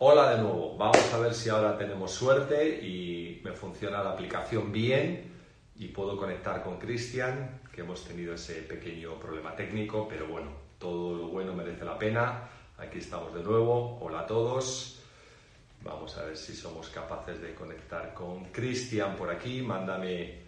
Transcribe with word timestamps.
Hola 0.00 0.30
de 0.30 0.40
nuevo, 0.40 0.76
vamos 0.76 1.12
a 1.12 1.18
ver 1.18 1.34
si 1.34 1.48
ahora 1.48 1.76
tenemos 1.76 2.12
suerte 2.12 2.86
y 2.86 3.40
me 3.42 3.50
funciona 3.50 4.00
la 4.00 4.12
aplicación 4.12 4.70
bien 4.70 5.28
y 5.74 5.88
puedo 5.88 6.16
conectar 6.16 6.62
con 6.62 6.78
Cristian, 6.78 7.62
que 7.72 7.80
hemos 7.80 8.04
tenido 8.04 8.34
ese 8.34 8.62
pequeño 8.62 9.18
problema 9.18 9.56
técnico, 9.56 10.06
pero 10.08 10.28
bueno, 10.28 10.52
todo 10.78 11.16
lo 11.16 11.26
bueno 11.26 11.52
merece 11.52 11.84
la 11.84 11.98
pena. 11.98 12.48
Aquí 12.78 12.98
estamos 12.98 13.34
de 13.34 13.42
nuevo, 13.42 13.98
hola 14.00 14.20
a 14.20 14.26
todos. 14.28 15.02
Vamos 15.82 16.16
a 16.16 16.26
ver 16.26 16.36
si 16.36 16.54
somos 16.54 16.90
capaces 16.90 17.42
de 17.42 17.52
conectar 17.56 18.14
con 18.14 18.44
Cristian 18.52 19.16
por 19.16 19.28
aquí. 19.28 19.62
Mándame, 19.62 20.42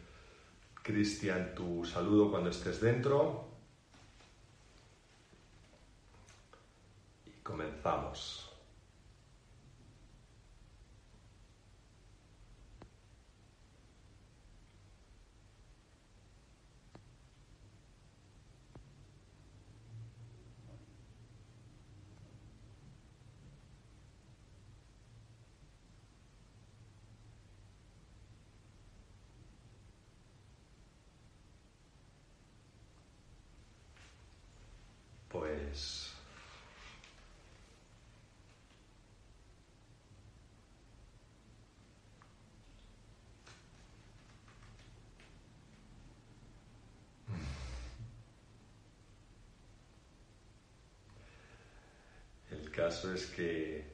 Cristian, 0.80 1.56
tu 1.56 1.84
saludo 1.84 2.30
cuando 2.30 2.50
estés 2.50 2.80
dentro. 2.80 3.48
Y 7.26 7.30
comenzamos. 7.42 8.46
Pues 35.30 36.10
el 52.70 52.76
caso 52.76 53.12
es 53.12 53.26
que 53.26 53.84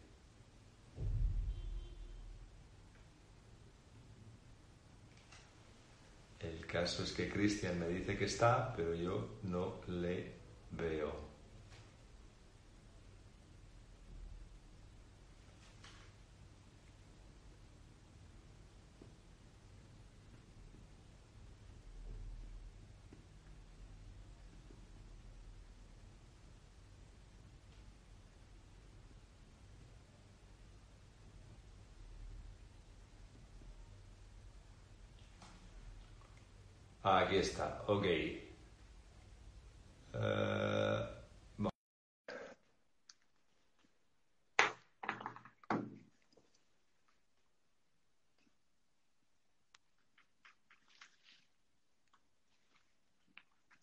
el 6.40 6.66
caso 6.66 7.02
es 7.02 7.12
que 7.12 7.30
Cristian 7.30 7.78
me 7.80 7.88
dice 7.88 8.18
que 8.18 8.26
está, 8.26 8.74
pero 8.76 8.94
yo 8.94 9.38
no 9.44 9.80
le 9.86 10.32
veo. 10.72 11.25
Ah, 37.08 37.20
aquí 37.20 37.36
está, 37.36 37.82
ok. 37.86 38.04
Eh, 38.04 38.42
va- 41.60 41.70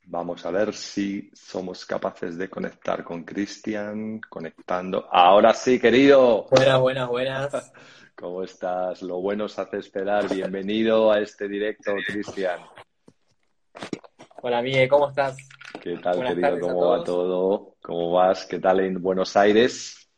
Vamos 0.05 0.45
a 0.45 0.51
ver 0.51 0.73
si 0.73 1.31
somos 1.33 1.85
capaces 1.85 2.37
de 2.37 2.49
conectar 2.49 3.03
con 3.05 3.23
Cristian. 3.23 4.19
Conectando. 4.29 5.07
Ahora 5.09 5.53
sí, 5.53 5.79
querido. 5.79 6.45
Buenas, 6.51 6.79
buenas, 6.81 7.07
buenas. 7.07 7.73
¿Cómo 8.15 8.43
estás? 8.43 9.01
Lo 9.01 9.21
bueno 9.21 9.47
se 9.47 9.61
hace 9.61 9.77
esperar. 9.77 10.27
Bienvenido 10.29 11.09
a 11.11 11.19
este 11.19 11.47
directo, 11.47 11.95
Cristian. 12.05 12.59
Hola, 14.45 14.61
Miguel, 14.61 14.89
¿cómo 14.89 15.07
estás? 15.07 15.37
¿Qué 15.81 15.97
tal, 15.97 16.15
Buenas 16.15 16.35
querido? 16.35 16.59
¿Cómo 16.59 16.87
va 16.87 17.03
todo? 17.03 17.75
¿Cómo 17.81 18.11
vas? 18.11 18.45
¿Qué 18.45 18.59
tal 18.59 18.79
en 18.81 19.01
Buenos 19.01 19.37
Aires? 19.37 20.09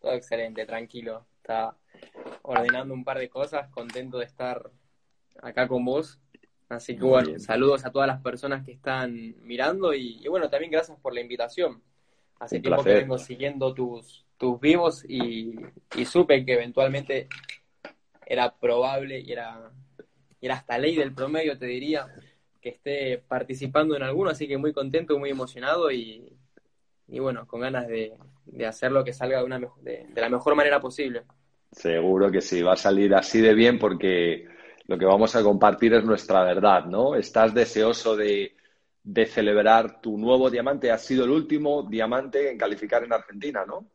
Todo 0.00 0.12
excelente, 0.14 0.66
tranquilo. 0.66 1.26
Estaba 1.36 1.76
ordenando 2.42 2.94
un 2.94 3.04
par 3.04 3.18
de 3.18 3.28
cosas, 3.28 3.68
contento 3.70 4.18
de 4.18 4.24
estar 4.26 4.70
acá 5.42 5.68
con 5.68 5.84
vos. 5.84 6.20
Así 6.68 6.96
que 6.96 7.04
Muy 7.04 7.10
bueno, 7.10 7.28
bien. 7.28 7.38
saludos 7.38 7.84
a 7.84 7.92
todas 7.92 8.08
las 8.08 8.20
personas 8.22 8.64
que 8.64 8.72
están 8.72 9.34
mirando 9.42 9.94
y, 9.94 10.20
y 10.24 10.28
bueno, 10.28 10.48
también 10.50 10.72
gracias 10.72 10.98
por 11.00 11.14
la 11.14 11.20
invitación. 11.20 11.82
Hace 12.40 12.56
Un 12.56 12.62
tiempo 12.62 12.84
que 12.84 12.94
vengo 12.94 13.18
siguiendo 13.18 13.74
tus, 13.74 14.26
tus 14.38 14.60
vivos 14.60 15.04
y, 15.08 15.54
y 15.96 16.04
supe 16.06 16.44
que 16.44 16.54
eventualmente 16.54 17.28
era 18.26 18.54
probable 18.56 19.20
y 19.20 19.32
era, 19.32 19.70
y 20.40 20.46
era 20.46 20.56
hasta 20.56 20.78
ley 20.78 20.96
del 20.96 21.14
promedio, 21.14 21.58
te 21.58 21.66
diría, 21.66 22.08
que 22.62 22.70
esté 22.70 23.18
participando 23.18 23.96
en 23.96 24.04
alguno, 24.04 24.30
así 24.30 24.46
que 24.48 24.56
muy 24.56 24.72
contento, 24.72 25.18
muy 25.18 25.30
emocionado 25.30 25.90
y, 25.90 26.32
y 27.08 27.18
bueno, 27.18 27.46
con 27.46 27.60
ganas 27.60 27.88
de, 27.88 28.14
de 28.46 28.66
hacerlo 28.66 29.04
que 29.04 29.12
salga 29.12 29.40
de, 29.40 29.44
una, 29.44 29.60
de 29.80 30.08
la 30.14 30.28
mejor 30.30 30.54
manera 30.54 30.80
posible. 30.80 31.24
Seguro 31.72 32.30
que 32.30 32.40
sí, 32.40 32.62
va 32.62 32.74
a 32.74 32.76
salir 32.76 33.14
así 33.14 33.40
de 33.40 33.54
bien 33.54 33.78
porque 33.78 34.46
lo 34.86 34.96
que 34.96 35.04
vamos 35.04 35.34
a 35.34 35.42
compartir 35.42 35.94
es 35.94 36.04
nuestra 36.04 36.44
verdad, 36.44 36.84
¿no? 36.84 37.16
Estás 37.16 37.52
deseoso 37.52 38.16
de, 38.16 38.56
de 39.02 39.26
celebrar 39.26 40.00
tu 40.00 40.16
nuevo 40.16 40.50
diamante. 40.50 40.92
Has 40.92 41.04
sido 41.04 41.24
el 41.24 41.30
último 41.30 41.82
diamante 41.82 42.50
en 42.50 42.58
calificar 42.58 43.02
en 43.02 43.12
Argentina, 43.12 43.64
¿no? 43.66 43.86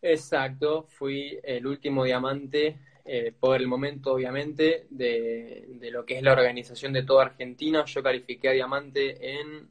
Exacto, 0.00 0.86
fui 0.88 1.38
el 1.42 1.66
último 1.66 2.04
diamante 2.04 2.78
eh, 3.06 3.32
por 3.38 3.56
el 3.60 3.66
momento, 3.68 4.12
obviamente, 4.12 4.86
de, 4.90 5.66
de 5.68 5.90
lo 5.90 6.04
que 6.04 6.16
es 6.18 6.22
la 6.22 6.32
organización 6.32 6.92
de 6.92 7.04
toda 7.04 7.24
Argentina. 7.26 7.84
Yo 7.84 8.02
califiqué 8.02 8.48
a 8.48 8.52
diamante 8.52 9.38
en 9.38 9.68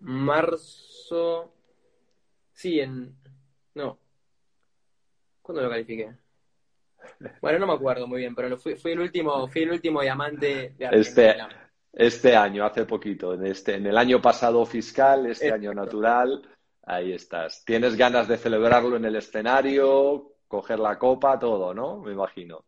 marzo, 0.00 1.52
sí, 2.52 2.80
en, 2.80 3.14
no, 3.74 3.98
¿cuándo 5.42 5.62
lo 5.62 5.70
califiqué? 5.70 6.14
Bueno, 7.40 7.60
no 7.60 7.66
me 7.68 7.74
acuerdo 7.74 8.06
muy 8.06 8.20
bien, 8.20 8.34
pero 8.34 8.56
fui, 8.58 8.74
fui 8.76 8.92
el 8.92 9.00
último, 9.00 9.46
fui 9.48 9.62
el 9.62 9.70
último 9.70 10.00
diamante 10.02 10.74
de 10.76 10.86
Este, 10.90 11.30
Argentina. 11.30 11.70
este 11.92 12.34
año, 12.36 12.64
hace 12.64 12.84
poquito, 12.84 13.34
en 13.34 13.46
este, 13.46 13.74
en 13.76 13.86
el 13.86 13.96
año 13.96 14.20
pasado 14.20 14.64
fiscal, 14.66 15.26
este 15.26 15.52
año 15.52 15.72
natural, 15.72 16.42
ahí 16.82 17.12
estás. 17.12 17.64
¿Tienes 17.64 17.96
ganas 17.96 18.26
de 18.28 18.38
celebrarlo 18.38 18.96
en 18.96 19.04
el 19.04 19.16
escenario, 19.16 20.35
coger 20.48 20.78
la 20.78 20.98
copa, 20.98 21.38
todo, 21.38 21.74
¿no? 21.74 22.00
Me 22.00 22.12
imagino. 22.12 22.64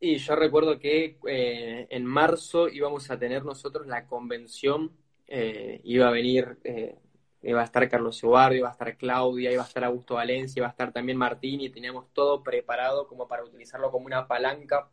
Y 0.00 0.16
yo 0.18 0.34
recuerdo 0.34 0.80
que 0.80 1.18
eh, 1.28 1.86
en 1.90 2.04
marzo 2.04 2.68
íbamos 2.68 3.10
a 3.10 3.18
tener 3.18 3.44
nosotros 3.44 3.86
la 3.86 4.06
convención, 4.06 4.90
eh, 5.28 5.80
iba 5.84 6.08
a 6.08 6.10
venir, 6.10 6.58
eh, 6.64 6.98
iba 7.42 7.60
a 7.60 7.64
estar 7.64 7.88
Carlos 7.88 8.22
Eduardo, 8.22 8.56
iba 8.56 8.68
a 8.68 8.72
estar 8.72 8.96
Claudia, 8.96 9.52
iba 9.52 9.62
a 9.62 9.66
estar 9.66 9.84
Augusto 9.84 10.14
Valencia, 10.14 10.58
iba 10.60 10.66
a 10.66 10.70
estar 10.70 10.92
también 10.92 11.18
Martín 11.18 11.60
y 11.60 11.70
teníamos 11.70 12.12
todo 12.12 12.42
preparado 12.42 13.06
como 13.06 13.28
para 13.28 13.44
utilizarlo 13.44 13.92
como 13.92 14.06
una 14.06 14.26
palanca 14.26 14.90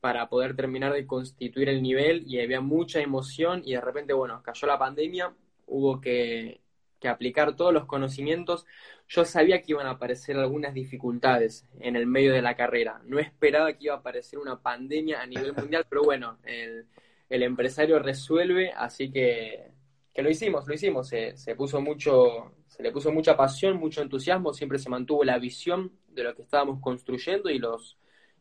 para 0.00 0.28
poder 0.28 0.56
terminar 0.56 0.94
de 0.94 1.06
constituir 1.06 1.68
el 1.68 1.82
nivel 1.82 2.24
y 2.26 2.40
había 2.40 2.60
mucha 2.60 3.00
emoción 3.00 3.62
y 3.64 3.74
de 3.74 3.82
repente, 3.82 4.14
bueno, 4.14 4.42
cayó 4.42 4.66
la 4.66 4.78
pandemia, 4.78 5.34
hubo 5.66 6.00
que, 6.00 6.61
que 7.02 7.08
aplicar 7.08 7.56
todos 7.56 7.74
los 7.74 7.84
conocimientos. 7.84 8.64
Yo 9.08 9.24
sabía 9.24 9.60
que 9.60 9.72
iban 9.72 9.88
a 9.88 9.90
aparecer 9.90 10.36
algunas 10.36 10.72
dificultades 10.72 11.66
en 11.80 11.96
el 11.96 12.06
medio 12.06 12.32
de 12.32 12.40
la 12.40 12.54
carrera. 12.54 13.02
No 13.04 13.18
esperaba 13.18 13.72
que 13.72 13.86
iba 13.86 13.94
a 13.94 13.98
aparecer 13.98 14.38
una 14.38 14.62
pandemia 14.62 15.20
a 15.20 15.26
nivel 15.26 15.52
mundial, 15.52 15.84
pero 15.88 16.04
bueno, 16.04 16.38
el, 16.44 16.86
empresario 17.28 17.98
resuelve, 17.98 18.72
así 18.72 19.10
que, 19.10 19.72
que 20.14 20.22
lo 20.22 20.30
hicimos, 20.30 20.66
lo 20.68 20.74
hicimos. 20.74 21.08
Se, 21.08 21.54
puso 21.56 21.80
mucho, 21.80 22.52
se 22.68 22.82
le 22.82 22.92
puso 22.92 23.10
mucha 23.10 23.36
pasión, 23.36 23.78
mucho 23.78 24.00
entusiasmo, 24.00 24.54
siempre 24.54 24.78
se 24.78 24.88
mantuvo 24.88 25.24
la 25.24 25.38
visión 25.38 25.92
de 26.08 26.22
lo 26.22 26.36
que 26.36 26.42
estábamos 26.42 26.80
construyendo 26.80 27.50
y 27.50 27.58
los, 27.58 27.98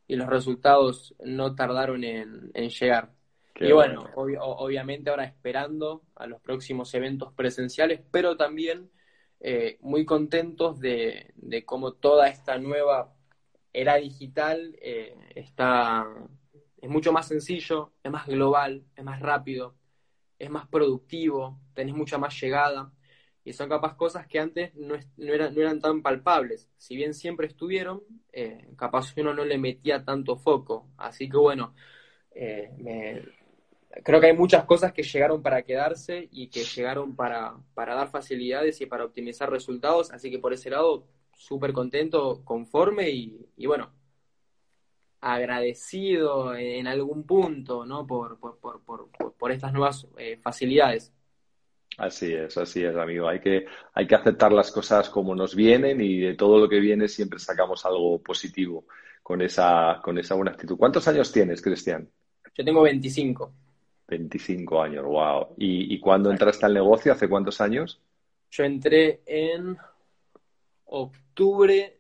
y 0.08 0.16
los 0.16 0.28
resultados 0.28 1.16
no 1.24 1.56
tardaron 1.56 2.04
en 2.04 2.70
llegar. 2.70 3.10
Qué 3.62 3.70
Y 3.70 3.72
bueno, 3.74 4.10
obviamente 4.16 5.10
ahora 5.10 5.26
esperando 5.26 6.04
a 6.16 6.26
los 6.26 6.42
próximos 6.42 6.94
eventos 6.94 7.34
presenciales, 7.34 8.02
pero 8.12 8.36
también 8.36 8.90
eh, 9.40 9.78
muy 9.82 10.06
contentos 10.06 10.80
de, 10.80 11.32
de 11.36 11.66
cómo 11.66 11.94
toda 11.94 12.28
esta 12.28 12.58
nueva 12.58 13.14
era 13.74 13.96
digital 13.96 14.76
eh, 14.82 15.16
está, 15.36 16.06
es 16.82 16.90
mucho 16.90 17.14
más 17.14 17.28
sencillo, 17.28 17.94
es 18.04 18.12
más 18.12 18.28
global, 18.28 18.84
es 18.96 19.04
más 19.04 19.20
rápido, 19.20 19.76
es 20.40 20.50
más 20.50 20.68
productivo, 20.68 21.60
tenés 21.74 21.96
mucha 21.96 22.18
más 22.18 22.40
llegada. 22.40 22.92
y 23.44 23.54
son 23.54 23.70
capaz 23.70 23.96
cosas 23.96 24.28
que 24.28 24.40
antes 24.40 24.76
no, 24.76 24.96
eran, 25.18 25.56
no 25.56 25.62
eran, 25.62 25.80
tan 25.82 26.02
palpables. 26.02 26.70
Si 26.78 26.96
bien 26.96 27.14
siempre 27.14 27.48
estuvieron, 27.48 28.02
eh, 28.34 28.70
capaz 28.78 29.14
uno 29.18 29.34
no 29.34 29.46
le 29.46 29.58
metía 29.58 30.04
tanto 30.06 30.38
foco. 30.38 30.90
Así 30.98 31.30
que 31.30 31.38
bueno, 31.38 31.74
eh, 32.32 33.26
creo 34.04 34.20
que 34.20 34.28
hay 34.28 34.38
muchas 34.38 34.66
cosas 34.66 34.94
que 34.94 35.04
llegaron 35.04 35.42
para 35.42 35.64
quedarse 35.64 36.30
y 36.32 36.48
que 36.48 36.64
llegaron 36.64 37.16
para, 37.16 37.56
para 37.74 37.96
dar 37.96 38.10
facilidades 38.10 38.80
y 38.82 38.86
para 38.86 39.06
optimizar 39.06 39.50
resultados. 39.50 40.12
Así 40.12 40.30
que 40.32 40.40
por 40.40 40.54
ese 40.54 40.70
lado, 40.70 41.08
súper 41.34 41.74
contento, 41.74 42.42
conforme 42.44 43.10
y, 43.10 43.46
y, 43.58 43.66
bueno, 43.66 43.92
agradecido 45.20 46.56
en 46.56 46.88
algún 46.88 47.24
punto 47.26 47.86
¿no? 47.86 48.08
por, 48.08 48.40
por, 48.40 48.58
por, 48.60 49.10
por 49.38 49.52
estas 49.52 49.74
nuevas 49.74 50.08
eh, 50.18 50.38
facilidades. 50.42 51.14
Así 51.98 52.34
es, 52.34 52.58
así 52.58 52.84
es, 52.84 52.96
amigo. 52.96 53.28
Hay 53.28 53.40
que, 53.40 53.66
hay 53.94 54.08
que 54.08 54.16
aceptar 54.16 54.52
las 54.52 54.72
cosas 54.72 55.10
como 55.10 55.36
nos 55.36 55.56
vienen 55.56 56.00
y 56.02 56.20
de 56.20 56.36
todo 56.36 56.58
lo 56.58 56.70
que 56.70 56.80
viene 56.80 57.08
siempre 57.08 57.38
sacamos 57.38 57.86
algo 57.86 58.22
positivo 58.22 58.86
con 59.22 59.42
esa, 59.42 60.00
con 60.02 60.18
esa 60.18 60.36
buena 60.36 60.52
actitud. 60.52 60.78
¿Cuántos 60.78 61.08
años 61.08 61.32
tienes, 61.32 61.62
Cristian? 61.62 62.10
Yo 62.56 62.66
tengo 62.66 62.82
25. 62.82 63.54
25 64.12 64.82
años, 64.82 65.06
wow. 65.06 65.56
¿Y, 65.58 65.94
y 65.94 66.00
cuándo 66.00 66.30
entraste 66.30 66.66
al 66.66 66.74
negocio? 66.74 67.14
¿Hace 67.14 67.30
cuántos 67.30 67.62
años? 67.62 68.02
Yo 68.52 68.66
entré 68.66 69.22
en 69.26 69.78
octubre 70.86 71.98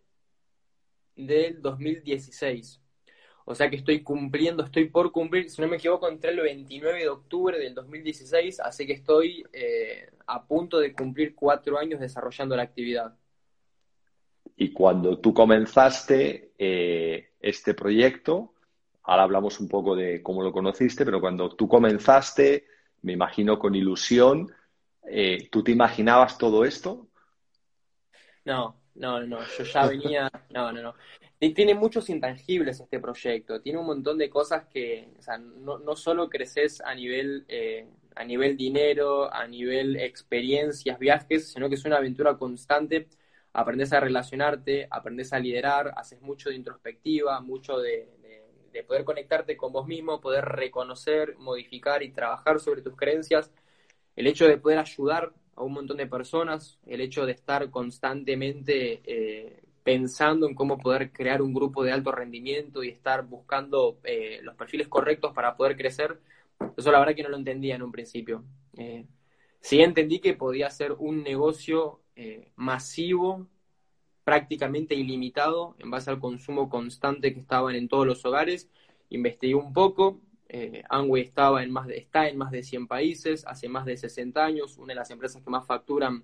del 1.15 1.61
2016. 1.61 2.81
O 3.45 3.55
sea 3.55 3.69
que 3.69 3.77
estoy 3.77 4.03
cumpliendo, 4.03 4.63
estoy 4.63 4.89
por 4.89 5.11
cumplir, 5.11 5.49
si 5.49 5.61
no 5.61 5.67
me 5.67 5.77
equivoco, 5.77 6.07
entré 6.07 6.31
el 6.31 6.41
29 6.41 6.99
de 6.99 7.09
octubre 7.09 7.57
del 7.57 7.73
2016, 7.73 8.59
así 8.59 8.85
que 8.85 8.93
estoy 8.93 9.43
eh, 9.53 10.11
a 10.27 10.45
punto 10.45 10.79
de 10.79 10.93
cumplir 10.93 11.33
cuatro 11.33 11.77
años 11.79 11.99
desarrollando 11.99 12.55
la 12.55 12.63
actividad. 12.63 13.15
Y 14.57 14.73
cuando 14.73 15.17
tú 15.17 15.33
comenzaste 15.33 16.51
eh, 16.57 17.31
este 17.39 17.73
proyecto, 17.73 18.53
ahora 19.03 19.23
hablamos 19.23 19.59
un 19.59 19.67
poco 19.67 19.95
de 19.95 20.21
cómo 20.21 20.43
lo 20.43 20.51
conociste, 20.51 21.05
pero 21.05 21.19
cuando 21.19 21.55
tú 21.55 21.67
comenzaste, 21.67 22.65
me 23.01 23.13
imagino 23.13 23.57
con 23.57 23.75
ilusión, 23.75 24.51
eh, 25.07 25.49
¿tú 25.51 25.63
te 25.63 25.71
imaginabas 25.71 26.37
todo 26.37 26.65
esto? 26.65 27.07
No, 28.45 28.75
no, 28.95 29.25
no, 29.25 29.39
yo 29.57 29.63
ya 29.63 29.87
venía, 29.87 30.29
no, 30.49 30.71
no, 30.71 30.81
no 30.81 30.95
tiene 31.49 31.73
muchos 31.73 32.09
intangibles 32.09 32.79
este 32.79 32.99
proyecto, 32.99 33.61
tiene 33.61 33.79
un 33.79 33.87
montón 33.87 34.17
de 34.19 34.29
cosas 34.29 34.65
que, 34.67 35.09
o 35.17 35.21
sea, 35.21 35.39
no, 35.39 35.79
no 35.79 35.95
solo 35.95 36.29
creces 36.29 36.81
a 36.81 36.93
nivel, 36.93 37.45
eh, 37.47 37.87
a 38.15 38.23
nivel 38.23 38.55
dinero, 38.55 39.33
a 39.33 39.47
nivel 39.47 39.95
experiencias, 39.97 40.99
viajes, 40.99 41.51
sino 41.51 41.67
que 41.67 41.75
es 41.75 41.85
una 41.85 41.97
aventura 41.97 42.37
constante, 42.37 43.07
aprendes 43.53 43.91
a 43.91 43.99
relacionarte, 43.99 44.87
aprendes 44.91 45.33
a 45.33 45.39
liderar, 45.39 45.91
haces 45.97 46.21
mucho 46.21 46.49
de 46.49 46.55
introspectiva, 46.55 47.41
mucho 47.41 47.79
de, 47.79 48.07
de 48.71 48.83
poder 48.83 49.03
conectarte 49.03 49.57
con 49.57 49.71
vos 49.71 49.87
mismo, 49.87 50.21
poder 50.21 50.45
reconocer, 50.45 51.37
modificar 51.37 52.03
y 52.03 52.11
trabajar 52.11 52.59
sobre 52.59 52.81
tus 52.81 52.95
creencias, 52.95 53.51
el 54.15 54.27
hecho 54.27 54.47
de 54.47 54.57
poder 54.57 54.79
ayudar 54.79 55.33
a 55.55 55.63
un 55.63 55.73
montón 55.73 55.97
de 55.97 56.07
personas, 56.07 56.79
el 56.85 57.01
hecho 57.01 57.25
de 57.25 57.33
estar 57.33 57.69
constantemente 57.69 59.01
eh, 59.05 59.63
pensando 59.83 60.47
en 60.47 60.55
cómo 60.55 60.77
poder 60.77 61.11
crear 61.11 61.41
un 61.41 61.53
grupo 61.53 61.83
de 61.83 61.91
alto 61.91 62.11
rendimiento 62.11 62.83
y 62.83 62.89
estar 62.89 63.25
buscando 63.25 63.99
eh, 64.03 64.39
los 64.43 64.55
perfiles 64.55 64.87
correctos 64.87 65.33
para 65.33 65.55
poder 65.55 65.75
crecer, 65.75 66.19
eso 66.77 66.91
la 66.91 66.99
verdad 66.99 67.15
que 67.15 67.23
no 67.23 67.29
lo 67.29 67.37
entendía 67.37 67.75
en 67.75 67.81
un 67.81 67.91
principio. 67.91 68.43
Eh, 68.77 69.05
sí 69.59 69.81
entendí 69.81 70.19
que 70.19 70.33
podía 70.33 70.69
ser 70.69 70.93
un 70.93 71.23
negocio 71.23 72.01
eh, 72.15 72.51
masivo, 72.55 73.47
prácticamente 74.23 74.95
ilimitado, 74.95 75.75
en 75.79 75.91
base 75.91 76.09
al 76.09 76.19
consumo 76.19 76.69
constante 76.69 77.33
que 77.33 77.39
estaban 77.39 77.75
en 77.75 77.87
todos 77.87 78.05
los 78.07 78.25
hogares. 78.25 78.69
Investigué 79.09 79.55
un 79.55 79.73
poco, 79.73 80.21
eh, 80.49 80.83
estaba 81.17 81.63
en 81.63 81.71
más 81.71 81.87
de, 81.87 81.97
está 81.97 82.27
en 82.27 82.37
más 82.37 82.51
de 82.51 82.63
100 82.63 82.87
países, 82.87 83.45
hace 83.47 83.69
más 83.69 83.85
de 83.85 83.97
60 83.97 84.43
años, 84.43 84.77
una 84.77 84.93
de 84.93 84.95
las 84.95 85.11
empresas 85.11 85.41
que 85.43 85.49
más 85.49 85.65
facturan 85.65 86.23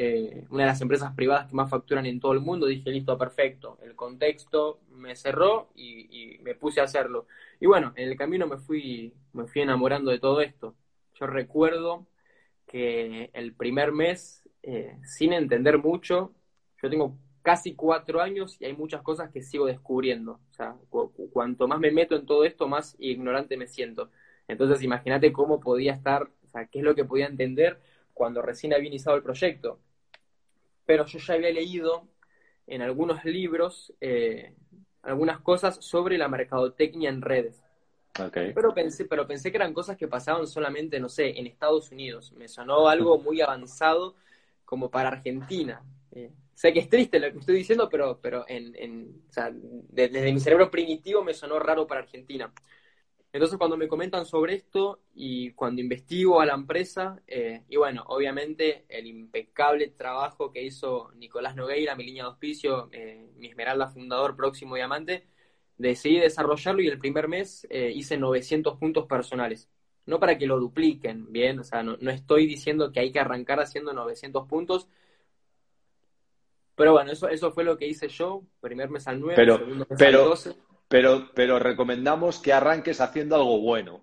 eh, 0.00 0.44
una 0.50 0.62
de 0.62 0.68
las 0.68 0.80
empresas 0.80 1.12
privadas 1.14 1.48
que 1.48 1.56
más 1.56 1.68
facturan 1.68 2.06
en 2.06 2.20
todo 2.20 2.32
el 2.32 2.38
mundo, 2.40 2.66
dije, 2.66 2.88
listo, 2.90 3.18
perfecto. 3.18 3.78
El 3.82 3.96
contexto 3.96 4.78
me 4.92 5.16
cerró 5.16 5.70
y, 5.74 6.38
me 6.42 6.54
puse 6.54 6.80
a 6.80 6.84
hacerlo. 6.84 7.26
Y 7.58 7.66
bueno, 7.66 7.92
en 7.96 8.08
el 8.08 8.16
camino 8.16 8.46
me 8.46 8.58
fui, 8.58 9.12
me 9.32 9.46
fui 9.48 9.62
enamorando 9.62 10.12
de 10.12 10.20
todo 10.20 10.40
esto. 10.40 10.76
Yo 11.14 11.26
recuerdo 11.26 12.06
que 12.66 13.30
el 13.32 13.54
primer 13.54 13.90
mes, 13.90 14.48
eh, 14.62 14.96
sin 15.04 15.32
entender 15.32 15.78
mucho, 15.78 16.32
yo 16.80 16.88
tengo 16.88 17.18
casi 17.48 17.74
cuatro 17.74 18.20
años 18.20 18.56
y 18.60 18.66
hay 18.66 18.74
muchas 18.74 19.00
cosas 19.02 19.30
que 19.30 19.42
sigo 19.42 19.66
descubriendo. 19.66 20.32
O 20.50 20.54
sea, 20.54 20.76
cuanto 21.32 21.66
más 21.66 21.80
me 21.80 21.90
meto 21.90 22.14
en 22.14 22.26
todo 22.26 22.44
esto, 22.44 22.68
más 22.68 22.94
ignorante 22.98 23.56
me 23.56 23.66
siento. 23.66 24.10
Entonces, 24.46 24.82
imagínate 24.82 25.32
cómo 25.32 25.58
podía 25.60 25.92
estar, 25.94 26.24
o 26.24 26.48
sea, 26.48 26.66
qué 26.66 26.80
es 26.80 26.84
lo 26.84 26.94
que 26.94 27.04
podía 27.04 27.26
entender 27.26 27.80
cuando 28.12 28.42
recién 28.42 28.74
había 28.74 28.88
iniciado 28.88 29.16
el 29.16 29.22
proyecto 29.22 29.78
pero 30.88 31.04
yo 31.04 31.18
ya 31.18 31.34
había 31.34 31.50
leído 31.50 32.08
en 32.66 32.80
algunos 32.80 33.22
libros 33.26 33.92
eh, 34.00 34.54
algunas 35.02 35.38
cosas 35.40 35.76
sobre 35.84 36.16
la 36.16 36.28
mercadotecnia 36.28 37.10
en 37.10 37.20
redes. 37.20 37.62
Pero, 38.32 38.72
pensé, 38.72 39.04
pero 39.04 39.26
pensé 39.26 39.50
que 39.50 39.58
eran 39.58 39.74
cosas 39.74 39.98
que 39.98 40.08
pasaban 40.08 40.46
solamente, 40.46 40.98
no 40.98 41.10
sé, 41.10 41.38
en 41.38 41.46
Estados 41.46 41.92
Unidos. 41.92 42.32
Me 42.32 42.48
sonó 42.48 42.88
algo 42.88 43.18
muy 43.18 43.42
avanzado 43.42 44.16
como 44.64 44.90
para 44.90 45.10
Argentina. 45.10 45.82
Eh, 46.12 46.32
sé 46.58 46.72
que 46.72 46.80
es 46.80 46.88
triste 46.88 47.20
lo 47.20 47.30
que 47.32 47.38
estoy 47.38 47.54
diciendo, 47.54 47.88
pero, 47.88 48.18
pero 48.20 48.44
en, 48.48 48.74
en 48.74 49.22
o 49.28 49.32
sea, 49.32 49.52
desde 49.52 50.32
mi 50.32 50.40
cerebro 50.40 50.68
primitivo 50.68 51.22
me 51.22 51.32
sonó 51.32 51.60
raro 51.60 51.86
para 51.86 52.00
Argentina. 52.00 52.52
Entonces 53.32 53.58
cuando 53.58 53.76
me 53.76 53.86
comentan 53.86 54.26
sobre 54.26 54.54
esto 54.54 55.02
y 55.14 55.52
cuando 55.52 55.80
investigo 55.80 56.40
a 56.40 56.46
la 56.46 56.54
empresa, 56.54 57.22
eh, 57.28 57.62
y 57.68 57.76
bueno, 57.76 58.02
obviamente 58.08 58.86
el 58.88 59.06
impecable 59.06 59.86
trabajo 59.90 60.50
que 60.50 60.64
hizo 60.64 61.12
Nicolás 61.14 61.54
Nogueira, 61.54 61.94
mi 61.94 62.04
línea 62.04 62.24
de 62.24 62.30
auspicio, 62.30 62.88
eh, 62.90 63.30
mi 63.36 63.46
Esmeralda 63.48 63.86
fundador, 63.88 64.34
próximo 64.34 64.74
diamante, 64.74 65.28
decidí 65.76 66.18
desarrollarlo 66.18 66.82
y 66.82 66.88
el 66.88 66.98
primer 66.98 67.28
mes 67.28 67.68
eh, 67.70 67.92
hice 67.94 68.16
900 68.18 68.78
puntos 68.78 69.06
personales. 69.06 69.68
No 70.06 70.18
para 70.18 70.36
que 70.38 70.46
lo 70.46 70.58
dupliquen, 70.58 71.30
bien, 71.32 71.60
o 71.60 71.64
sea, 71.64 71.84
no, 71.84 71.94
estoy 72.10 72.46
diciendo 72.46 72.90
que 72.90 72.98
hay 72.98 73.12
que 73.12 73.20
arrancar 73.20 73.60
haciendo 73.60 73.92
900 73.92 74.48
puntos, 74.48 74.88
pero 76.78 76.92
bueno, 76.92 77.12
eso, 77.12 77.28
eso 77.28 77.50
fue 77.52 77.64
lo 77.64 77.76
que 77.76 77.86
hice 77.86 78.08
yo, 78.08 78.42
primer 78.60 78.88
mes 78.88 79.06
al 79.06 79.20
9, 79.20 79.36
segundo 79.44 79.86
mes 79.90 80.00
al 80.00 80.12
12 80.12 80.68
pero, 80.88 81.30
pero 81.34 81.58
recomendamos 81.58 82.40
que 82.40 82.52
arranques 82.52 83.00
haciendo 83.00 83.36
algo 83.36 83.60
bueno. 83.60 84.02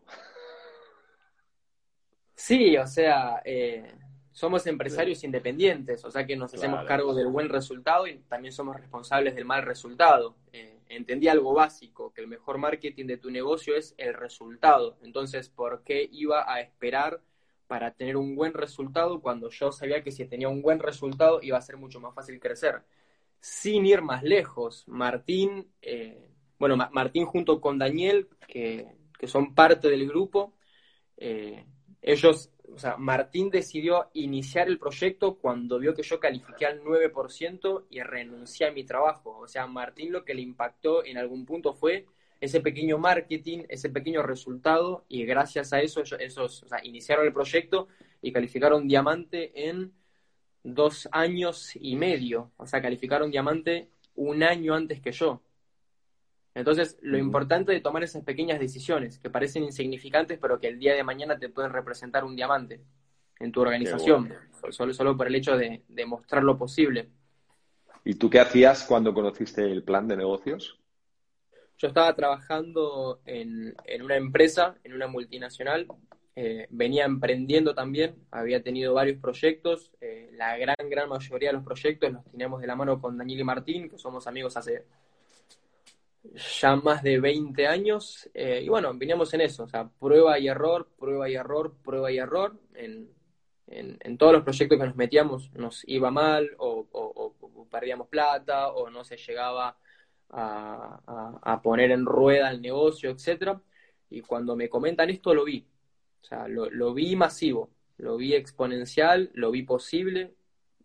Sí, 2.36 2.78
o 2.78 2.86
sea, 2.86 3.42
eh, 3.44 3.92
somos 4.32 4.68
empresarios 4.68 5.24
independientes, 5.24 6.06
o 6.06 6.12
sea 6.12 6.28
que 6.28 6.36
nos 6.36 6.54
hacemos 6.54 6.86
cargo 6.86 7.16
del 7.16 7.28
buen 7.28 7.50
resultado 7.50 8.06
y 8.06 8.20
también 8.30 8.52
somos 8.52 8.76
responsables 8.76 9.36
del 9.36 9.46
mal 9.46 9.64
resultado. 9.64 10.36
Eh, 10.54 10.78
entendí 10.90 11.28
algo 11.28 11.54
básico, 11.54 12.14
que 12.14 12.22
el 12.22 12.28
mejor 12.28 12.60
marketing 12.60 13.08
de 13.08 13.18
tu 13.18 13.32
negocio 13.32 13.76
es 13.76 13.96
el 13.98 14.14
resultado. 14.14 14.98
Entonces, 15.02 15.50
¿por 15.50 15.82
qué 15.84 16.08
iba 16.12 16.52
a 16.52 16.62
esperar 16.62 17.20
para 17.68 17.92
tener 17.92 18.18
un 18.18 18.36
buen 18.36 18.54
resultado 18.54 19.22
cuando 19.22 19.50
yo 19.50 19.72
sabía 19.72 20.04
que 20.04 20.12
si 20.12 20.26
tenía 20.26 20.50
un 20.50 20.62
buen 20.62 20.80
resultado 20.80 21.40
iba 21.42 21.58
a 21.58 21.62
ser 21.62 21.78
mucho 21.78 22.00
más 22.00 22.14
fácil 22.14 22.40
crecer? 22.40 22.84
Sin 23.40 23.86
ir 23.86 24.02
más 24.02 24.24
lejos, 24.24 24.84
Martín 24.88 25.68
eh, 25.82 26.36
bueno, 26.58 26.78
Martín 26.92 27.26
junto 27.26 27.60
con 27.60 27.78
Daniel, 27.78 28.30
que, 28.48 28.88
son 29.28 29.56
parte 29.56 29.90
del 29.90 30.08
grupo, 30.08 30.54
eh, 31.18 31.66
ellos, 32.02 32.52
o 32.72 32.78
sea, 32.78 32.96
Martín 32.98 33.50
decidió 33.50 34.10
iniciar 34.14 34.68
el 34.68 34.78
proyecto 34.78 35.36
cuando 35.40 35.80
vio 35.80 35.96
que 35.96 36.04
yo 36.04 36.20
califiqué 36.20 36.68
al 36.68 36.82
9% 36.84 37.88
y 37.90 38.02
renuncié 38.02 38.68
a 38.68 38.72
mi 38.72 38.84
trabajo. 38.84 39.40
O 39.40 39.48
sea, 39.48 39.66
Martín 39.66 40.12
lo 40.12 40.24
que 40.24 40.36
le 40.36 40.42
impactó 40.42 41.04
en 41.04 41.18
algún 41.18 41.46
punto 41.46 41.74
fue 41.74 42.06
ese 42.42 42.62
pequeño 42.62 42.98
marketing, 42.98 43.64
ese 43.70 43.90
pequeño 43.90 44.22
resultado, 44.22 45.06
y 45.08 45.26
gracias 45.26 45.74
a 45.74 45.82
eso, 45.82 46.02
ellos, 46.20 46.64
o 46.64 46.68
sea, 46.68 46.84
iniciaron 46.84 47.26
el 47.26 47.34
proyecto 47.34 47.88
y 48.22 48.32
calificaron 48.32 48.88
diamante 48.88 49.68
en 49.70 49.94
dos 50.64 51.08
años 51.12 51.72
y 51.76 51.96
medio. 51.96 52.52
O 52.58 52.66
sea, 52.66 52.82
calificaron 52.82 53.32
diamante 53.32 53.90
un 54.16 54.44
año 54.44 54.74
antes 54.74 55.00
que 55.00 55.12
yo. 55.12 55.42
Entonces, 56.56 56.98
lo 57.02 57.18
importante 57.18 57.74
de 57.74 57.82
tomar 57.82 58.04
esas 58.04 58.24
pequeñas 58.24 58.60
decisiones 58.60 59.20
que 59.20 59.30
parecen 59.30 59.64
insignificantes, 59.64 60.40
pero 60.40 60.60
que 60.60 60.70
el 60.70 60.80
día 60.80 60.96
de 60.96 61.04
mañana 61.04 61.38
te 61.38 61.50
pueden 61.50 61.72
representar 61.72 62.24
un 62.24 62.36
diamante 62.36 62.82
en 63.40 63.52
tu 63.52 63.62
organización, 63.62 64.34
solo, 64.70 64.94
solo 64.94 65.18
por 65.18 65.28
el 65.28 65.36
hecho 65.36 65.58
de, 65.58 65.84
mostrar 66.08 66.44
lo 66.44 66.58
posible. 66.58 67.10
¿Y 68.06 68.16
tú 68.16 68.30
qué 68.30 68.40
hacías 68.40 68.86
cuando 68.86 69.14
conociste 69.14 69.70
el 69.70 69.84
plan 69.84 70.08
de 70.08 70.16
negocios? 70.16 70.80
Yo 71.78 71.88
estaba 71.88 72.16
trabajando 72.16 73.22
en, 73.26 73.76
una 74.02 74.16
empresa, 74.16 74.76
en 74.84 74.94
una 74.94 75.08
multinacional, 75.08 75.88
eh, 76.36 76.68
venía 76.70 77.06
emprendiendo 77.06 77.74
también, 77.74 78.16
había 78.32 78.62
tenido 78.62 78.94
varios 78.94 79.20
proyectos, 79.20 79.92
eh, 80.02 80.30
la 80.34 80.58
gran, 80.58 80.76
gran 80.90 81.10
mayoría 81.10 81.50
de 81.50 81.54
los 81.54 81.64
proyectos 81.64 82.12
los 82.12 82.26
teníamos 82.26 82.62
de 82.62 82.68
la 82.68 82.76
mano 82.76 83.00
con 83.02 83.18
Daniel 83.18 83.40
y 83.40 83.44
Martín, 83.44 83.90
que 83.90 83.98
somos 83.98 84.28
amigos 84.28 84.56
hace 84.58 84.86
ya 86.60 86.76
más 86.76 87.04
de 87.04 87.20
20 87.20 87.68
años, 87.68 88.30
eh, 88.34 88.62
y 88.64 88.70
bueno, 88.70 88.94
veníamos 88.96 89.34
en 89.34 89.42
eso, 89.42 89.64
o 89.64 89.68
sea, 89.68 89.88
prueba 89.88 90.40
y 90.40 90.48
error, 90.48 90.90
prueba 90.98 91.30
y 91.30 91.36
error, 91.36 91.76
prueba 91.84 92.12
y 92.12 92.18
error, 92.18 92.58
en, 92.74 93.10
en, 93.68 94.18
todos 94.18 94.34
los 94.34 94.44
proyectos 94.44 94.78
que 94.78 94.86
nos 94.86 94.96
metíamos 94.96 95.52
nos 95.54 95.84
iba 95.88 96.12
mal 96.12 96.52
o, 96.58 97.36
perdíamos 97.70 98.08
plata 98.08 98.70
o 98.70 98.90
no 98.90 99.04
se 99.04 99.18
llegaba 99.18 99.78
a, 100.30 101.62
poner 101.64 101.92
en 101.92 102.06
rueda 102.06 102.52
el 102.52 102.62
negocio, 102.62 103.10
etcétera. 103.10 103.62
Y 104.10 104.22
cuando 104.22 104.56
me 104.56 104.70
comentan 104.70 105.10
esto 105.10 105.34
lo 105.34 105.46
vi, 105.46 105.66
o 106.22 106.26
sea, 106.26 106.48
lo, 106.48 106.94
vi 106.94 107.16
masivo, 107.16 107.70
lo 107.98 108.18
vi 108.18 108.34
exponencial, 108.36 109.32
lo 109.34 109.52
vi 109.52 109.64
posible, 109.64 110.34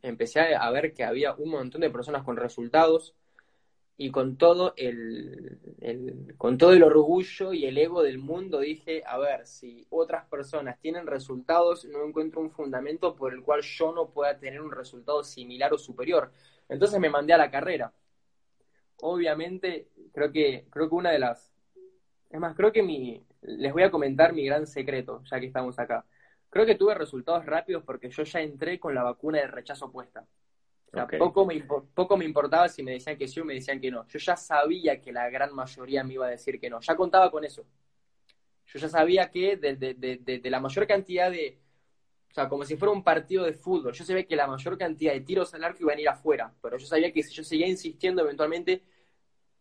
empecé 0.02 0.54
a 0.54 0.70
ver 0.70 0.94
que 0.94 1.04
había 1.04 1.34
un 1.34 1.50
montón 1.50 1.80
de 1.82 1.90
personas 1.90 2.24
con 2.24 2.36
resultados, 2.36 3.14
y 4.02 4.10
con 4.10 4.38
todo 4.38 4.72
el, 4.78 5.58
con 6.38 6.56
todo 6.56 6.72
el 6.72 6.82
orgullo 6.82 7.52
y 7.52 7.66
el 7.66 7.76
ego 7.76 8.02
del 8.02 8.16
mundo 8.16 8.60
dije, 8.60 9.02
a 9.06 9.18
ver, 9.18 9.46
si 9.46 9.86
otras 9.90 10.24
personas 10.24 10.80
tienen 10.80 11.06
resultados, 11.06 11.84
no 11.84 12.02
encuentro 12.06 12.40
un 12.40 12.50
fundamento 12.50 13.14
por 13.14 13.34
el 13.34 13.42
cual 13.42 13.60
yo 13.60 13.92
no 13.92 14.08
pueda 14.08 14.38
tener 14.38 14.62
un 14.62 14.72
resultado 14.72 15.22
similar 15.22 15.74
o 15.74 15.76
superior. 15.76 16.32
Entonces 16.70 16.98
me 16.98 17.10
mandé 17.10 17.34
a 17.34 17.36
la 17.36 17.50
carrera. 17.50 17.92
Obviamente, 19.02 19.88
creo 20.12 20.32
que, 20.32 20.66
creo 20.70 20.88
que 20.88 20.94
una 20.94 21.10
de 21.10 21.18
las... 21.18 21.52
Es 22.30 22.40
más, 22.40 22.54
creo 22.54 22.72
que 22.72 22.82
mi... 22.82 23.24
Les 23.42 23.72
voy 23.72 23.82
a 23.82 23.90
comentar 23.90 24.32
mi 24.32 24.44
gran 24.44 24.66
secreto, 24.66 25.22
ya 25.24 25.40
que 25.40 25.46
estamos 25.46 25.78
acá. 25.78 26.04
Creo 26.50 26.66
que 26.66 26.74
tuve 26.74 26.94
resultados 26.94 27.46
rápidos 27.46 27.82
porque 27.84 28.10
yo 28.10 28.22
ya 28.24 28.40
entré 28.40 28.78
con 28.78 28.94
la 28.94 29.02
vacuna 29.02 29.38
de 29.38 29.46
rechazo 29.46 29.90
puesta 29.90 30.26
poco, 31.18 31.46
me, 31.46 31.62
poco 31.62 32.16
me 32.16 32.24
importaba 32.24 32.68
si 32.68 32.82
me 32.82 32.92
decían 32.92 33.16
que 33.16 33.28
sí 33.28 33.40
o 33.40 33.44
me 33.44 33.54
decían 33.54 33.80
que 33.80 33.90
no. 33.90 34.06
Yo 34.08 34.18
ya 34.18 34.36
sabía 34.36 35.00
que 35.00 35.12
la 35.12 35.28
gran 35.30 35.54
mayoría 35.54 36.02
me 36.04 36.14
iba 36.14 36.26
a 36.26 36.30
decir 36.30 36.58
que 36.58 36.68
no. 36.68 36.80
Ya 36.80 36.96
contaba 36.96 37.30
con 37.30 37.44
eso. 37.44 37.64
Yo 38.66 38.78
ya 38.78 38.88
sabía 38.88 39.30
que 39.30 39.56
de, 39.56 39.76
de, 39.76 40.50
la 40.50 40.60
mayor 40.60 40.86
cantidad 40.86 41.30
de... 41.30 41.58
O 42.30 42.34
sea, 42.34 42.48
como 42.48 42.64
si 42.64 42.76
fuera 42.76 42.92
un 42.92 43.02
partido 43.02 43.44
de 43.44 43.52
fútbol. 43.52 43.92
Yo 43.92 44.04
sabía 44.04 44.24
que 44.24 44.36
la 44.36 44.46
mayor 44.46 44.78
cantidad 44.78 45.12
de 45.12 45.20
tiros 45.20 45.52
al 45.54 45.64
arco 45.64 45.78
iban 45.80 45.98
a 45.98 46.00
ir 46.00 46.08
afuera. 46.08 46.52
Pero 46.62 46.78
yo 46.78 46.86
sabía 46.86 47.12
que 47.12 47.22
si 47.22 47.34
yo 47.34 47.42
seguía 47.42 47.66
insistiendo, 47.66 48.22
eventualmente 48.22 48.84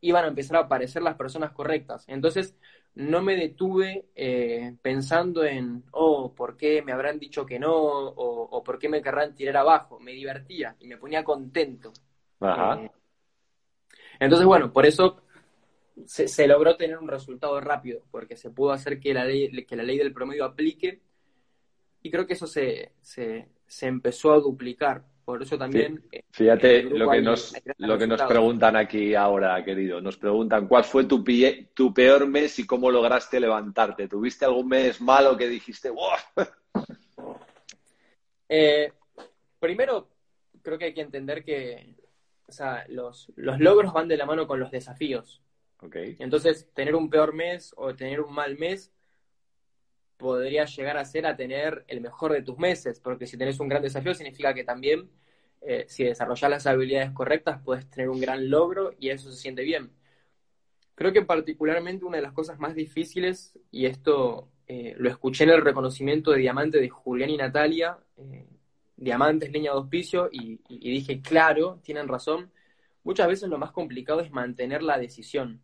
iban 0.01 0.25
a 0.25 0.27
empezar 0.27 0.57
a 0.57 0.61
aparecer 0.61 1.01
las 1.01 1.15
personas 1.15 1.51
correctas. 1.51 2.05
Entonces, 2.07 2.55
no 2.95 3.21
me 3.21 3.35
detuve 3.35 4.05
eh, 4.15 4.75
pensando 4.81 5.43
en, 5.43 5.83
oh, 5.91 6.33
¿por 6.35 6.57
qué 6.57 6.81
me 6.81 6.91
habrán 6.91 7.17
dicho 7.17 7.45
que 7.45 7.59
no? 7.59 7.73
O, 7.73 8.63
¿por 8.63 8.77
qué 8.77 8.88
me 8.88 9.01
querrán 9.01 9.35
tirar 9.35 9.57
abajo? 9.57 9.99
Me 9.99 10.11
divertía 10.13 10.75
y 10.79 10.88
me 10.88 10.97
ponía 10.97 11.23
contento. 11.23 11.91
Eh, 12.41 12.91
entonces, 14.19 14.45
bueno, 14.45 14.71
por 14.71 14.85
eso 14.85 15.23
se, 16.05 16.47
logró 16.47 16.75
tener 16.77 16.97
un 16.97 17.07
resultado 17.07 17.59
rápido, 17.61 18.01
porque 18.11 18.35
se 18.35 18.51
pudo 18.51 18.71
hacer 18.71 18.99
que 18.99 19.13
la 19.13 19.25
ley, 19.25 19.65
que 19.65 19.75
la 19.75 19.83
ley 19.83 19.97
del 19.97 20.13
promedio 20.13 20.45
aplique 20.45 21.01
y 22.01 22.12
creo 22.12 22.25
que 22.25 22.34
eso 22.34 22.48
se, 22.48 22.94
se, 23.01 23.48
se 23.68 23.88
empezó 23.88 24.34
a 24.34 24.39
duplicar. 24.39 25.03
Por 25.25 25.44
eso 25.44 25.60
también. 25.60 26.03
Eh, 26.12 26.24
fíjate 26.32 26.82
lo 26.82 27.08
que, 27.08 27.22
nos, 27.22 27.53
lo 27.77 28.00
que 28.00 28.08
nos 28.08 28.20
preguntan 28.24 28.75
aquí 28.75 29.13
ahora, 29.13 29.63
querido. 29.63 30.01
Nos 30.01 30.18
preguntan 30.18 30.68
cuál 30.68 30.84
fue 30.84 31.06
tu, 31.06 31.24
tu 31.75 31.94
peor 31.94 32.27
mes 32.27 32.58
y 32.58 32.65
cómo 32.65 32.89
lograste 32.89 33.39
levantarte. 33.39 34.08
¿Tuviste 34.08 34.46
algún 34.46 34.70
mes 34.70 35.00
malo 35.00 35.38
que 35.38 35.48
dijiste, 35.48 35.91
eh, 38.50 38.91
primero, 39.60 40.10
creo 40.63 40.79
que 40.79 40.86
hay 40.86 40.94
que 40.96 41.01
entender 41.01 41.44
que 41.44 41.94
o 42.50 42.51
sea, 42.51 42.84
los, 42.89 43.32
los 43.36 43.60
logros 43.60 43.94
van 43.94 44.08
de 44.08 44.18
la 44.18 44.25
mano 44.25 44.48
con 44.48 44.60
los 44.60 44.72
desafíos. 44.72 45.41
Okay. 45.82 46.18
Entonces, 46.20 46.68
tener 46.74 46.96
un 46.96 47.10
peor 47.10 47.34
mes 47.34 47.74
o 47.77 47.96
tener 47.96 48.22
un 48.22 48.34
mal 48.34 48.58
mes 48.58 48.91
podría 50.19 50.65
llegar 50.65 50.97
a 50.97 51.05
ser 51.05 51.25
a 51.25 51.38
tener 51.38 51.85
el 51.88 52.01
mejor 52.01 52.33
de 52.33 52.41
tus 52.41 52.59
meses, 52.59 52.99
porque 52.99 53.25
si 53.25 53.38
tenés 53.38 53.57
un 53.61 53.69
gran 53.69 53.81
desafío 53.81 54.13
significa 54.13 54.53
que 54.53 54.65
también 54.65 55.09
eh, 55.61 55.85
si 55.88 56.03
desarrollas 56.03 56.51
las 56.51 56.67
habilidades 56.67 57.11
correctas 57.11 57.61
puedes 57.63 57.89
tener 57.89 58.09
un 58.09 58.19
gran 58.19 58.49
logro 58.49 58.91
y 58.99 59.09
eso 59.09 59.31
se 59.31 59.38
siente 59.38 59.63
bien. 59.63 59.91
Creo 60.93 61.13
que 61.13 61.21
particularmente 61.21 62.03
una 62.03 62.17
de 62.17 62.23
las 62.23 62.33
cosas 62.33 62.59
más 62.59 62.75
difíciles, 62.75 63.57
y 63.71 63.85
esto 63.85 64.49
eh, 64.67 64.93
lo 64.97 65.09
escuché 65.09 65.45
en 65.45 65.51
el 65.51 65.61
reconocimiento 65.61 66.31
de 66.31 66.39
diamante 66.39 66.81
de 66.81 66.89
Julián 66.89 67.29
y 67.29 67.38
Natalia, 67.38 67.97
eh, 68.17 68.45
diamantes, 68.97 69.49
leña 69.53 69.71
de 69.71 69.77
auspicio, 69.77 70.27
y, 70.33 70.59
y 70.67 70.91
dije, 70.91 71.21
claro, 71.21 71.79
tienen 71.81 72.09
razón, 72.09 72.51
muchas 73.05 73.29
veces 73.29 73.47
lo 73.47 73.57
más 73.57 73.71
complicado 73.71 74.19
es 74.19 74.31
mantener 74.31 74.83
la 74.83 74.97
decisión, 74.97 75.61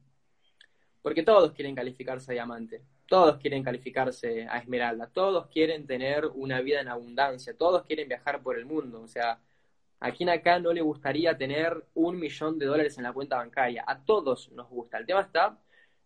porque 1.02 1.24
todos 1.24 1.52
quieren 1.52 1.76
calificarse 1.76 2.32
a 2.32 2.36
diamante, 2.36 2.82
todos 3.08 3.38
quieren 3.38 3.64
calificarse 3.64 4.48
a 4.50 4.58
Esmeralda, 4.58 5.08
todos 5.08 5.48
quieren 5.48 5.86
tener 5.86 6.26
una 6.34 6.62
vida 6.62 6.82
en 6.82 6.88
abundancia, 6.88 7.56
todos 7.58 7.84
quieren 7.84 8.08
viajar 8.08 8.42
por 8.42 8.58
el 8.58 8.66
mundo. 8.66 9.02
O 9.02 9.08
sea, 9.08 9.40
a 10.00 10.12
quien 10.12 10.30
acá 10.30 10.60
no 10.60 10.74
le 10.74 10.82
gustaría 10.82 11.38
tener 11.38 11.86
un 11.94 12.20
millón 12.20 12.58
de 12.60 12.66
dólares 12.66 12.98
en 12.98 13.04
la 13.04 13.14
cuenta 13.14 13.38
bancaria. 13.38 13.84
A 13.88 14.04
todos 14.04 14.52
nos 14.52 14.70
gusta. 14.70 14.98
El 14.98 15.06
tema 15.06 15.22
está 15.22 15.60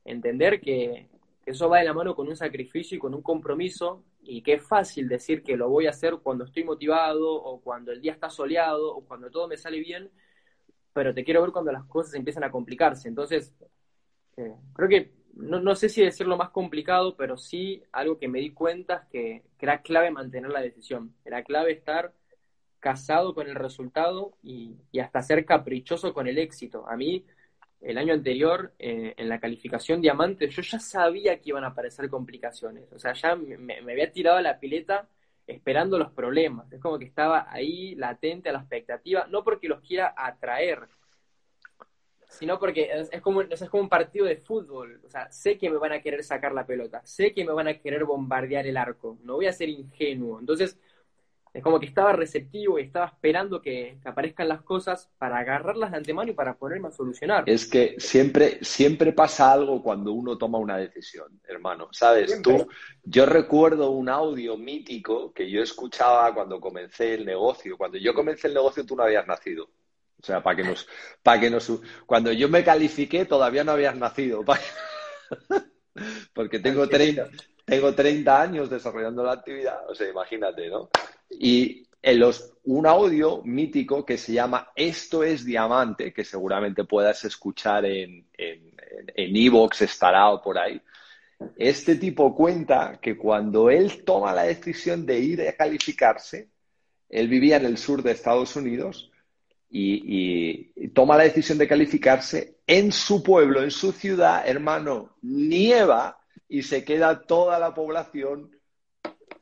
entender 0.06 0.62
que 0.62 1.08
eso 1.46 1.70
va 1.70 1.80
de 1.80 1.86
la 1.86 1.94
mano 1.94 2.16
con 2.16 2.28
un 2.28 2.36
sacrificio 2.36 2.96
y 2.96 3.00
con 3.00 3.14
un 3.14 3.22
compromiso 3.22 4.04
y 4.22 4.42
que 4.42 4.54
es 4.54 4.64
fácil 4.64 5.08
decir 5.08 5.44
que 5.44 5.58
lo 5.58 5.70
voy 5.70 5.88
a 5.88 5.92
hacer 5.92 6.18
cuando 6.22 6.44
estoy 6.44 6.64
motivado 6.64 7.34
o 7.34 7.62
cuando 7.62 7.92
el 7.92 8.02
día 8.02 8.12
está 8.12 8.30
soleado 8.30 8.96
o 8.96 9.06
cuando 9.06 9.30
todo 9.32 9.48
me 9.48 9.58
sale 9.58 9.80
bien, 9.80 10.12
pero 10.94 11.14
te 11.14 11.24
quiero 11.24 11.42
ver 11.42 11.52
cuando 11.52 11.72
las 11.72 11.86
cosas 11.86 12.14
empiezan 12.16 12.44
a 12.44 12.52
complicarse. 12.52 13.08
Entonces, 13.08 13.54
eh, 14.38 14.56
creo 14.74 14.90
que 14.90 15.19
no, 15.40 15.60
no, 15.60 15.76
sé 15.76 15.90
si 15.90 16.04
decirlo 16.04 16.38
más 16.38 16.50
complicado, 16.50 17.16
pero 17.16 17.38
sí 17.38 17.84
algo 17.92 18.18
que 18.18 18.28
me 18.28 18.40
di 18.40 18.52
cuenta 18.52 18.96
es 18.96 19.08
que, 19.10 19.44
era 19.60 19.82
clave 19.82 20.12
mantener 20.12 20.52
la 20.52 20.62
decisión. 20.62 21.14
Era 21.26 21.44
clave 21.44 21.72
estar 21.72 22.14
casado 22.80 23.34
con 23.36 23.48
el 23.48 23.56
resultado 23.56 24.38
y, 24.44 24.76
hasta 25.02 25.22
ser 25.22 25.46
caprichoso 25.46 26.14
con 26.14 26.28
el 26.28 26.38
éxito. 26.38 26.88
A 26.88 26.96
mí, 26.96 27.26
el 27.82 27.98
año 27.98 28.14
anterior, 28.14 28.74
eh, 28.80 29.14
en 29.18 29.30
la 29.30 29.40
calificación 29.40 30.02
diamante, 30.02 30.50
yo 30.50 30.62
ya 30.62 30.80
sabía 30.80 31.40
que 31.40 31.50
iban 31.50 31.64
a 31.64 31.68
aparecer 31.68 32.10
complicaciones. 32.10 32.92
O 32.94 33.00
sea, 33.00 33.14
ya 33.14 33.36
me, 33.36 33.58
me 33.58 33.92
había 33.92 34.12
tirado 34.12 34.38
a 34.38 34.42
la 34.42 34.60
pileta 34.60 35.08
esperando 35.48 35.98
los 35.98 36.12
problemas. 36.12 36.72
Es 36.72 36.82
como 36.82 37.00
que 37.00 37.06
estaba 37.06 37.48
ahí 37.50 37.96
latente 37.96 38.50
a 38.50 38.54
la 38.54 38.60
expectativa, 38.60 39.28
no 39.30 39.44
porque 39.44 39.68
los 39.68 39.82
quiera 39.82 40.14
atraer, 40.16 40.88
sino 42.30 42.60
porque 42.60 42.90
es, 43.12 43.22
como, 43.22 43.42
es 43.42 43.70
como 43.70 43.84
un 43.84 43.90
partido 43.90 44.26
de 44.26 44.38
fútbol. 44.38 45.02
O 45.06 45.10
sea, 45.10 45.30
sé 45.32 45.58
que 45.58 45.70
me 45.70 45.78
van 45.78 45.92
a 45.92 46.02
querer 46.02 46.24
sacar 46.24 46.54
la 46.54 46.66
pelota, 46.66 47.02
sé 47.04 47.34
que 47.34 47.44
me 47.44 47.52
van 47.52 47.68
a 47.68 47.80
querer 47.80 48.06
bombardear 48.06 48.66
el 48.68 48.78
arco, 48.78 49.18
no 49.24 49.36
voy 49.36 49.48
a 49.48 49.54
ser 49.54 49.68
ingenuo. 49.70 50.40
Entonces, 50.40 50.78
es 51.52 51.64
como 51.64 51.80
que 51.80 51.88
estaba 51.88 52.14
receptivo 52.14 52.78
y 52.78 52.84
estaba 52.84 53.08
esperando 53.08 53.60
que, 53.60 53.98
aparezcan 54.06 54.48
las 54.48 54.62
cosas 54.62 55.10
para 55.18 55.40
agarrarlas 55.40 55.90
de 55.90 55.98
antemano 55.98 56.30
y 56.30 56.36
para 56.36 56.56
ponerme 56.56 56.90
a 56.90 56.92
solucionar. 56.92 57.50
Es 57.50 57.68
que 57.68 57.96
siempre, 57.98 58.60
siempre 58.64 59.12
pasa 59.14 59.52
algo 59.52 59.82
cuando 59.82 60.14
uno 60.14 60.38
toma 60.38 60.60
una 60.60 60.78
decisión, 60.78 61.42
hermano. 61.48 61.90
¿Sabes? 61.92 62.40
Tú, 62.44 62.68
yo 63.04 63.26
recuerdo 63.26 63.90
un 63.90 64.10
audio 64.10 64.58
mítico 64.58 65.34
que 65.34 65.50
yo 65.50 65.64
escuchaba 65.64 66.32
cuando 66.36 66.60
comencé 66.60 67.16
el 67.16 67.26
negocio. 67.26 67.78
Cuando 67.78 67.98
yo 67.98 68.14
comencé 68.14 68.48
el 68.48 68.54
negocio, 68.54 68.86
tú 68.86 68.96
no 68.96 69.04
habías 69.04 69.26
nacido. 69.26 69.70
O 70.22 70.26
sea, 70.26 70.44
para 70.44 70.58
que 70.58 70.64
nos, 70.64 70.88
para 71.24 71.40
que 71.40 71.50
nos, 71.50 71.72
cuando 72.06 72.32
yo 72.32 72.50
me 72.50 72.64
califiqué 72.64 73.26
todavía 73.26 73.64
no 73.64 73.72
habías 73.72 73.96
nacido, 73.96 74.44
porque 76.34 76.60
tengo 76.60 76.88
30, 76.88 77.30
tengo 77.66 77.94
30 77.94 78.42
años 78.42 78.70
desarrollando 78.70 79.24
la 79.24 79.34
actividad, 79.34 79.90
o 79.90 79.96
sea, 79.96 80.10
imagínate, 80.10 80.70
¿no? 80.70 80.90
Y 81.30 81.86
en 82.02 82.20
los, 82.20 82.54
un 82.64 82.88
audio 82.88 83.42
mítico 83.44 84.06
que 84.06 84.18
se 84.18 84.34
llama 84.34 84.72
Esto 84.76 85.24
es 85.24 85.46
Diamante, 85.46 86.14
que 86.14 86.24
seguramente 86.24 86.86
puedas 86.86 87.24
escuchar 87.26 87.86
en 87.86 88.26
Evox, 89.16 89.82
en, 89.82 89.88
en 89.88 89.90
estará 89.90 90.30
o 90.30 90.42
por 90.42 90.58
ahí. 90.58 90.82
Este 91.56 91.96
tipo 91.96 92.36
cuenta 92.36 93.00
que 93.02 93.18
cuando 93.18 93.70
él 93.70 94.04
toma 94.04 94.34
la 94.34 94.44
decisión 94.44 95.06
de 95.06 95.20
ir 95.20 95.48
a 95.48 95.54
calificarse, 95.54 96.50
él 97.10 97.28
vivía 97.28 97.58
en 97.58 97.66
el 97.66 97.78
sur 97.78 98.04
de 98.04 98.12
Estados 98.12 98.56
Unidos, 98.56 99.09
y, 99.70 100.90
toma 100.90 101.18
la 101.18 101.24
decisión 101.24 101.58
de 101.58 101.68
calificarse 101.68 102.58
en 102.66 102.92
su 102.92 103.22
pueblo, 103.24 103.64
en 103.64 103.72
su 103.72 103.92
ciudad, 103.92 104.48
hermano, 104.48 105.16
nieva 105.22 106.20
y 106.48 106.64
se 106.64 106.84
queda 106.84 107.22
toda 107.22 107.60
la 107.60 107.74
población 107.74 108.52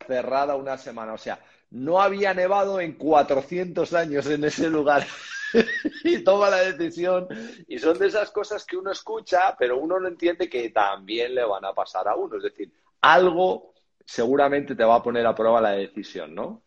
cerrada 0.06 0.56
una 0.56 0.78
semana. 0.78 1.14
O 1.14 1.18
sea, 1.18 1.40
no 1.72 2.02
había 2.02 2.34
nevado 2.34 2.80
en 2.80 2.94
400 2.94 3.94
años 3.94 4.26
en 4.28 4.44
ese 4.44 4.70
lugar. 4.70 5.06
y 6.04 6.24
toma 6.24 6.50
la 6.50 6.58
decisión. 6.58 7.28
Y 7.68 7.80
son 7.80 7.98
de 7.98 8.08
esas 8.08 8.32
cosas 8.32 8.66
que 8.66 8.78
uno 8.78 8.92
escucha, 8.92 9.56
pero 9.58 9.78
uno 9.78 10.00
no 10.00 10.08
entiende 10.08 10.50
que 10.50 10.70
también 10.70 11.34
le 11.34 11.46
van 11.46 11.66
a 11.66 11.74
pasar 11.74 12.08
a 12.08 12.16
uno. 12.16 12.38
Es 12.38 12.44
decir, 12.44 12.72
algo 13.02 13.74
seguramente 14.06 14.76
te 14.76 14.84
va 14.84 14.96
a 14.96 15.04
poner 15.04 15.26
a 15.26 15.36
prueba 15.36 15.62
la 15.62 15.72
decisión, 15.72 16.36
¿no? 16.36 16.64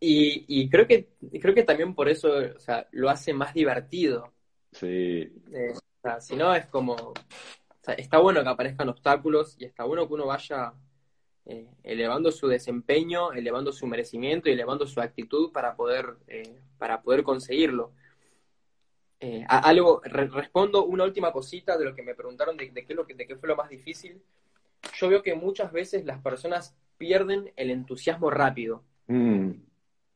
Y, 0.00 0.68
creo 0.68 0.86
que 0.86 1.08
creo 1.40 1.54
que 1.54 1.64
también 1.64 1.94
por 1.94 2.08
eso 2.08 2.30
o 2.56 2.60
sea, 2.60 2.86
lo 2.92 3.10
hace 3.10 3.32
más 3.32 3.52
divertido. 3.52 4.32
Sí. 4.72 4.86
Eh, 5.52 5.72
o 5.74 6.00
sea, 6.00 6.20
si 6.20 6.36
no 6.36 6.54
es 6.54 6.66
como, 6.66 6.92
o 6.94 7.14
sea, 7.80 7.94
está 7.94 8.18
bueno 8.18 8.42
que 8.42 8.48
aparezcan 8.48 8.88
obstáculos 8.88 9.56
y 9.58 9.64
está 9.64 9.84
bueno 9.84 10.06
que 10.06 10.14
uno 10.14 10.26
vaya 10.26 10.72
eh, 11.46 11.66
elevando 11.82 12.30
su 12.30 12.46
desempeño, 12.46 13.32
elevando 13.32 13.72
su 13.72 13.86
merecimiento 13.86 14.48
y 14.48 14.52
elevando 14.52 14.86
su 14.86 15.00
actitud 15.00 15.50
para 15.50 15.74
poder, 15.74 16.16
eh, 16.28 16.60
para 16.78 17.02
poder 17.02 17.24
conseguirlo. 17.24 17.92
algo, 19.48 20.00
respondo 20.04 20.84
una 20.84 21.02
última 21.02 21.32
cosita 21.32 21.76
de 21.76 21.86
lo 21.86 21.94
que 21.94 22.04
me 22.04 22.14
preguntaron 22.14 22.56
de, 22.56 22.72
qué 22.72 22.94
lo 22.94 23.04
que, 23.04 23.14
de 23.14 23.26
qué 23.26 23.34
fue 23.34 23.48
lo 23.48 23.56
más 23.56 23.68
difícil. 23.68 24.22
Yo 24.94 25.08
veo 25.08 25.24
que 25.24 25.34
muchas 25.34 25.72
veces 25.72 26.04
las 26.04 26.22
personas 26.22 26.76
pierden 26.98 27.52
el 27.56 27.72
entusiasmo 27.72 28.30
rápido. 28.30 28.84
Mm. 29.08 29.67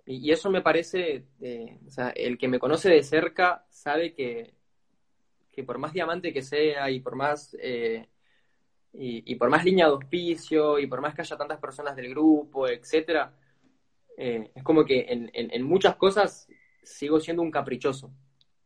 Y, 0.04 0.32
eso 0.32 0.50
me 0.50 0.62
parece, 0.62 1.26
eh, 1.40 1.78
o 1.86 1.90
sea, 1.90 2.10
el 2.10 2.36
que 2.36 2.48
me 2.48 2.58
conoce 2.58 2.88
de 2.88 3.02
cerca 3.02 3.64
sabe 3.70 4.14
que, 4.14 4.54
que 5.52 5.62
por 5.62 5.78
más 5.78 5.92
diamante 5.92 6.32
que 6.32 6.42
sea 6.42 6.90
y 6.90 7.00
por 7.00 7.14
más 7.14 7.56
eh, 7.60 8.08
y, 8.94 9.34
por 9.36 9.48
más 9.48 9.64
línea 9.64 9.86
de 9.86 9.92
auspicio 9.92 10.78
y 10.78 10.86
por 10.86 11.00
más 11.00 11.14
que 11.14 11.22
haya 11.22 11.36
tantas 11.36 11.58
personas 11.58 11.96
del 11.96 12.10
grupo, 12.10 12.68
etcétera, 12.68 13.34
eh, 14.18 14.50
es 14.54 14.62
como 14.62 14.84
que 14.84 15.06
en, 15.08 15.30
en, 15.32 15.62
muchas 15.62 15.96
cosas 15.96 16.46
sigo 16.82 17.18
siendo 17.20 17.42
un 17.42 17.50
caprichoso. 17.50 18.08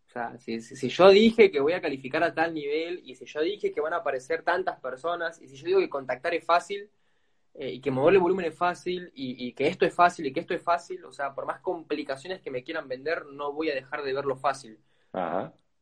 O 0.08 0.10
sea, 0.10 0.36
si, 0.38 0.60
si, 0.60 0.88
yo 0.88 1.10
dije 1.10 1.50
que 1.50 1.60
voy 1.60 1.74
a 1.74 1.80
calificar 1.80 2.22
a 2.24 2.34
tal 2.34 2.54
nivel 2.54 3.02
y 3.04 3.14
si 3.14 3.26
yo 3.26 3.40
dije 3.42 3.70
que 3.70 3.80
van 3.80 3.92
a 3.92 3.98
aparecer 3.98 4.42
tantas 4.42 4.80
personas 4.80 5.40
y 5.40 5.48
si 5.48 5.56
yo 5.56 5.66
digo 5.66 5.80
que 5.80 5.90
contactar 5.90 6.34
es 6.34 6.44
fácil, 6.44 6.90
eh, 7.58 7.72
y 7.72 7.80
que 7.80 7.90
moverle 7.90 8.18
volumen 8.18 8.44
es 8.44 8.54
fácil 8.54 9.10
y, 9.14 9.52
que 9.52 9.66
esto 9.66 9.86
es 9.86 9.94
fácil 9.94 10.26
y 10.26 10.32
que 10.32 10.40
esto 10.40 10.52
es 10.52 10.62
fácil, 10.62 11.02
o 11.06 11.12
sea, 11.12 11.34
por 11.34 11.46
más 11.46 11.60
complicaciones 11.60 12.42
que 12.42 12.50
me 12.50 12.62
quieran 12.62 12.86
vender, 12.86 13.24
no 13.24 13.52
voy 13.52 13.70
a 13.70 13.74
dejar 13.74 14.02
de 14.02 14.12
verlo 14.12 14.36
fácil. 14.36 14.78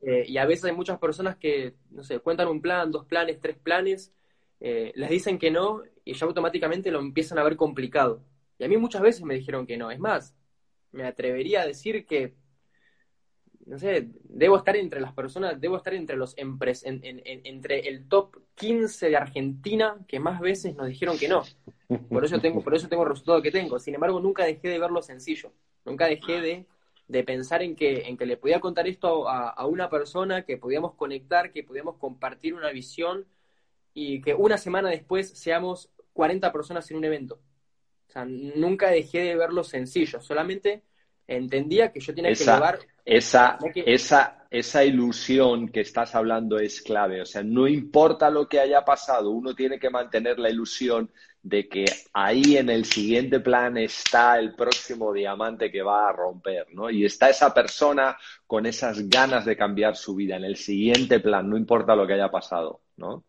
Eh, 0.00 0.25
y 0.28 0.38
a 0.38 0.47
veces 0.47 0.66
hay 0.66 0.73
muchas 0.73 0.99
personas 1.00 1.37
que, 1.37 1.75
no 1.90 2.04
sé, 2.04 2.21
cuentan 2.21 2.47
un 2.47 2.61
plan, 2.61 2.93
dos 2.93 3.07
planes, 3.07 3.40
tres 3.40 3.57
planes, 3.57 4.14
eh, 4.61 4.93
les 4.95 5.11
dicen 5.11 5.37
que 5.37 5.50
no 5.50 5.83
y 6.04 6.14
ya 6.14 6.26
automáticamente 6.26 6.93
lo 6.93 7.00
empiezan 7.00 7.38
a 7.38 7.43
ver 7.43 7.57
complicado. 7.57 8.23
Y 8.59 8.64
a 8.64 8.69
mí 8.69 8.76
muchas 8.76 9.02
veces 9.02 9.25
me 9.25 9.35
dijeron 9.35 9.66
que 9.66 9.76
no. 9.76 9.90
Es 9.90 9.99
más, 9.99 10.37
me 10.93 11.04
atrevería 11.04 11.62
a 11.62 11.66
decir 11.66 12.07
que 12.07 12.35
no 13.66 13.78
sé, 13.78 14.09
debo 14.25 14.56
estar 14.59 14.76
entre 14.76 15.00
las 15.00 15.12
personas, 15.12 15.61
debo 15.61 15.76
estar 15.76 15.94
entre 15.94 16.16
los 16.16 16.35
entre 16.37 17.88
el 17.88 18.06
top 18.09 18.37
15 18.56 19.09
de 19.09 19.16
Argentina 19.16 19.97
que 20.06 20.21
más 20.21 20.40
veces 20.40 20.75
nos 20.76 20.88
dijeron 20.88 21.18
que 21.18 21.28
no. 21.28 21.42
Por 22.09 22.25
eso 22.25 22.38
tengo, 22.40 22.62
por 22.62 22.75
eso 22.75 22.88
tengo 22.88 23.04
el 23.04 23.11
resultado 23.11 23.40
que 23.40 23.50
tengo. 23.50 23.78
Sin 23.78 23.94
embargo, 23.94 24.21
nunca 24.21 24.44
dejé 24.44 24.68
de 24.68 24.78
verlo 24.78 25.00
sencillo. 25.00 25.52
Nunca 25.85 26.06
dejé 26.06 26.40
de, 26.40 26.66
de 27.09 27.25
pensar 27.25 27.62
en 27.62 27.75
que, 27.75 28.09
en 28.09 28.16
que 28.16 28.26
le 28.26 28.37
podía 28.37 28.61
contar 28.61 28.87
esto 28.87 29.28
a, 29.28 29.49
a, 29.49 29.66
una 29.66 29.88
persona, 29.88 30.44
que 30.44 30.59
podíamos 30.59 30.94
conectar, 30.94 31.52
que 31.52 31.62
podíamos 31.62 31.97
compartir 31.97 32.54
una 32.54 32.71
visión 32.71 33.26
y 33.94 34.21
que 34.21 34.35
una 34.35 34.59
semana 34.59 34.90
después 34.90 35.30
seamos 35.30 35.90
40 36.12 36.52
personas 36.52 36.90
en 36.90 36.99
un 36.99 37.04
evento. 37.04 37.40
O 38.09 38.12
sea, 38.12 38.25
nunca 38.26 38.90
dejé 38.90 39.21
de 39.21 39.37
verlo 39.37 39.64
sencillo. 39.64 40.21
Solamente 40.21 40.83
entendía 41.26 41.93
que 41.93 42.00
yo 42.00 42.14
tenía 42.14 42.33
que 42.33 42.45
llevar... 42.45 42.78
Esa, 43.07 43.59
esa, 43.75 44.47
esa 44.50 44.83
ilusión 44.83 45.69
que 45.69 45.81
estás 45.81 46.14
hablando 46.14 46.59
es 46.59 46.81
clave. 46.81 47.21
O 47.21 47.26
sea, 47.26 47.43
no 47.43 47.69
importa 47.69 48.31
lo 48.31 48.49
que 48.49 48.61
haya 48.61 48.83
pasado, 48.83 49.31
uno 49.31 49.54
tiene 49.54 49.78
que 49.78 49.90
mantener 49.90 50.38
la 50.38 50.49
ilusión 50.49 51.11
de 51.43 51.69
que 51.69 51.85
ahí 52.14 52.57
en 52.57 52.71
el 52.71 52.87
siguiente 52.87 53.40
plan 53.40 53.76
está 53.76 54.38
el 54.38 54.54
próximo 54.54 55.12
diamante 55.12 55.71
que 55.71 55.83
va 55.83 56.09
a 56.09 56.12
romper, 56.12 56.69
¿no? 56.73 56.88
Y 56.88 57.04
está 57.04 57.28
esa 57.28 57.52
persona 57.52 58.16
con 58.47 58.64
esas 58.64 59.07
ganas 59.11 59.45
de 59.45 59.54
cambiar 59.54 59.97
su 59.97 60.14
vida 60.14 60.37
en 60.37 60.45
el 60.45 60.57
siguiente 60.57 61.21
plan, 61.21 61.50
no 61.50 61.59
importa 61.59 61.95
lo 61.95 62.07
que 62.07 62.14
haya 62.14 62.30
pasado, 62.30 62.80
¿no? 62.97 63.25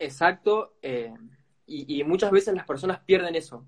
Exacto. 0.00 0.74
Eh, 0.82 1.14
y, 1.66 2.00
y 2.00 2.02
muchas 2.02 2.32
veces 2.32 2.54
las 2.54 2.66
personas 2.66 2.98
pierden 3.06 3.36
eso. 3.36 3.64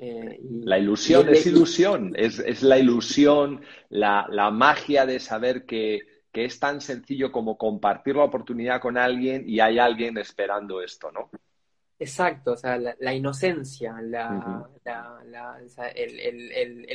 Eh, 0.00 0.38
la 0.64 0.78
ilusión 0.78 1.28
es 1.28 1.44
ilusión, 1.46 2.12
es, 2.14 2.62
la 2.62 2.78
ilusión, 2.78 3.62
la, 3.88 4.50
magia 4.52 5.04
de 5.04 5.18
saber 5.18 5.66
que, 5.66 6.18
es 6.32 6.60
tan 6.60 6.80
sencillo 6.80 7.32
como 7.32 7.58
compartir 7.58 8.14
la 8.14 8.22
oportunidad 8.22 8.80
con 8.80 8.96
alguien 8.96 9.42
y 9.48 9.58
hay 9.58 9.80
alguien 9.80 10.16
esperando 10.18 10.80
esto, 10.80 11.10
¿no? 11.10 11.30
Exacto, 11.98 12.52
o 12.52 12.56
sea, 12.56 12.78
la, 12.78 13.12
inocencia, 13.12 13.96
el, 13.98 14.14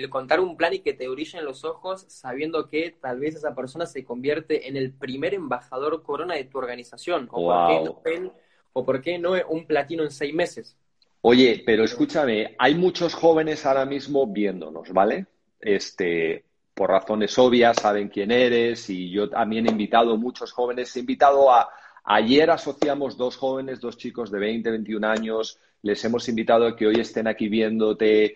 contar 0.09 0.39
un 0.39 0.55
plan 0.55 0.73
y 0.75 0.79
que 0.79 0.93
te 0.93 1.09
brillen 1.09 1.43
los 1.43 1.65
ojos 1.65 2.05
sabiendo 2.07 2.69
que 2.69 2.95
tal 3.01 3.19
vez 3.19 3.35
esa 3.35 3.53
persona 3.53 3.85
se 3.85 4.05
convierte 4.05 4.69
en 4.69 4.77
el 4.77 4.93
primer 4.93 5.33
embajador 5.33 6.03
corona 6.03 6.35
de 6.35 6.45
tu 6.45 6.57
organización, 6.57 7.27
o, 7.29 7.49
por, 7.49 7.67
qué 7.67 8.19
no, 8.21 8.33
o 8.71 8.85
por 8.85 9.01
qué 9.01 9.19
no 9.19 9.33
un 9.49 9.67
platino 9.67 10.03
en 10.03 10.11
seis 10.11 10.33
meses. 10.33 10.77
Oye, 11.25 11.63
pero 11.65 11.85
escúchame, 11.85 12.53
hay 12.59 12.75
muchos 12.75 13.13
jóvenes 13.13 13.65
ahora 13.65 13.85
mismo 13.85 14.27
viéndonos, 14.27 14.91
¿vale? 14.91 15.27
Este, 15.57 16.43
por 16.73 16.89
razones 16.89 17.37
obvias, 17.37 17.77
saben 17.77 18.09
quién 18.09 18.29
eres 18.29 18.89
y 18.89 19.09
yo 19.09 19.29
también 19.29 19.65
he 19.65 19.69
invitado 19.71 20.17
muchos 20.17 20.51
jóvenes. 20.51 20.93
He 20.97 20.99
invitado 20.99 21.49
a, 21.49 21.69
ayer 22.03 22.51
asociamos 22.51 23.15
dos 23.15 23.37
jóvenes, 23.37 23.79
dos 23.79 23.97
chicos 23.97 24.31
de 24.31 24.39
20, 24.39 24.69
21 24.69 25.07
años, 25.07 25.59
les 25.81 26.03
hemos 26.03 26.27
invitado 26.27 26.67
a 26.67 26.75
que 26.75 26.87
hoy 26.87 26.99
estén 26.99 27.27
aquí 27.27 27.47
viéndote. 27.47 28.35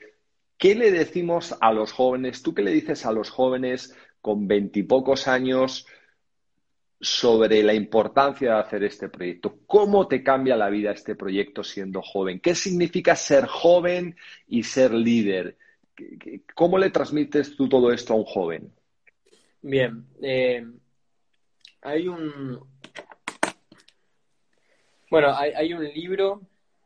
¿Qué 0.58 0.74
le 0.74 0.90
decimos 0.90 1.58
a 1.60 1.74
los 1.74 1.92
jóvenes? 1.92 2.42
¿Tú 2.42 2.54
qué 2.54 2.62
le 2.62 2.72
dices 2.72 3.06
a 3.06 3.12
los 3.12 3.30
jóvenes 3.30 3.98
con 4.22 4.48
veintipocos 4.48 5.28
años? 5.28 5.86
Sobre 7.00 7.62
la 7.62 7.74
importancia 7.74 8.54
de 8.54 8.60
hacer 8.60 8.84
este 8.84 9.10
proyecto. 9.10 9.60
¿Cómo 9.68 10.08
te 10.08 10.24
cambia 10.24 10.56
la 10.56 10.70
vida 10.70 10.92
este 10.92 11.16
proyecto 11.16 11.64
siendo 11.64 12.02
joven? 12.02 12.40
¿Qué 12.40 12.56
significa 12.56 13.16
ser 13.16 13.46
joven 13.46 14.16
y 14.48 14.64
ser 14.64 14.94
líder? 14.94 15.58
¿Cómo 16.56 16.78
le 16.78 16.90
transmites 16.90 17.56
tú 17.56 17.70
todo 17.70 17.92
esto 17.92 18.14
a 18.14 18.18
un 18.18 18.26
joven? 18.26 18.72
Bien, 19.62 20.06
eh, 20.22 20.66
hay 21.82 22.08
un... 22.08 22.60
Bueno, 25.10 25.34
hay, 25.36 25.74
un 25.74 25.86
libro 25.86 26.42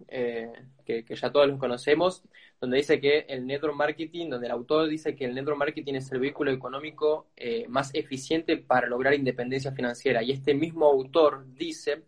eh, 0.07 0.51
que, 0.85 1.03
que, 1.03 1.15
ya 1.15 1.31
todos 1.31 1.47
los 1.47 1.57
conocemos, 1.57 2.23
donde 2.61 2.77
dice 2.77 3.01
que 3.01 3.25
el 3.27 3.47
network 3.47 3.75
marketing, 3.75 4.29
donde 4.29 4.45
el 4.45 4.53
autor 4.53 4.87
dice 4.87 5.15
que 5.15 5.25
el 5.25 5.33
network 5.33 5.57
marketing 5.57 5.95
es 5.95 6.11
el 6.11 6.19
vehículo 6.19 6.51
económico 6.51 7.31
eh, 7.35 7.65
más 7.67 7.89
eficiente 7.95 8.55
para 8.57 8.85
lograr 8.85 9.15
independencia 9.15 9.71
financiera. 9.71 10.21
Y 10.21 10.31
este 10.31 10.53
mismo 10.53 10.85
autor 10.85 11.43
dice 11.55 12.03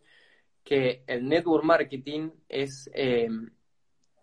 que 0.64 1.04
el 1.08 1.28
network 1.28 1.64
marketing 1.64 2.30
es, 2.48 2.88
eh, 2.94 3.30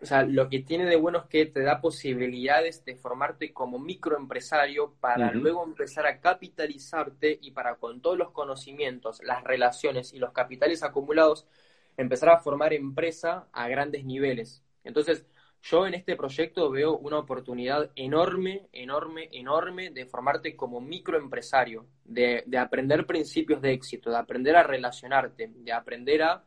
o 0.01 0.07
sea, 0.07 0.23
lo 0.23 0.49
que 0.49 0.61
tiene 0.61 0.87
de 0.87 0.95
bueno 0.95 1.19
es 1.19 1.25
que 1.25 1.47
te 1.47 1.63
da 1.63 1.81
posibilidades 1.81 2.85
de 2.85 2.95
formarte 2.95 3.53
como 3.53 3.81
microempresario 3.81 4.95
para 5.01 5.33
luego 5.33 5.65
empezar 5.65 6.07
a 6.07 6.21
capitalizarte 6.21 7.41
y 7.43 7.51
para 7.51 7.75
con 7.75 8.01
todos 8.01 8.17
los 8.17 8.31
conocimientos, 8.31 9.21
las 9.25 9.43
relaciones 9.43 10.15
y 10.15 10.21
los 10.21 10.33
capitales 10.33 10.85
acumulados, 10.85 11.49
empezar 11.97 12.29
a 12.29 12.39
formar 12.39 12.73
empresa 12.73 13.49
a 13.51 13.67
grandes 13.67 14.05
niveles. 14.05 14.63
Entonces, 14.85 15.27
yo 15.63 15.87
en 15.87 15.95
este 15.95 16.17
proyecto 16.17 16.71
veo 16.71 16.97
una 16.97 17.19
oportunidad 17.19 17.91
enorme, 17.95 18.69
enorme, 18.73 19.29
enorme 19.33 19.91
de 19.91 20.07
formarte 20.07 20.57
como 20.57 20.81
microempresario, 20.81 21.87
de, 22.05 22.45
de 22.47 22.59
aprender 22.59 23.07
principios 23.07 23.61
de 23.61 23.73
éxito, 23.73 24.11
de 24.11 24.17
aprender 24.17 24.57
a 24.57 24.63
relacionarte, 24.63 25.51
de 25.55 25.73
aprender 25.73 26.23
a, 26.23 26.45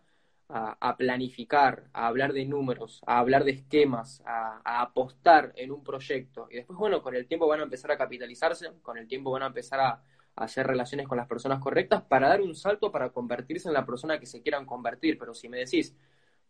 a, 0.50 0.96
planificar, 0.98 1.86
a 1.94 2.08
hablar 2.08 2.34
de 2.34 2.46
números, 2.46 3.02
a 3.06 3.20
hablar 3.20 3.44
de 3.44 3.52
esquemas, 3.52 4.22
a, 4.26 4.82
apostar 4.82 5.54
en 5.56 5.72
un 5.72 5.84
proyecto. 5.84 6.48
Y 6.52 6.56
después, 6.56 6.78
bueno, 6.78 7.02
con 7.02 7.16
el 7.16 7.28
tiempo 7.28 7.48
van 7.48 7.62
a 7.62 7.64
empezar 7.64 7.92
a 7.92 7.98
capitalizarse, 7.98 8.72
con 8.82 8.98
el 8.98 9.08
tiempo 9.08 9.32
van 9.32 9.44
a 9.44 9.48
empezar 9.48 9.80
a, 9.80 9.90
a 9.90 10.02
hacer 10.36 10.68
relaciones 10.68 11.08
con 11.08 11.18
las 11.18 11.28
personas 11.28 11.60
correctas 11.60 12.04
para 12.04 12.30
dar 12.30 12.42
un 12.42 12.56
salto 12.56 12.92
para 12.92 13.10
convertirse 13.10 13.68
en 13.68 13.74
la 13.74 13.86
persona 13.86 14.20
que 14.20 14.26
se 14.26 14.42
quieran 14.42 14.66
convertir. 14.66 15.18
Pero 15.18 15.34
si 15.34 15.50
me 15.50 15.58
decís, 15.58 15.96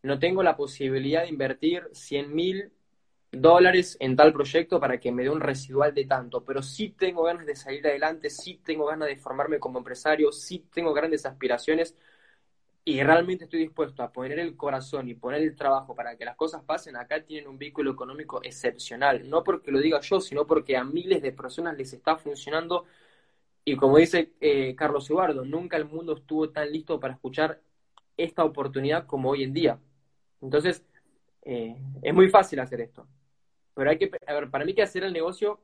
no 0.03 0.19
tengo 0.19 0.43
la 0.43 0.55
posibilidad 0.55 1.23
de 1.23 1.29
invertir 1.29 1.89
100 1.93 2.35
mil 2.35 2.71
dólares 3.31 3.97
en 3.99 4.15
tal 4.15 4.33
proyecto 4.33 4.79
para 4.79 4.99
que 4.99 5.11
me 5.11 5.23
dé 5.23 5.29
un 5.29 5.41
residual 5.41 5.93
de 5.93 6.05
tanto, 6.05 6.43
pero 6.45 6.61
sí 6.61 6.89
tengo 6.89 7.23
ganas 7.23 7.45
de 7.45 7.55
salir 7.55 7.85
adelante, 7.87 8.29
sí 8.29 8.61
tengo 8.63 8.85
ganas 8.85 9.07
de 9.07 9.17
formarme 9.17 9.59
como 9.59 9.79
empresario, 9.79 10.31
sí 10.31 10.67
tengo 10.71 10.93
grandes 10.93 11.25
aspiraciones 11.25 11.95
y 12.85 13.01
realmente 13.01 13.45
estoy 13.45 13.61
dispuesto 13.61 14.03
a 14.03 14.11
poner 14.11 14.39
el 14.39 14.57
corazón 14.57 15.07
y 15.09 15.15
poner 15.15 15.41
el 15.41 15.55
trabajo 15.55 15.95
para 15.95 16.17
que 16.17 16.25
las 16.25 16.35
cosas 16.35 16.63
pasen, 16.63 16.97
acá 16.97 17.23
tienen 17.23 17.49
un 17.49 17.57
vehículo 17.57 17.91
económico 17.91 18.41
excepcional, 18.43 19.29
no 19.29 19.43
porque 19.43 19.71
lo 19.71 19.79
diga 19.79 20.01
yo, 20.01 20.19
sino 20.19 20.45
porque 20.45 20.75
a 20.77 20.83
miles 20.83 21.21
de 21.21 21.31
personas 21.31 21.77
les 21.77 21.93
está 21.93 22.17
funcionando 22.17 22.85
y 23.65 23.75
como 23.77 23.97
dice 23.97 24.33
eh, 24.41 24.75
Carlos 24.75 25.09
Eduardo, 25.09 25.45
nunca 25.45 25.77
el 25.77 25.85
mundo 25.85 26.15
estuvo 26.15 26.49
tan 26.49 26.71
listo 26.71 26.99
para 26.99 27.13
escuchar 27.13 27.61
esta 28.17 28.43
oportunidad 28.43 29.05
como 29.07 29.31
hoy 29.31 29.43
en 29.43 29.53
día. 29.53 29.79
Entonces, 30.43 30.83
eh, 31.43 31.75
es 32.01 32.13
muy 32.13 32.29
fácil 32.29 32.59
hacer 32.59 32.81
esto. 32.81 33.07
Pero 33.73 33.89
hay 33.89 33.97
que, 33.97 34.11
a 34.27 34.33
ver, 34.33 34.51
para 34.51 34.65
mí 34.65 34.75
que 34.75 34.83
hacer 34.83 35.03
el 35.03 35.13
negocio, 35.13 35.59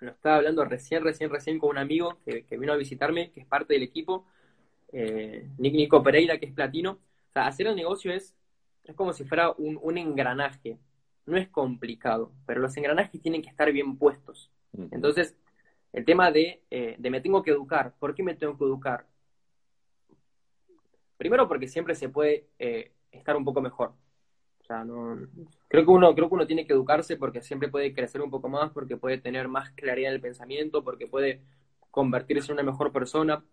lo 0.00 0.12
estaba 0.12 0.36
hablando 0.36 0.64
recién, 0.64 1.02
recién, 1.02 1.30
recién 1.30 1.58
con 1.58 1.70
un 1.70 1.78
amigo 1.78 2.18
que, 2.24 2.44
vino 2.56 2.72
a 2.72 2.76
visitarme, 2.76 3.30
que 3.32 3.40
es 3.40 3.46
parte 3.46 3.74
del 3.74 3.82
equipo, 3.82 4.26
eh, 4.92 5.48
Nico 5.58 6.02
Pereira, 6.02 6.38
que 6.38 6.46
es 6.46 6.52
platino. 6.52 6.92
O 6.92 7.32
sea, 7.32 7.46
hacer 7.48 7.66
el 7.66 7.76
negocio 7.76 8.12
es, 8.12 8.34
es 8.84 8.94
como 8.94 9.12
si 9.12 9.24
fuera 9.24 9.50
un, 9.50 9.78
un 9.82 9.98
engranaje. 9.98 10.78
No 11.26 11.36
es 11.36 11.48
complicado, 11.48 12.32
pero 12.46 12.60
los 12.60 12.76
engranajes 12.76 13.20
tienen 13.20 13.42
que 13.42 13.50
estar 13.50 13.72
bien 13.72 13.96
puestos. 13.98 14.50
Entonces, 14.92 15.36
el 15.92 16.04
tema 16.04 16.30
de, 16.30 16.62
eh, 16.70 16.94
de 16.98 17.10
me 17.10 17.20
tengo 17.20 17.42
que 17.42 17.50
educar. 17.50 17.94
¿Por 17.98 18.14
qué 18.14 18.22
me 18.22 18.34
tengo 18.34 18.56
que 18.56 18.64
educar? 18.64 19.06
Primero 21.16 21.48
porque 21.48 21.66
siempre 21.66 21.94
se 21.94 22.08
puede 22.08 22.46
eh, 22.58 22.92
estar 23.10 23.36
un 23.36 23.44
poco 23.44 23.60
mejor. 23.60 23.94
O 24.60 24.64
sea, 24.64 24.84
no, 24.84 25.16
creo, 25.68 25.84
que 25.84 25.90
uno, 25.90 26.14
creo 26.14 26.28
que 26.28 26.34
uno 26.34 26.46
tiene 26.46 26.66
que 26.66 26.72
educarse 26.72 27.16
porque 27.16 27.40
siempre 27.40 27.68
puede 27.68 27.94
crecer 27.94 28.20
un 28.20 28.30
poco 28.30 28.48
más, 28.48 28.72
porque 28.72 28.96
puede 28.96 29.18
tener 29.18 29.46
más 29.48 29.70
claridad 29.70 30.10
en 30.10 30.14
el 30.16 30.20
pensamiento, 30.20 30.82
porque 30.82 31.06
puede 31.06 31.42
convertirse 31.90 32.50
en 32.50 32.58
una 32.58 32.70
mejor 32.70 32.92
persona. 32.92 33.44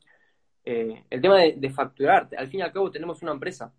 Eh, 0.66 1.04
el 1.10 1.22
tema 1.22 1.38
de, 1.38 1.54
de, 1.58 1.70
facturar, 1.70 2.30
al 2.36 2.48
fin 2.48 2.62
y 2.62 2.64
al 2.64 2.72
cabo 2.72 2.90
tenemos 2.90 3.22
una 3.22 3.34
empresa. 3.34 3.74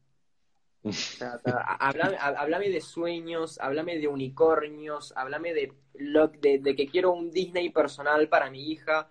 O 0.85 0.93
sea, 0.93 1.41
háblame, 1.81 2.69
de 2.69 2.81
sueños, 2.81 3.59
háblame 3.59 3.99
de 3.99 4.07
unicornios, 4.07 5.13
háblame 5.17 5.55
de, 5.55 5.73
de, 5.95 6.59
de, 6.59 6.77
que 6.77 6.87
quiero 6.87 7.13
un 7.13 7.31
Disney 7.31 7.71
personal 7.71 8.29
para 8.29 8.51
mi 8.51 8.71
hija. 8.71 9.11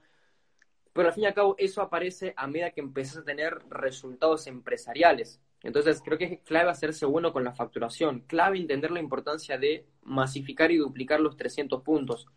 Pero 0.94 1.08
al 1.08 1.14
fin 1.14 1.24
y 1.24 1.28
al 1.28 1.34
cabo 1.34 1.56
eso 1.58 1.82
aparece 1.82 2.34
a 2.38 2.46
medida 2.46 2.72
que 2.72 2.82
empiezas 2.82 3.18
a 3.18 3.24
tener 3.24 3.58
resultados 3.70 4.46
empresariales. 4.46 5.42
Entonces 5.64 6.02
creo 6.04 6.18
que 6.18 6.26
es 6.26 6.40
clave 6.42 6.70
hacerse 6.70 7.06
bueno 7.06 7.34
con 7.34 7.44
la 7.44 7.54
facturación, 7.54 8.22
clave 8.22 8.58
entender 8.58 8.92
la 8.92 9.00
importancia 9.00 9.58
de 9.58 9.86
masificar 10.04 10.72
y 10.72 10.78
duplicar 10.78 11.22
los 11.22 11.38
300 11.38 11.82
puntos, 11.82 12.28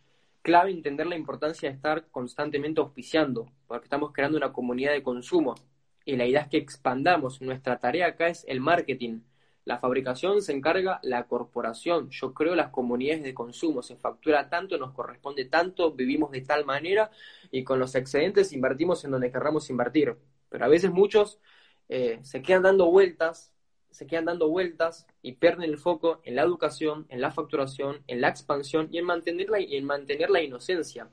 clave 0.43 0.71
entender 0.71 1.09
la 1.09 1.17
importancia 1.17 1.69
de 1.69 1.75
estar 1.75 2.07
constantemente 2.11 2.81
auspiciando, 2.81 3.51
porque 3.67 3.87
estamos 3.87 4.13
creando 4.13 4.39
una 4.39 4.53
comunidad 4.53 4.93
de 4.93 5.03
consumo 5.03 5.57
y 6.05 6.15
la 6.17 6.25
idea 6.25 6.43
es 6.43 6.49
que 6.49 6.57
expandamos. 6.57 7.43
Nuestra 7.43 7.79
tarea 7.81 8.07
acá 8.07 8.29
es 8.29 8.45
el 8.47 8.61
marketing. 8.61 9.23
La 9.65 9.79
fabricación 9.79 10.41
se 10.41 10.53
encarga 10.53 11.01
la 11.03 11.27
corporación. 11.27 12.09
Yo 12.11 12.33
creo 12.33 12.55
las 12.55 12.71
comunidades 12.71 13.25
de 13.25 13.35
consumo. 13.35 13.83
Se 13.83 13.97
factura 13.97 14.49
tanto, 14.49 14.79
nos 14.79 14.93
corresponde 14.93 15.47
tanto, 15.47 15.93
vivimos 15.93 16.31
de 16.31 16.43
tal 16.43 16.65
manera 16.65 17.11
y 17.51 17.65
con 17.65 17.81
los 17.81 17.97
excedentes 17.97 18.53
invertimos 18.53 19.05
en 19.05 19.11
donde 19.11 19.33
querramos 19.33 19.69
invertir. 19.69 20.17
Pero 20.49 20.65
a 20.65 20.69
veces 20.69 20.93
muchos 20.93 21.41
eh, 21.89 22.19
se 22.23 22.43
quedan 22.43 22.63
dando 22.63 22.91
vueltas, 22.91 23.53
se 23.91 24.07
quedan 24.07 24.27
dando 24.27 24.49
vueltas 24.49 25.07
y 25.23 25.33
pierden 25.33 25.71
el 25.71 25.79
foco 25.79 26.21
en 26.25 26.37
la 26.37 26.43
educación, 26.43 27.07
en 27.09 27.21
la 27.21 27.31
facturación, 27.31 28.03
en 28.07 28.21
la 28.21 28.29
expansión 28.29 28.89
y 28.91 28.99
en 28.99 29.05
mantener 29.05 29.49
la, 29.49 29.59
en 29.59 29.85
mantener 29.85 30.31
la 30.31 30.43
inocencia. 30.43 31.09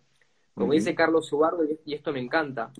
Como 0.53 0.73
dice 0.73 0.93
Carlos 0.93 1.27
Subardo, 1.27 1.63
y 1.83 1.93
esto 1.93 2.11
me 2.11 2.19
encanta, 2.19 2.71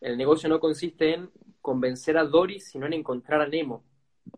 el 0.00 0.16
negocio 0.16 0.48
no 0.48 0.60
consiste 0.60 1.14
en 1.14 1.30
convencer 1.60 2.16
a 2.16 2.24
Dory, 2.24 2.60
sino 2.60 2.86
en 2.86 2.94
encontrar 2.94 3.40
a 3.40 3.46
Nemo. 3.46 3.84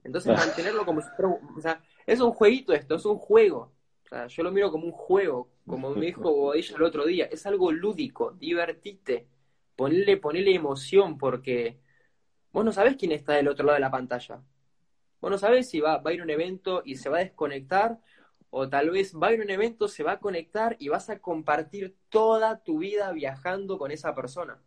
Entonces, 0.04 0.36
mantenerlo 0.36 0.84
como 0.84 1.00
si 1.00 1.08
fuera. 1.10 1.38
O 1.56 1.60
sea, 1.60 1.82
es 2.06 2.20
un 2.20 2.32
jueguito 2.32 2.72
esto, 2.72 2.94
es 2.94 3.04
un 3.04 3.18
juego. 3.18 3.72
O 4.04 4.08
sea, 4.08 4.26
yo 4.26 4.42
lo 4.42 4.50
miro 4.50 4.70
como 4.70 4.86
un 4.86 4.92
juego, 4.92 5.48
como 5.66 5.90
me 5.90 6.06
dijo 6.06 6.54
ella 6.54 6.76
el 6.76 6.82
otro 6.82 7.04
día. 7.06 7.26
Es 7.26 7.46
algo 7.46 7.70
lúdico, 7.70 8.32
divertite. 8.32 9.26
Ponle, 9.76 10.16
ponele 10.16 10.54
emoción, 10.54 11.16
porque 11.18 11.78
vos 12.52 12.64
no 12.64 12.72
sabés 12.72 12.96
quién 12.96 13.12
está 13.12 13.34
del 13.34 13.48
otro 13.48 13.64
lado 13.64 13.74
de 13.74 13.80
la 13.80 13.90
pantalla. 13.90 14.40
Vos 15.20 15.30
no 15.30 15.38
sabés 15.38 15.68
si 15.68 15.80
va, 15.80 15.98
va 15.98 16.10
a 16.10 16.14
ir 16.14 16.20
a 16.20 16.24
un 16.24 16.30
evento 16.30 16.82
y 16.84 16.96
se 16.96 17.08
va 17.08 17.18
a 17.18 17.24
desconectar, 17.24 17.98
o 18.50 18.68
tal 18.68 18.90
vez 18.90 19.14
va 19.14 19.28
a 19.28 19.32
ir 19.32 19.40
a 19.40 19.44
un 19.44 19.50
evento, 19.50 19.86
se 19.86 20.02
va 20.02 20.12
a 20.12 20.18
conectar 20.18 20.76
y 20.78 20.88
vas 20.88 21.10
a 21.10 21.18
compartir 21.20 21.96
toda 22.08 22.62
tu 22.62 22.78
vida 22.78 23.12
viajando 23.12 23.78
con 23.78 23.90
esa 23.90 24.14
persona, 24.14 24.58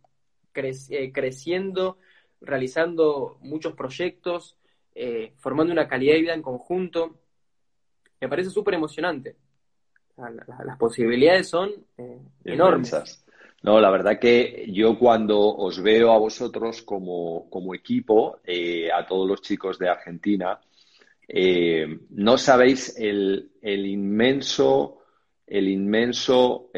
eh, 0.54 1.12
creciendo, 1.12 1.98
realizando 2.40 3.38
muchos 3.40 3.74
proyectos, 3.74 4.56
eh, 4.94 5.32
formando 5.36 5.72
una 5.72 5.88
calidad 5.88 6.14
de 6.14 6.20
vida 6.20 6.34
en 6.34 6.42
conjunto. 6.42 7.18
Me 8.20 8.28
parece 8.28 8.50
súper 8.50 8.74
emocionante. 8.74 9.36
las 10.16 10.78
posibilidades 10.78 11.48
son 11.48 11.72
eh, 11.98 12.20
enormes. 12.44 13.23
No, 13.64 13.80
la 13.80 13.90
verdad 13.90 14.18
que 14.18 14.66
yo 14.70 14.98
cuando 14.98 15.38
os 15.40 15.82
veo 15.82 16.12
a 16.12 16.18
vosotros 16.18 16.82
como, 16.82 17.48
equipo, 17.74 18.40
eh, 18.44 18.90
a 18.92 19.06
todos 19.06 19.26
los 19.26 19.40
chicos 19.40 19.78
de 19.78 19.88
Argentina, 19.88 20.60
no 22.10 22.36
sabéis 22.36 22.94
el, 22.98 23.52
el 23.62 23.86
inmenso, 23.86 24.98
el 25.46 25.68
inmenso 25.68 26.70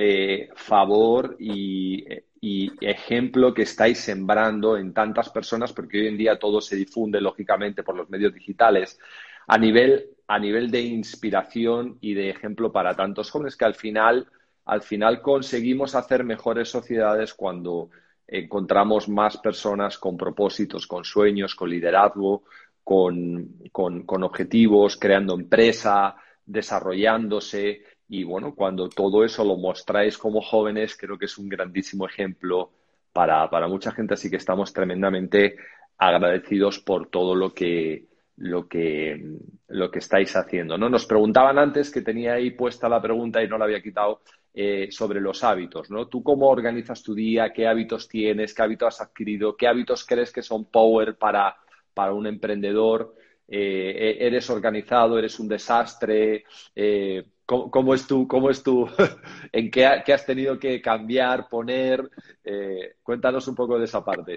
favor 0.55 1.37
y 1.41 2.05
y 2.47 2.71
ejemplo 2.81 3.53
que 3.53 3.63
estáis 3.63 3.99
sembrando 3.99 4.77
en 4.77 4.93
tantas 4.93 5.31
personas, 5.31 5.73
porque 5.73 5.99
hoy 5.99 6.07
en 6.07 6.17
día 6.17 6.39
todo 6.39 6.61
se 6.61 6.77
difunde 6.77 7.21
lógicamente 7.21 7.83
por 7.83 7.97
los 7.97 8.09
medios 8.09 8.33
digitales, 8.33 9.01
a 9.49 9.59
nivel, 9.59 10.11
a 10.29 10.39
nivel 10.39 10.71
de 10.71 10.81
inspiración 10.83 11.99
y 12.01 12.15
de 12.15 12.31
ejemplo 12.31 12.71
para 12.71 12.95
tantos 12.95 13.31
jóvenes 13.33 13.57
que 13.57 13.65
al 13.65 13.75
final, 13.75 14.29
al 14.67 14.83
final 14.83 15.23
conseguimos 15.23 15.95
hacer 15.95 16.25
mejores 16.25 16.69
sociedades 16.69 17.35
cuando 17.35 17.91
encontramos 18.27 19.09
más 19.09 19.39
personas 19.39 19.99
con 19.99 20.17
propósitos, 20.17 20.87
con 20.87 21.05
sueños, 21.05 21.55
con 21.55 21.71
liderazgo, 21.71 22.45
con, 22.83 23.61
con 23.73 24.23
objetivos, 24.23 24.97
creando 24.97 25.35
empresa, 25.35 26.17
desarrollándose 26.45 27.83
y 28.09 28.23
bueno, 28.25 28.55
cuando 28.55 28.89
todo 28.89 29.25
eso 29.25 29.45
lo 29.45 29.57
mostráis 29.57 30.17
como 30.17 30.41
jóvenes, 30.41 30.97
creo 30.97 31.19
que 31.19 31.25
es 31.25 31.39
un 31.39 31.49
grandísimo 31.49 32.07
ejemplo 32.07 32.71
para, 33.13 33.49
mucha 33.69 33.93
gente, 33.93 34.15
así 34.15 34.31
que 34.31 34.37
estamos 34.37 34.73
tremendamente 34.73 35.57
agradecidos 35.99 36.79
por 36.79 37.09
todo 37.09 37.35
lo 37.35 37.53
que, 37.53 38.05
lo 38.37 38.69
que, 38.69 39.39
lo 39.69 39.91
que 39.91 39.99
estáis 39.99 40.37
haciendo. 40.37 40.77
¿no? 40.79 40.89
Nos 40.89 41.07
preguntaban 41.07 41.59
antes, 41.59 41.91
que 41.91 42.03
tenía 42.03 42.35
ahí 42.35 42.51
puesta 42.51 42.89
la 42.89 43.01
pregunta 43.01 43.43
y 43.43 43.49
no 43.49 43.59
la 43.59 43.65
había 43.65 43.83
quitado, 43.83 44.21
eh, 44.59 44.89
sobre 44.91 45.21
los 45.21 45.45
hábitos. 45.45 45.91
¿no? 45.91 46.09
¿Tú 46.09 46.23
cómo 46.23 46.49
organizas 46.49 47.03
tu 47.03 47.15
día? 47.15 47.53
¿Qué 47.53 47.67
hábitos 47.67 48.09
tienes? 48.09 48.55
¿Qué 48.55 48.63
hábitos 48.63 48.89
has 48.89 49.09
adquirido? 49.09 49.55
¿Qué 49.55 49.67
hábitos 49.67 50.07
crees 50.07 50.33
que 50.33 50.41
son 50.41 50.65
power 50.65 51.19
para, 51.19 51.55
para 51.93 52.15
un 52.15 52.27
emprendedor? 52.27 53.15
Eh, 53.47 54.17
¿Eres 54.19 54.49
organizado? 54.49 55.19
¿Eres 55.19 55.39
un 55.39 55.49
desastre? 55.49 56.45
Eh, 56.75 57.23
¿Cómo, 57.45 57.93
es 57.93 58.07
tú? 58.07 58.27
¿Cómo 58.27 58.49
es 58.49 58.63
tú? 58.63 58.89
¿En 59.53 59.71
qué, 59.71 59.85
has 59.85 60.25
tenido 60.25 60.59
que 60.59 60.81
cambiar, 60.81 61.51
poner? 61.51 62.11
Eh, 62.43 62.95
cuéntanos 63.03 63.47
un 63.49 63.55
poco 63.55 63.79
de 63.79 63.85
esa 63.85 64.03
parte. 64.03 64.37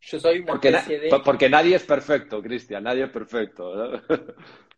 Yo 0.00 0.18
soy 0.18 0.38
una 0.40 0.46
porque, 0.46 0.68
especie 0.70 0.98
de... 0.98 1.20
porque 1.24 1.48
nadie 1.48 1.76
es 1.76 1.84
perfecto, 1.84 2.42
Cristian, 2.42 2.82
nadie 2.82 3.04
es 3.04 3.10
perfecto. 3.10 4.02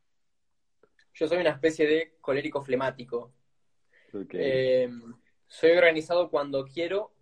Yo 1.19 1.27
soy 1.27 1.39
una 1.39 1.51
especie 1.51 1.85
de 1.85 2.15
colérico 2.21 2.63
flemático. 2.63 3.33
Eh, 4.31 4.89
soy 5.49 5.71
organizado 5.73 6.31
cuando 6.31 6.65
quiero, 6.65 7.13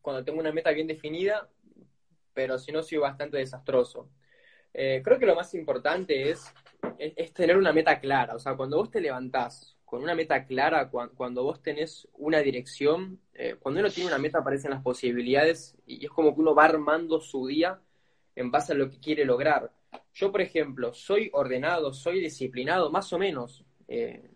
cuando 0.00 0.22
tengo 0.24 0.38
una 0.38 0.52
meta 0.52 0.70
bien 0.70 0.86
definida, 0.86 1.50
pero 2.32 2.58
si 2.58 2.70
no, 2.70 2.84
soy 2.84 2.98
bastante 2.98 3.38
desastroso. 3.38 4.08
Eh, 4.72 5.02
creo 5.02 5.18
que 5.18 5.26
lo 5.26 5.34
más 5.34 5.52
importante 5.54 6.30
es, 6.30 6.54
es, 6.96 7.32
tener 7.32 7.56
una 7.56 7.72
meta 7.72 7.98
clara. 7.98 8.36
O 8.36 8.38
sea, 8.38 8.54
cuando 8.54 8.76
vos 8.76 8.88
te 8.88 9.00
levantás 9.00 9.76
con 9.84 10.00
una 10.00 10.14
meta 10.14 10.46
clara, 10.46 10.88
cuando, 10.88 11.42
vos 11.42 11.60
tenés 11.60 12.06
una 12.12 12.38
dirección, 12.38 13.18
eh, 13.34 13.56
cuando 13.58 13.80
uno 13.80 13.90
tiene 13.90 14.10
una 14.10 14.18
meta 14.18 14.38
aparecen 14.38 14.70
las 14.70 14.82
posibilidades 14.82 15.76
y 15.86 16.04
es 16.04 16.10
como 16.12 16.32
que 16.32 16.40
uno 16.40 16.54
va 16.54 16.66
armando 16.66 17.20
su 17.20 17.48
día 17.48 17.80
en 18.36 18.52
base 18.52 18.74
a 18.74 18.76
lo 18.76 18.88
que 18.88 19.00
quiere 19.00 19.24
lograr. 19.24 19.72
Yo, 20.14 20.32
por 20.32 20.40
ejemplo, 20.40 20.94
soy 20.94 21.30
ordenado, 21.32 21.92
soy 21.92 22.20
disciplinado, 22.20 22.90
más 22.90 23.12
o 23.12 23.18
menos. 23.18 23.64
Eh, 23.88 24.30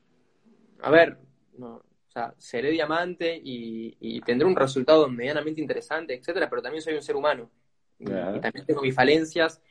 a 0.83 0.91
ver, 0.91 1.19
o 1.59 1.83
sea, 2.09 2.35
seré 2.39 2.71
diamante 2.71 3.41
y, 3.43 4.21
tendré 4.23 4.47
un 4.47 4.57
resultado 4.57 5.09
medianamente 5.09 5.61
interesante, 5.61 6.15
etcétera, 6.15 6.51
pero 6.51 6.63
también 6.63 6.83
soy 6.83 6.95
un 6.95 7.03
ser 7.03 7.17
humano. 7.17 7.51
y 7.99 8.05
también 8.41 8.67
tengo 8.67 8.83
mis 8.83 8.95
falencias 8.95 9.63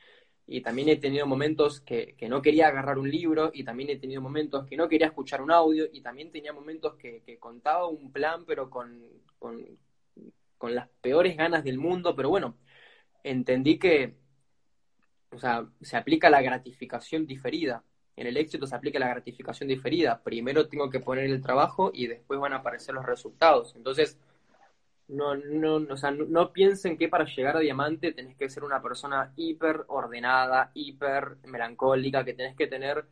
y 0.50 0.62
también 0.62 0.88
he 0.88 0.96
tenido 0.96 1.26
momentos 1.26 1.80
que, 1.80 2.16
no 2.28 2.42
quería 2.42 2.66
agarrar 2.66 2.98
un 2.98 3.08
libro 3.08 3.52
y 3.54 3.62
también 3.62 3.90
he 3.90 3.96
tenido 3.96 4.20
momentos 4.20 4.66
que 4.66 4.76
no 4.76 4.88
quería 4.88 5.06
escuchar 5.06 5.42
un 5.42 5.52
audio 5.52 5.86
y 5.92 6.00
también 6.00 6.32
tenía 6.32 6.52
momentos 6.52 6.96
que, 6.96 7.38
contaba 7.38 7.86
un 7.86 8.10
plan 8.10 8.44
pero 8.44 8.68
con, 8.68 9.00
con, 9.38 10.74
las 10.74 10.88
peores 11.00 11.36
ganas 11.36 11.62
del 11.62 11.78
mundo, 11.78 12.16
pero 12.16 12.30
bueno, 12.30 12.56
entendí 13.22 13.78
que, 13.78 14.16
o 15.30 15.38
sea, 15.38 15.66
se 15.80 15.96
aplica 15.96 16.30
la 16.30 16.42
gratificación 16.42 17.26
diferida. 17.26 17.84
En 18.16 18.26
el 18.26 18.36
éxito 18.36 18.66
se 18.66 18.74
aplica 18.76 18.98
la 18.98 19.08
gratificación 19.08 19.68
diferida. 19.68 20.22
Primero 20.22 20.68
tengo 20.68 20.90
que 20.90 21.00
poner 21.00 21.24
el 21.26 21.40
trabajo 21.42 21.90
y 21.94 22.06
después 22.06 22.40
van 22.40 22.52
a 22.52 22.56
aparecer 22.56 22.94
los 22.94 23.06
resultados. 23.06 23.74
Entonces, 23.76 24.18
No, 25.08 25.34
no, 25.34 25.76
o 25.92 25.96
sea, 25.96 26.12
no, 26.12 26.52
piensen 26.52 26.96
que 26.96 27.08
para 27.08 27.24
llegar 27.24 27.56
a 27.56 27.60
diamante 27.60 28.12
tenés 28.12 28.36
que 28.36 28.48
ser 28.48 28.62
una 28.62 28.80
persona 28.80 29.32
hiper 29.36 29.84
ordenada, 29.88 30.70
hiper 30.74 31.38
melancólica, 31.46 32.24
que 32.24 32.32
tenés 32.34 32.54
que 32.56 32.68
tener, 32.68 33.06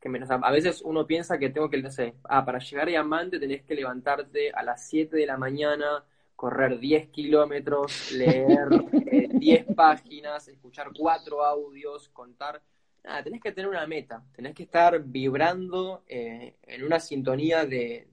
que 0.00 0.08
a 0.28 0.50
veces 0.50 0.82
uno 0.82 1.06
piensa 1.06 1.38
que 1.38 1.50
tengo 1.50 1.70
que, 1.70 1.80
no 1.80 1.90
sé, 1.90 2.16
ah, 2.24 2.44
para 2.44 2.58
llegar 2.58 2.88
a 2.88 2.90
diamante 2.90 3.38
tenés 3.38 3.62
que 3.62 3.74
levantarte 3.76 4.50
a 4.52 4.64
las 4.64 4.88
7 4.88 5.16
de 5.16 5.26
la 5.26 5.36
mañana, 5.38 6.04
correr 6.36 6.78
10 6.78 7.08
kilómetros, 7.08 8.12
leer 8.12 8.68
10 8.90 8.90
eh, 9.68 9.74
páginas, 9.74 10.48
escuchar 10.48 10.90
cuatro 10.96 11.44
audios, 11.44 12.08
contar 12.08 12.62
nada, 13.04 13.22
tenés 13.22 13.40
que 13.40 13.52
tener 13.52 13.68
una 13.68 13.86
meta, 13.86 14.24
tenés 14.34 14.54
que 14.54 14.64
estar 14.64 15.02
vibrando 15.02 16.04
eh, 16.08 16.56
en 16.62 16.84
una 16.84 16.98
sintonía 16.98 17.64
de, 17.66 18.08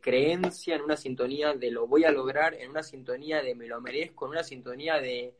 creencia, 0.00 0.74
en 0.74 0.82
una 0.82 0.96
sintonía 0.96 1.52
de 1.54 1.70
lo 1.70 1.86
voy 1.86 2.04
a 2.04 2.10
lograr, 2.10 2.54
en 2.54 2.70
una 2.70 2.82
sintonía 2.82 3.42
de 3.42 3.54
me 3.54 3.66
lo 3.66 3.80
merezco, 3.80 4.24
en 4.24 4.32
una 4.32 4.42
sintonía 4.42 4.98
de, 5.00 5.34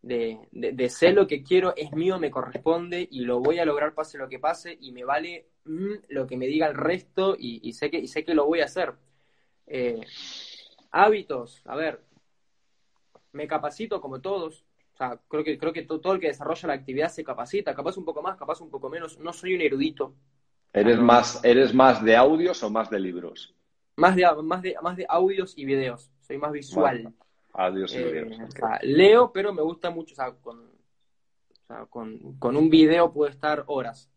de, 0.00 0.88
sé 0.88 1.12
lo 1.12 1.26
que 1.26 1.42
quiero, 1.42 1.74
es 1.76 1.92
mío, 1.92 2.18
me 2.18 2.30
corresponde 2.30 3.06
y 3.10 3.20
lo 3.20 3.40
voy 3.40 3.58
a 3.58 3.64
lograr 3.64 3.94
pase 3.94 4.18
lo 4.18 4.28
que 4.28 4.38
pase 4.38 4.76
y 4.80 4.92
me 4.92 5.04
vale 5.04 5.48
mm, 5.64 5.94
lo 6.08 6.26
que 6.26 6.36
me 6.36 6.46
diga 6.46 6.66
el 6.66 6.74
resto 6.74 7.36
y, 7.38 7.72
sé, 7.74 7.90
que, 7.90 7.98
y 7.98 8.08
sé 8.08 8.24
que 8.24 8.34
lo 8.34 8.46
voy 8.46 8.60
a 8.60 8.66
hacer. 8.66 8.94
Eh, 9.66 10.00
hábitos, 10.94 11.60
a 11.64 11.74
ver, 11.74 12.00
me 13.32 13.48
capacito 13.48 14.00
como 14.00 14.20
todos, 14.20 14.64
o 14.94 14.96
sea, 14.96 15.20
creo 15.28 15.42
que, 15.42 15.58
creo 15.58 15.72
que 15.72 15.82
todo, 15.82 16.12
el 16.12 16.20
que 16.20 16.28
desarrolla 16.28 16.68
la 16.68 16.74
actividad 16.74 17.08
se 17.08 17.24
capacita, 17.24 17.74
capaz 17.74 17.96
un 17.96 18.04
poco 18.04 18.22
más, 18.22 18.36
capaz 18.36 18.60
un 18.60 18.70
poco 18.70 18.88
menos. 18.88 19.18
No 19.18 19.32
soy 19.32 19.54
un 19.54 19.60
erudito. 19.60 20.14
¿Eres, 20.72 21.00
más, 21.00 21.44
¿eres 21.44 21.74
más 21.74 22.02
de 22.04 22.16
audios 22.16 22.62
o 22.62 22.70
más 22.70 22.88
de 22.90 23.00
libros? 23.00 23.52
Más 23.96 24.14
de, 24.14 24.24
más 24.42 24.62
de, 24.62 24.76
más 24.80 24.96
de 24.96 25.04
audios 25.08 25.58
y 25.58 25.64
videos. 25.64 26.12
Soy 26.20 26.38
más 26.38 26.52
visual. 26.52 27.12
audios 27.52 27.92
y 27.92 27.98
eh, 27.98 28.04
videos. 28.04 28.38
leo, 28.82 29.32
pero 29.32 29.52
me 29.52 29.62
gusta 29.62 29.90
mucho. 29.90 30.12
O 30.12 30.16
sea, 30.16 30.32
con, 30.36 30.70
con, 32.38 32.56
un 32.56 32.70
video 32.70 33.12
puedo 33.12 33.28
estar 33.28 33.64
horas. 33.66 34.12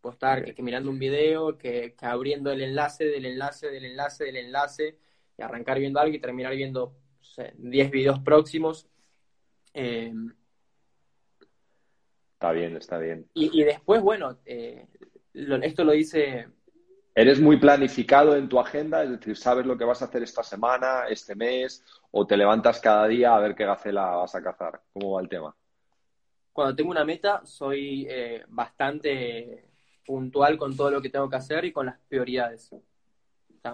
Puedo 0.00 0.14
estar 0.14 0.42
que, 0.42 0.62
mirando 0.62 0.88
un 0.88 0.98
video, 0.98 1.58
que, 1.58 1.94
abriendo 2.00 2.50
el 2.50 2.62
enlace 2.62 3.04
del 3.04 3.26
enlace 3.26 3.70
del 3.70 3.84
enlace 3.84 4.24
del 4.24 4.36
enlace 4.36 4.98
y 5.36 5.42
arrancar 5.42 5.78
viendo 5.78 6.00
algo 6.00 6.14
y 6.14 6.20
terminar 6.20 6.54
viendo 6.54 6.94
10 7.58 7.90
videos 7.90 8.20
próximos 8.20 8.88
Em, 9.74 10.32
está 12.34 12.52
bien, 12.52 12.76
está 12.76 12.98
bien. 12.98 13.28
Y, 13.34 13.64
después, 13.64 14.00
bueno, 14.00 14.38
eh, 14.46 14.86
esto 15.34 15.84
lo 15.84 15.92
dice... 15.92 16.48
¿Eres 17.16 17.40
muy 17.40 17.58
planificado 17.58 18.36
en 18.36 18.48
tu 18.48 18.58
agenda? 18.58 19.02
Es 19.02 19.10
decir, 19.10 19.36
¿sabes 19.36 19.66
lo 19.66 19.76
que 19.76 19.84
vas 19.84 20.02
a 20.02 20.06
hacer 20.06 20.22
esta 20.22 20.42
semana, 20.42 21.06
este 21.08 21.34
mes? 21.34 21.84
¿O 22.10 22.26
te 22.26 22.36
levantas 22.36 22.80
cada 22.80 23.06
día 23.06 23.34
a 23.34 23.40
ver 23.40 23.54
qué 23.54 23.64
gacela 23.64 24.16
vas 24.16 24.34
a 24.34 24.42
cazar? 24.42 24.80
¿Cómo 24.92 25.12
va 25.12 25.20
el 25.20 25.28
tema? 25.28 25.54
Cuando 26.52 26.74
tengo 26.74 26.90
una 26.90 27.04
meta, 27.04 27.44
soy 27.44 28.06
eh, 28.08 28.44
bastante 28.48 29.70
puntual 30.04 30.56
con 30.56 30.76
todo 30.76 30.90
lo 30.90 31.02
que 31.02 31.10
tengo 31.10 31.28
que 31.28 31.36
hacer 31.36 31.64
y 31.64 31.72
con 31.72 31.86
las 31.86 31.98
prioridades. 32.08 32.70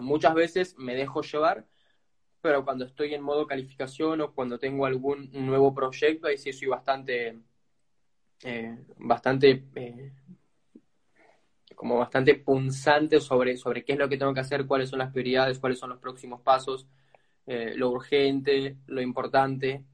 Muchas 0.01 0.35
veces 0.35 0.77
me 0.79 0.95
dejo 0.95 1.23
llevar 1.23 1.67
pero 2.41 2.65
cuando 2.65 2.85
estoy 2.85 3.15
en 3.15 3.23
modo 3.23 3.47
calificación 3.47 4.21
o 4.21 4.33
cuando 4.33 4.59
tengo 4.59 4.87
algún 4.87 5.31
nuevo 5.33 5.75
proyecto, 5.75 6.27
ahí 6.27 6.39
sí 6.39 6.53
soy 6.53 6.69
bastante, 6.69 7.39
eh, 8.43 8.79
bastante, 8.97 9.65
eh, 9.75 10.13
como 11.75 11.99
bastante 11.99 12.35
punzante 12.37 13.21
sobre, 13.21 13.57
sobre 13.57 13.85
qué 13.85 13.93
es 13.93 13.99
lo 13.99 14.09
que 14.09 14.17
tengo 14.17 14.33
que 14.33 14.41
hacer, 14.41 14.67
cuáles 14.67 14.89
son 14.89 15.01
las 15.01 15.13
prioridades, 15.13 15.59
cuáles 15.59 15.79
son 15.79 15.91
los 15.91 15.99
próximos 15.99 16.41
pasos, 16.41 16.87
eh, 17.47 17.75
lo 17.77 17.91
urgente, 17.91 18.77
lo 18.87 19.03
importante. 19.03 19.85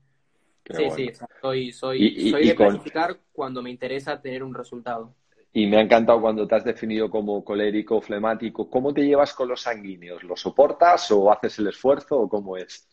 sí, 0.70 0.90
sí, 0.90 1.12
soy, 1.40 1.72
soy, 1.72 2.30
soy 2.30 2.46
de 2.46 2.54
planificar 2.54 3.18
cuando 3.32 3.62
me 3.62 3.70
interesa 3.70 4.20
tener 4.20 4.42
un 4.42 4.54
resultado. 4.54 5.14
Y 5.56 5.66
me 5.66 5.78
ha 5.78 5.80
encantado 5.80 6.20
cuando 6.20 6.46
te 6.46 6.54
has 6.54 6.64
definido 6.64 7.08
como 7.08 7.42
colérico, 7.42 7.98
flemático. 8.02 8.68
¿Cómo 8.68 8.92
te 8.92 9.00
llevas 9.00 9.32
con 9.32 9.48
los 9.48 9.62
sanguíneos? 9.62 10.22
¿Lo 10.22 10.36
soportas 10.36 11.10
o 11.12 11.32
haces 11.32 11.58
el 11.60 11.68
esfuerzo 11.68 12.20
o 12.20 12.28
cómo 12.28 12.58
es? 12.58 12.86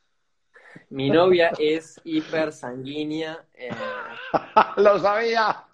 Mi 0.90 1.10
novia 1.10 1.52
es 1.60 2.00
hiper 2.06 2.54
sanguínea. 2.54 3.44
Eh. 3.54 3.70
¡Lo 4.78 4.98
sabía! 4.98 5.66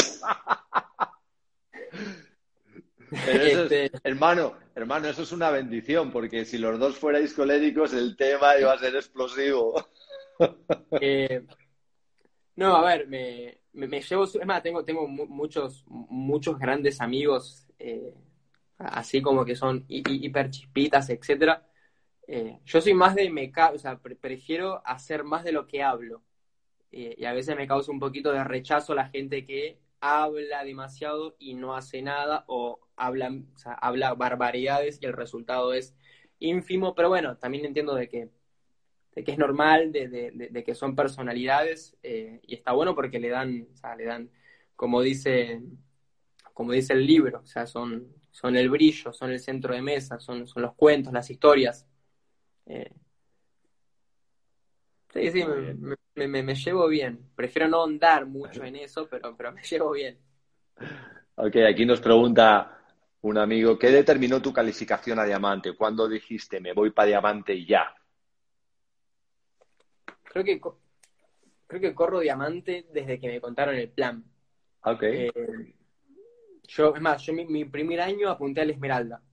Este 3.12 3.92
hermano, 4.04 4.56
hermano, 4.74 5.10
eso 5.10 5.22
es 5.22 5.32
una 5.32 5.52
bendición, 5.52 6.12
porque 6.12 6.44
si 6.44 6.58
los 6.58 6.80
dos 6.80 6.98
fuerais 6.98 7.36
coléricos, 7.36 7.94
el 7.94 8.18
tema 8.18 8.58
iba 8.58 8.74
a 8.74 8.80
ser 8.80 8.96
explosivo. 8.96 9.86
Eh, 11.00 11.46
no, 12.60 12.76
a 12.76 12.84
ver, 12.84 13.08
me, 13.08 13.62
me, 13.72 14.02
llevo, 14.02 14.26
es 14.26 14.46
más, 14.46 14.62
tengo, 14.62 14.84
tengo 14.84 15.08
muchos, 15.08 15.86
muchos 15.88 16.60
grandes 16.60 17.00
amigos, 17.00 17.66
eh, 17.80 18.14
así 18.78 19.22
como 19.22 19.46
que 19.46 19.56
son 19.56 19.86
hiper 19.88 20.50
chispitas, 20.50 21.10
etcétera. 21.10 21.66
Eh, 22.28 22.60
yo 22.66 22.82
soy 22.82 22.94
más 22.94 23.16
de, 23.16 23.30
me, 23.30 23.50
o 23.74 23.78
sea, 23.80 23.98
prefiero 24.00 24.82
hacer 24.86 25.24
más 25.24 25.46
de 25.46 25.54
lo 25.54 25.68
que 25.68 25.82
hablo. 25.84 26.22
Eh, 26.92 27.16
y 27.18 27.26
a 27.26 27.34
veces 27.34 27.56
me 27.56 27.68
causa 27.68 27.94
un 27.94 28.00
poquito 28.00 28.34
de 28.34 28.44
rechazo 28.44 28.94
la 28.94 29.08
gente 29.08 29.46
que 29.46 29.80
habla 30.02 30.66
demasiado 30.66 31.38
y 31.40 31.54
no 31.54 31.78
hace 31.78 32.02
nada 32.02 32.44
o 32.48 32.82
habla, 32.98 33.32
habla 33.82 34.16
barbaridades 34.16 35.00
y 35.02 35.06
el 35.06 35.14
resultado 35.14 35.74
es 35.74 35.96
ínfimo, 36.40 36.94
pero 36.94 37.08
bueno, 37.08 37.38
también 37.38 37.66
entiendo 37.66 37.96
de 37.96 38.10
que 38.10 38.30
de 39.14 39.24
que 39.24 39.32
es 39.32 39.38
normal, 39.38 39.92
de, 39.92 40.64
que 40.66 40.76
son 40.76 40.96
personalidades, 40.96 41.98
eh, 42.04 42.40
y 42.44 42.56
está 42.56 42.72
bueno 42.74 42.96
porque 42.96 43.20
le 43.20 43.30
dan, 43.30 43.68
o 43.74 43.78
sea, 43.78 43.96
le 43.96 44.06
dan, 44.06 44.30
como 44.76 45.02
dice, 45.02 45.62
como 46.54 46.72
dice 46.72 46.94
el 46.94 47.06
libro, 47.06 47.40
o 47.40 47.46
sea, 47.46 47.66
son, 47.66 48.08
son 48.32 48.56
el 48.56 48.70
brillo, 48.70 49.12
son 49.14 49.32
el 49.32 49.40
centro 49.40 49.74
de 49.74 49.82
mesa, 49.82 50.20
son, 50.20 50.48
son 50.48 50.62
los 50.62 50.74
cuentos, 50.76 51.12
las 51.12 51.30
historias. 51.30 51.88
Eh, 52.66 52.92
sí, 55.14 55.32
sí, 55.32 55.44
me, 56.16 56.28
me, 56.44 56.56
llevo 56.56 56.88
bien. 56.88 57.32
Prefiero 57.36 57.68
no 57.68 57.84
andar 57.84 58.26
mucho 58.26 58.64
en 58.64 58.76
eso, 58.76 59.08
pero, 59.10 59.36
pero 59.36 59.52
me 59.52 59.64
llevo 59.64 59.92
bien. 59.92 60.20
Ok, 61.36 61.56
aquí 61.68 61.86
nos 61.86 62.02
pregunta 62.02 62.80
un 63.22 63.38
amigo, 63.38 63.78
¿qué 63.78 63.92
determinó 63.92 64.42
tu 64.42 64.54
calificación 64.54 65.20
a 65.20 65.26
diamante? 65.26 65.74
¿Cuándo 65.76 66.08
dijiste 66.08 66.60
me 66.60 66.74
voy 66.74 66.92
para 66.92 67.08
diamante 67.08 67.54
y 67.54 67.66
ya? 67.66 67.94
Creo 70.30 70.46
que, 70.46 70.62
creo 71.66 71.82
que 71.82 71.96
corro 71.96 72.20
diamante 72.20 72.86
desde 72.94 73.20
que 73.20 73.28
me 73.28 73.42
contaron 73.42 73.76
el 73.76 73.90
plan. 73.90 74.24
Ok. 74.84 75.02
Eh, 75.04 75.32
yo, 76.68 76.96
es 76.96 77.02
más, 77.02 77.24
yo 77.24 77.34
mi, 77.34 77.66
primer 77.66 78.00
año 78.00 78.30
apunté 78.30 78.62
al 78.62 78.70
Esmeralda. 78.70 79.24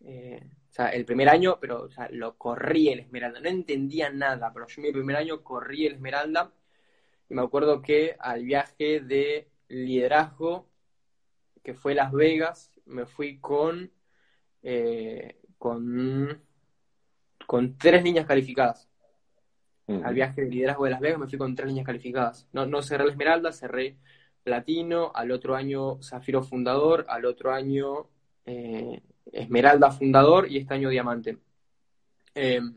Eh, 0.00 0.42
o 0.42 0.72
sea, 0.72 0.88
el 0.88 1.04
primer 1.04 1.28
año, 1.28 1.58
pero 1.60 1.82
o 1.82 1.90
sea, 1.90 2.08
lo 2.10 2.36
corrí 2.36 2.88
el 2.88 2.98
Esmeralda. 2.98 3.38
No 3.38 3.48
entendía 3.48 4.10
nada, 4.10 4.52
pero 4.52 4.66
yo 4.66 4.82
mi 4.82 4.90
primer 4.90 5.16
año 5.16 5.44
corrí 5.44 5.86
el 5.86 5.94
Esmeralda. 5.94 6.52
Y 7.28 7.34
me 7.34 7.42
acuerdo 7.42 7.80
que 7.80 8.16
al 8.18 8.44
viaje 8.44 9.00
de 9.00 9.48
liderazgo, 9.68 10.68
que 11.62 11.74
fue 11.74 11.94
Las 11.94 12.10
Vegas, 12.10 12.72
me 12.86 13.06
fui 13.06 13.38
con, 13.38 13.92
eh, 14.64 15.36
con, 15.58 16.42
con 17.46 17.78
tres 17.78 18.02
niñas 18.02 18.26
calificadas 18.26 18.89
al 20.04 20.14
viaje 20.14 20.42
de 20.42 20.50
liderazgo 20.50 20.84
de 20.84 20.90
Las 20.90 21.00
Vegas, 21.00 21.18
me 21.18 21.26
fui 21.26 21.38
con 21.38 21.54
tres 21.54 21.68
líneas 21.68 21.86
calificadas. 21.86 22.48
No, 22.52 22.66
no 22.66 22.82
cerré 22.82 23.04
la 23.04 23.10
Esmeralda, 23.10 23.52
cerré 23.52 23.96
Platino, 24.42 25.12
al 25.14 25.30
otro 25.30 25.54
año 25.54 26.02
Zafiro 26.02 26.42
Fundador, 26.42 27.04
al 27.08 27.24
otro 27.24 27.52
año 27.52 28.08
eh, 28.46 29.00
Esmeralda 29.32 29.90
Fundador 29.90 30.50
y 30.50 30.58
este 30.58 30.74
año 30.74 30.88
Diamante. 30.88 31.38
Em, 32.34 32.74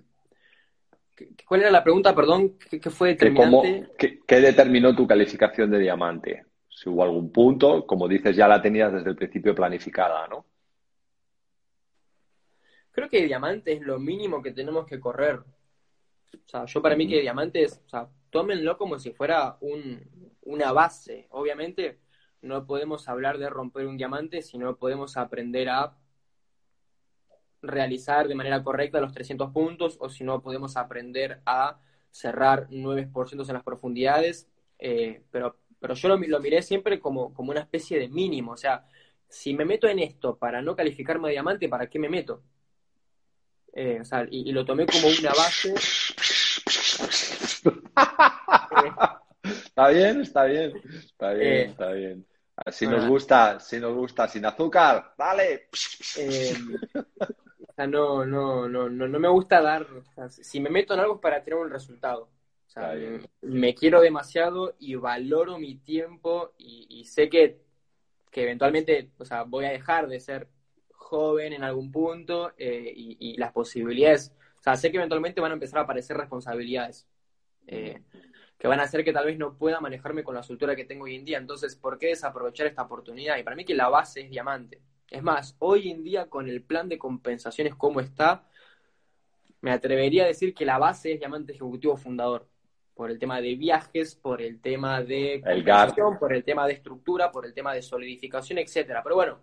¿Cuál 1.47 1.61
era 1.61 1.71
la 1.71 1.83
pregunta, 1.83 2.15
perdón? 2.15 2.57
¿Qué, 2.57 2.89
fue 2.89 3.09
determinante? 3.09 3.89
qué, 3.97 4.41
determinó 4.41 4.95
tu 4.95 5.07
calificación 5.07 5.69
de 5.69 5.79
diamante? 5.79 6.45
Si 6.67 6.89
hubo 6.89 7.03
algún 7.03 7.31
punto, 7.31 7.85
como 7.85 8.07
dices, 8.07 8.35
ya 8.35 8.47
la 8.47 8.61
tenías 8.61 8.91
desde 8.91 9.11
el 9.11 9.15
principio 9.15 9.53
planificada, 9.53 10.27
¿no? 10.27 10.45
Creo 12.91 13.09
que 13.09 13.25
diamante 13.25 13.73
es 13.73 13.81
lo 13.81 13.99
mínimo 13.99 14.41
que 14.41 14.51
tenemos 14.51 14.85
que 14.85 14.99
correr. 14.99 15.39
O 16.33 16.49
sea, 16.49 16.65
yo 16.65 16.81
para 16.81 16.95
mí 16.95 17.07
que 17.07 17.21
diamantes, 17.21 17.81
o 17.85 17.89
sea, 17.89 18.09
tómenlo 18.29 18.77
como 18.77 18.99
si 18.99 19.11
fuera 19.11 19.57
una 20.41 20.71
base. 20.71 21.27
Obviamente 21.31 21.99
no 22.41 22.65
podemos 22.65 23.07
hablar 23.07 23.37
de 23.37 23.49
romper 23.49 23.85
un 23.87 23.97
diamante 23.97 24.41
si 24.41 24.57
no 24.57 24.75
podemos 24.77 25.17
aprender 25.17 25.69
a 25.69 25.97
realizar 27.61 28.27
de 28.27 28.35
manera 28.35 28.63
correcta 28.63 28.99
los 28.99 29.13
300 29.13 29.51
puntos 29.51 29.97
o 29.99 30.09
si 30.09 30.23
no 30.23 30.41
podemos 30.41 30.75
aprender 30.75 31.41
a 31.45 31.79
cerrar 32.11 32.67
9% 32.69 33.47
en 33.47 33.53
las 33.53 33.63
profundidades. 33.63 34.49
Eh, 34.79 35.23
pero, 35.31 35.57
pero 35.79 35.93
yo 35.93 36.09
lo, 36.09 36.17
lo 36.17 36.39
miré 36.39 36.61
siempre 36.61 36.99
como, 36.99 37.33
como 37.33 37.51
una 37.51 37.61
especie 37.61 37.97
de 37.99 38.09
mínimo. 38.09 38.51
O 38.51 38.57
sea, 38.57 38.85
si 39.27 39.53
me 39.53 39.65
meto 39.65 39.87
en 39.87 39.99
esto 39.99 40.37
para 40.37 40.61
no 40.61 40.75
calificarme 40.75 41.29
a 41.29 41.31
diamante, 41.31 41.69
¿para 41.69 41.89
qué 41.89 41.99
me 41.99 42.09
meto? 42.09 42.43
Eh, 43.75 43.99
o 44.01 44.05
sea, 44.05 44.25
y, 44.29 44.51
lo 44.51 44.63
tomé 44.63 44.85
como 44.85 45.07
una 45.07 45.31
base. 45.33 45.73
está 49.43 49.87
bien, 49.89 50.21
está 50.21 50.43
bien, 50.45 50.73
está 50.93 51.33
bien, 51.33 51.51
eh, 51.51 51.63
está 51.63 51.91
bien. 51.91 52.27
Si 52.71 52.85
nos 52.85 53.07
gusta, 53.07 53.59
si 53.59 53.79
nos 53.79 53.95
gusta, 53.95 54.27
sin 54.27 54.45
azúcar, 54.45 55.15
dale. 55.17 55.69
Eh, 56.17 56.53
o 56.95 57.73
sea, 57.73 57.87
no, 57.87 58.23
no, 58.23 58.69
no, 58.69 58.87
no, 58.89 59.07
no 59.07 59.19
me 59.19 59.27
gusta 59.27 59.59
dar. 59.59 59.87
si 60.29 60.59
me 60.59 60.69
meto 60.69 60.93
en 60.93 60.99
algo 60.99 61.15
es 61.15 61.21
para 61.21 61.43
tener 61.43 61.59
un 61.59 61.71
resultado. 61.71 62.29
O 62.67 62.69
sea, 62.69 62.93
me, 63.41 63.73
quiero 63.73 64.01
demasiado 64.01 64.75
y 64.79 64.95
valoro 64.95 65.57
mi 65.57 65.75
tiempo 65.75 66.53
y, 66.59 67.05
sé 67.05 67.29
que, 67.29 67.59
que, 68.31 68.43
eventualmente, 68.43 69.09
o 69.17 69.25
sea, 69.25 69.43
voy 69.43 69.65
a 69.65 69.71
dejar 69.71 70.07
de 70.07 70.19
ser 70.19 70.47
joven 71.03 71.53
en 71.53 71.63
algún 71.63 71.91
punto 71.91 72.53
eh, 72.57 72.91
y, 72.95 73.37
las 73.37 73.51
posibilidades. 73.51 74.33
O 74.59 74.63
sea, 74.63 74.75
sé 74.75 74.89
que 74.89 74.97
eventualmente 74.97 75.41
van 75.41 75.51
a 75.51 75.55
empezar 75.55 75.79
a 75.79 75.83
aparecer 75.83 76.17
responsabilidades. 76.17 77.07
Eh, 77.67 78.01
que 78.57 78.67
van 78.67 78.79
a 78.79 78.83
hacer 78.83 79.03
que 79.03 79.11
tal 79.11 79.25
vez 79.25 79.37
no 79.37 79.57
pueda 79.57 79.81
manejarme 79.81 80.23
con 80.23 80.35
la 80.35 80.43
soltura 80.43 80.75
que 80.75 80.85
tengo 80.85 81.03
hoy 81.03 81.15
en 81.15 81.25
día. 81.25 81.37
Entonces, 81.37 81.75
¿por 81.75 81.97
qué 81.97 82.07
desaprovechar 82.07 82.65
esta 82.65 82.83
oportunidad? 82.83 83.37
Y 83.37 83.43
para 83.43 83.55
mí 83.55 83.65
que 83.65 83.75
la 83.75 83.89
base 83.89 84.21
es 84.21 84.29
diamante. 84.29 84.81
Es 85.09 85.21
más, 85.21 85.55
hoy 85.59 85.91
en 85.91 86.03
día 86.03 86.29
con 86.29 86.47
el 86.47 86.63
plan 86.63 86.87
de 86.87 86.97
compensaciones 86.97 87.75
como 87.75 87.99
está, 87.99 88.47
me 89.61 89.71
atrevería 89.71 90.23
a 90.23 90.27
decir 90.27 90.53
que 90.53 90.65
la 90.65 90.77
base 90.77 91.13
es 91.13 91.19
diamante 91.19 91.51
ejecutivo 91.51 91.97
fundador. 91.97 92.47
Por 92.95 93.11
el 93.11 93.19
tema 93.19 93.41
de 93.41 93.55
viajes, 93.55 94.15
por 94.15 94.41
el 94.41 94.61
tema 94.61 95.01
de 95.01 95.41
compensación, 95.43 96.17
por 96.19 96.33
el 96.33 96.43
tema 96.43 96.65
de 96.67 96.73
estructura, 96.73 97.31
por 97.31 97.45
el 97.45 97.53
tema 97.53 97.73
de 97.73 97.81
solidificación, 97.81 98.59
etcétera. 98.59 99.01
Pero 99.03 99.15
bueno, 99.15 99.39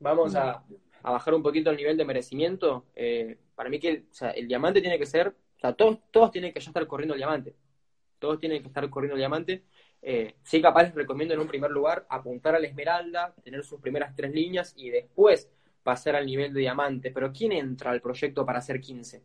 vamos 0.00 0.34
a, 0.34 0.62
bajar 1.02 1.34
un 1.34 1.42
poquito 1.42 1.70
el 1.70 1.76
nivel 1.76 1.96
de 1.96 2.04
merecimiento. 2.04 2.86
Eh, 2.94 3.38
para 3.54 3.70
mí 3.70 3.78
que 3.78 4.04
el 4.34 4.48
diamante 4.48 4.80
tiene 4.80 4.98
que 4.98 5.06
ser, 5.06 5.28
o 5.28 5.60
sea, 5.60 5.72
todos, 5.72 5.98
todos 6.10 6.30
tienen 6.30 6.52
que 6.52 6.60
ya 6.60 6.70
estar 6.70 6.86
corriendo 6.86 7.14
el 7.14 7.20
diamante 7.20 7.54
todos 8.20 8.38
tienen 8.38 8.62
que 8.62 8.68
estar 8.68 8.88
corriendo 8.88 9.14
el 9.16 9.20
diamante. 9.20 9.64
Eh, 10.02 10.36
sí, 10.42 10.62
capaz 10.62 10.84
les 10.84 10.94
recomiendo 10.94 11.34
en 11.34 11.40
un 11.40 11.48
primer 11.48 11.72
lugar 11.72 12.06
apuntar 12.08 12.54
a 12.54 12.60
la 12.60 12.68
esmeralda, 12.68 13.34
tener 13.42 13.64
sus 13.64 13.80
primeras 13.80 14.14
tres 14.14 14.32
líneas 14.32 14.72
y 14.76 14.90
después 14.90 15.50
pasar 15.82 16.14
al 16.14 16.26
nivel 16.26 16.54
de 16.54 16.60
diamante. 16.60 17.10
Pero 17.10 17.32
¿quién 17.32 17.50
entra 17.50 17.90
al 17.90 18.00
proyecto 18.00 18.46
para 18.46 18.60
ser 18.60 18.80
15? 18.80 19.24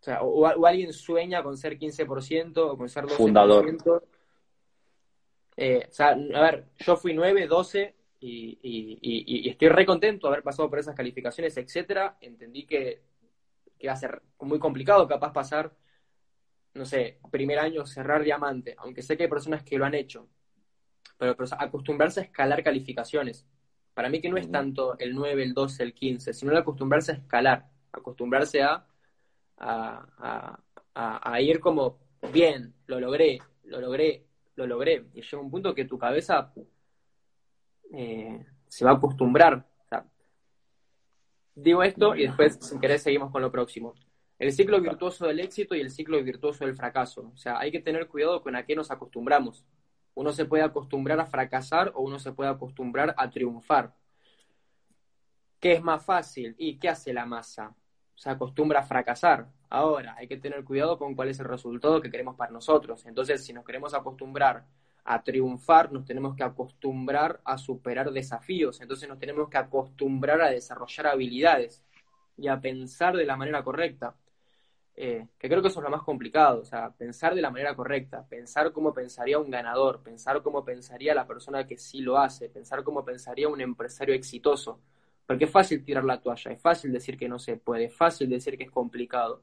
O 0.00 0.04
sea, 0.04 0.22
o, 0.22 0.66
alguien 0.66 0.92
sueña 0.92 1.42
con 1.42 1.56
ser 1.56 1.78
15% 1.78 2.56
o 2.56 2.76
con 2.76 2.88
ser 2.88 3.04
12%. 3.04 3.08
Fundador. 3.10 4.02
Eh, 5.56 5.86
o 5.88 5.92
sea, 5.92 6.10
a 6.10 6.40
ver, 6.40 6.66
yo 6.78 6.96
fui 6.96 7.12
9, 7.14 7.46
12 7.46 7.94
y, 8.20 8.58
y, 8.62 9.48
estoy 9.48 9.68
re 9.68 9.86
contento 9.86 10.26
de 10.26 10.34
haber 10.34 10.44
pasado 10.44 10.68
por 10.68 10.78
esas 10.78 10.94
calificaciones, 10.94 11.56
etcétera. 11.56 12.18
Entendí 12.20 12.66
que, 12.66 13.02
que 13.78 13.86
va 13.86 13.92
a 13.92 13.96
ser 13.96 14.22
muy 14.40 14.58
complicado 14.58 15.06
capaz 15.06 15.32
pasar 15.32 15.72
no 16.74 16.84
sé, 16.84 17.18
primer 17.30 17.58
año 17.58 17.84
cerrar 17.86 18.22
diamante, 18.22 18.74
aunque 18.78 19.02
sé 19.02 19.16
que 19.16 19.24
hay 19.24 19.28
personas 19.28 19.62
que 19.62 19.76
lo 19.76 19.84
han 19.84 19.94
hecho, 19.94 20.28
pero, 21.18 21.36
acostumbrarse 21.58 22.20
a 22.20 22.22
escalar 22.24 22.62
calificaciones. 22.62 23.46
Para 23.94 24.08
mí 24.08 24.20
que 24.20 24.28
no 24.28 24.36
es 24.36 24.50
tanto 24.50 24.96
el 24.98 25.14
9, 25.14 25.42
el 25.42 25.54
12, 25.54 25.82
el 25.82 25.92
15, 25.92 26.32
sino 26.32 26.56
acostumbrarse 26.56 27.12
a 27.12 27.14
escalar, 27.16 27.68
acostumbrarse 27.92 28.62
a, 28.62 28.86
a, 29.58 31.40
ir 31.40 31.58
como, 31.58 31.98
bien, 32.32 32.74
lo 32.86 33.00
logré, 33.00 33.40
lo 33.64 33.80
logré, 33.80 34.24
lo 34.54 34.66
logré. 34.66 35.04
Y 35.14 35.22
llega 35.22 35.42
un 35.42 35.50
punto 35.50 35.74
que 35.74 35.84
tu 35.84 35.98
cabeza 35.98 36.52
eh, 37.92 38.44
se 38.66 38.84
va 38.84 38.92
a 38.92 38.94
acostumbrar. 38.94 39.66
digo 41.54 41.82
esto 41.82 42.14
y 42.14 42.26
después, 42.26 42.58
si 42.60 42.78
querés, 42.78 43.02
seguimos 43.02 43.30
con 43.30 43.42
lo 43.42 43.50
próximo. 43.50 43.94
El 44.38 44.52
ciclo 44.52 44.80
virtuoso 44.80 45.26
del 45.26 45.40
éxito 45.40 45.74
y 45.74 45.80
el 45.80 45.90
ciclo 45.90 46.22
virtuoso 46.22 46.64
del 46.64 46.76
fracaso. 46.76 47.32
O 47.34 47.36
sea, 47.36 47.58
hay 47.58 47.72
que 47.72 47.80
tener 47.80 48.06
cuidado 48.06 48.40
con 48.40 48.54
a 48.54 48.64
qué 48.64 48.76
nos 48.76 48.90
acostumbramos. 48.90 49.64
Uno 50.14 50.32
se 50.32 50.44
puede 50.44 50.62
acostumbrar 50.62 51.18
a 51.18 51.26
fracasar 51.26 51.92
o 51.94 52.02
uno 52.02 52.18
se 52.18 52.32
puede 52.32 52.50
acostumbrar 52.50 53.14
a 53.16 53.30
triunfar. 53.30 53.94
¿Qué 55.60 55.72
es 55.72 55.82
más 55.82 56.04
fácil? 56.04 56.54
¿Y 56.56 56.78
qué 56.78 56.88
hace 56.88 57.12
la 57.12 57.26
masa? 57.26 57.74
Se 58.14 58.30
acostumbra 58.30 58.80
a 58.80 58.84
fracasar. 58.84 59.48
Ahora, 59.68 60.14
hay 60.16 60.28
que 60.28 60.36
tener 60.36 60.64
cuidado 60.64 60.98
con 60.98 61.14
cuál 61.14 61.28
es 61.28 61.40
el 61.40 61.46
resultado 61.46 62.00
que 62.00 62.10
queremos 62.10 62.36
para 62.36 62.52
nosotros. 62.52 63.04
Entonces, 63.06 63.44
si 63.44 63.52
nos 63.52 63.64
queremos 63.64 63.92
acostumbrar 63.92 64.66
a 65.10 65.22
triunfar, 65.22 65.90
nos 65.90 66.04
tenemos 66.04 66.36
que 66.36 66.44
acostumbrar 66.44 67.40
a 67.42 67.56
superar 67.56 68.10
desafíos. 68.12 68.78
Entonces, 68.82 69.08
nos 69.08 69.18
tenemos 69.18 69.48
que 69.48 69.56
acostumbrar 69.56 70.42
a 70.42 70.50
desarrollar 70.50 71.06
habilidades 71.06 71.82
y 72.36 72.48
a 72.48 72.60
pensar 72.60 73.16
de 73.16 73.24
la 73.24 73.34
manera 73.34 73.64
correcta. 73.64 74.14
Eh, 74.94 75.28
que 75.38 75.48
creo 75.48 75.62
que 75.62 75.68
eso 75.68 75.80
es 75.80 75.84
lo 75.84 75.90
más 75.90 76.02
complicado, 76.02 76.60
o 76.60 76.64
sea, 76.64 76.90
pensar 76.90 77.34
de 77.34 77.40
la 77.40 77.50
manera 77.50 77.74
correcta, 77.74 78.26
pensar 78.28 78.72
cómo 78.72 78.92
pensaría 78.92 79.38
un 79.38 79.50
ganador, 79.50 80.02
pensar 80.02 80.42
cómo 80.42 80.64
pensaría 80.64 81.14
la 81.14 81.26
persona 81.26 81.66
que 81.66 81.78
sí 81.78 82.00
lo 82.00 82.18
hace, 82.18 82.48
pensar 82.50 82.82
cómo 82.82 83.04
pensaría 83.04 83.48
un 83.48 83.60
empresario 83.60 84.12
exitoso, 84.14 84.80
porque 85.24 85.44
es 85.44 85.50
fácil 85.52 85.84
tirar 85.84 86.04
la 86.04 86.20
toalla, 86.20 86.50
es 86.50 86.60
fácil 86.60 86.92
decir 86.92 87.16
que 87.16 87.28
no 87.28 87.38
se 87.38 87.56
puede, 87.56 87.84
es 87.84 87.94
fácil 87.94 88.28
decir 88.28 88.58
que 88.58 88.64
es 88.64 88.72
complicado, 88.72 89.40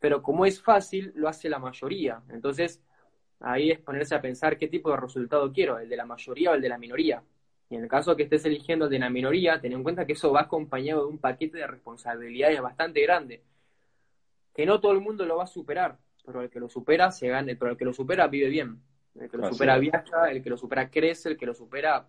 pero 0.00 0.20
como 0.20 0.44
es 0.44 0.60
fácil, 0.60 1.12
lo 1.14 1.28
hace 1.28 1.48
la 1.48 1.60
mayoría, 1.60 2.20
entonces 2.28 2.82
ahí 3.40 3.70
es 3.70 3.78
ponerse 3.80 4.14
a 4.14 4.20
pensar 4.20 4.58
qué 4.58 4.68
tipo 4.68 4.90
de 4.90 4.96
resultado 4.96 5.52
quiero, 5.52 5.78
el 5.78 5.88
de 5.88 5.96
la 5.96 6.06
mayoría 6.06 6.50
o 6.50 6.54
el 6.54 6.62
de 6.62 6.68
la 6.68 6.78
minoría. 6.78 7.22
Y 7.70 7.76
en 7.76 7.82
el 7.82 7.88
caso 7.88 8.16
que 8.16 8.22
estés 8.24 8.44
eligiendo 8.44 8.86
el 8.86 8.90
de 8.90 8.98
la 8.98 9.10
minoría, 9.10 9.60
ten 9.60 9.72
en 9.72 9.82
cuenta 9.82 10.06
que 10.06 10.14
eso 10.14 10.32
va 10.32 10.42
acompañado 10.42 11.02
de 11.02 11.08
un 11.08 11.18
paquete 11.18 11.58
de 11.58 11.66
responsabilidades 11.66 12.60
bastante 12.60 13.02
grande 13.02 13.42
que 14.58 14.66
no 14.66 14.80
todo 14.80 14.90
el 14.90 15.00
mundo 15.00 15.24
lo 15.24 15.36
va 15.36 15.44
a 15.44 15.46
superar, 15.46 15.96
pero 16.26 16.42
el 16.42 16.50
que 16.50 16.58
lo 16.58 16.68
supera 16.68 17.12
se 17.12 17.28
gana, 17.28 17.52
pero 17.56 17.70
el 17.70 17.76
que 17.76 17.84
lo 17.84 17.92
supera 17.92 18.26
vive 18.26 18.48
bien, 18.48 18.82
el 19.14 19.30
que 19.30 19.36
lo 19.36 19.52
supera 19.52 19.78
viaja, 19.78 20.32
el 20.32 20.42
que 20.42 20.50
lo 20.50 20.56
supera 20.56 20.90
crece, 20.90 21.28
el 21.28 21.36
que 21.36 21.46
lo 21.46 21.54
supera... 21.54 22.08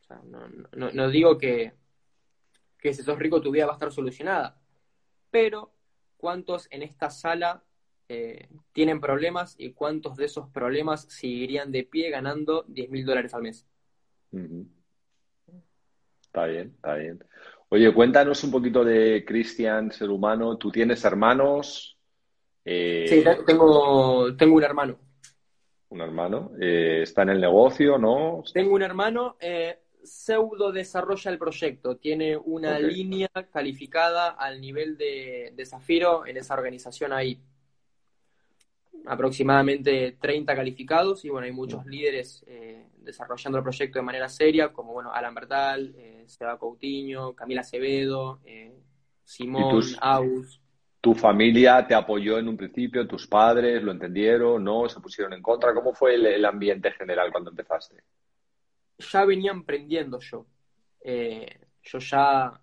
O 0.00 0.04
sea, 0.06 0.22
no, 0.72 1.10
digo 1.10 1.36
que, 1.36 1.74
que 2.78 2.94
si 2.94 3.02
sos 3.02 3.18
rico 3.18 3.42
tu 3.42 3.50
vida 3.50 3.66
va 3.66 3.72
a 3.72 3.74
estar 3.74 3.92
solucionada, 3.92 4.58
pero 5.30 5.70
¿cuántos 6.16 6.66
en 6.70 6.82
esta 6.82 7.10
sala 7.10 7.62
eh, 8.08 8.48
tienen 8.72 9.00
problemas 9.00 9.54
y 9.56 9.72
cuántos 9.72 10.16
de 10.16 10.26
esos 10.26 10.50
problemas 10.50 11.06
seguirían 11.08 11.72
de 11.72 11.84
pie 11.84 12.10
ganando 12.10 12.64
10 12.68 12.90
mil 12.90 13.06
dólares 13.06 13.32
al 13.32 13.42
mes? 13.42 13.66
Está 16.22 16.44
bien, 16.46 16.72
está 16.74 16.94
bien. 16.96 17.24
Oye, 17.70 17.94
cuéntanos 17.94 18.44
un 18.44 18.50
poquito 18.50 18.84
de 18.84 19.24
Cristian, 19.24 19.90
ser 19.90 20.10
humano. 20.10 20.58
¿Tú 20.58 20.70
tienes 20.70 21.02
hermanos? 21.04 21.98
Eh, 22.64 23.06
sí, 23.08 23.24
tengo, 23.46 24.36
tengo 24.36 24.56
un 24.56 24.64
hermano. 24.64 24.98
Un 25.88 26.00
hermano. 26.02 26.52
Eh, 26.60 27.02
¿Está 27.02 27.22
en 27.22 27.30
el 27.30 27.40
negocio, 27.40 27.96
no? 27.96 28.42
Tengo 28.52 28.74
un 28.74 28.82
hermano. 28.82 29.36
Pseudo 30.02 30.72
desarrolla 30.72 31.30
el 31.30 31.38
proyecto. 31.38 31.96
Tiene 31.96 32.36
una 32.36 32.78
línea 32.78 33.30
calificada 33.50 34.28
al 34.28 34.60
nivel 34.60 34.98
de, 34.98 35.54
de 35.56 35.66
Zafiro 35.66 36.26
en 36.26 36.36
esa 36.36 36.52
organización 36.52 37.14
ahí 37.14 37.40
aproximadamente 39.06 40.16
30 40.20 40.54
calificados 40.54 41.24
y 41.24 41.28
bueno, 41.28 41.46
hay 41.46 41.52
muchos 41.52 41.84
líderes 41.86 42.44
eh, 42.46 42.86
desarrollando 42.96 43.58
el 43.58 43.64
proyecto 43.64 43.98
de 43.98 44.04
manera 44.04 44.28
seria, 44.28 44.72
como 44.72 44.92
bueno, 44.92 45.12
Alan 45.12 45.34
Bertal, 45.34 45.94
eh, 45.96 46.24
Seba 46.26 46.58
Coutinho, 46.58 47.34
Camila 47.34 47.60
Acevedo, 47.60 48.40
eh, 48.44 48.72
Simón, 49.22 49.82
Aus. 50.00 50.60
¿Tu 51.00 51.14
familia 51.14 51.86
te 51.86 51.94
apoyó 51.94 52.38
en 52.38 52.48
un 52.48 52.56
principio? 52.56 53.06
¿Tus 53.06 53.26
padres 53.26 53.82
lo 53.82 53.92
entendieron? 53.92 54.64
¿No? 54.64 54.88
¿Se 54.88 55.00
pusieron 55.00 55.34
en 55.34 55.42
contra? 55.42 55.74
¿Cómo 55.74 55.92
fue 55.92 56.14
el, 56.14 56.44
ambiente 56.46 56.90
general 56.92 57.30
cuando 57.30 57.50
empezaste? 57.50 58.02
Ya 58.98 59.24
venía 59.26 59.50
emprendiendo 59.50 60.18
yo. 60.20 60.46
yo 61.02 61.98
ya 61.98 62.58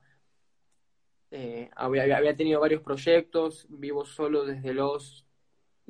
había, 1.75 2.17
había 2.17 2.35
tenido 2.35 2.59
varios 2.59 2.81
proyectos, 2.81 3.67
vivo 3.69 4.05
solo 4.05 4.43
desde 4.43 4.73
los 4.73 5.23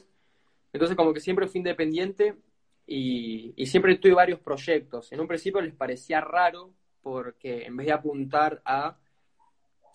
Entonces 0.73 0.95
como 0.95 1.13
que 1.13 1.19
siempre 1.19 1.47
fui 1.47 1.59
independiente 1.59 2.35
y, 2.85 3.53
siempre 3.65 3.97
tuve 3.97 4.13
varios 4.13 4.39
proyectos. 4.39 5.11
En 5.11 5.19
un 5.19 5.27
principio 5.27 5.61
les 5.61 5.73
parecía 5.73 6.21
raro 6.21 6.73
porque 7.01 7.65
en 7.65 7.77
vez 7.77 7.87
de 7.87 7.93
apuntar 7.93 8.61
a... 8.65 8.97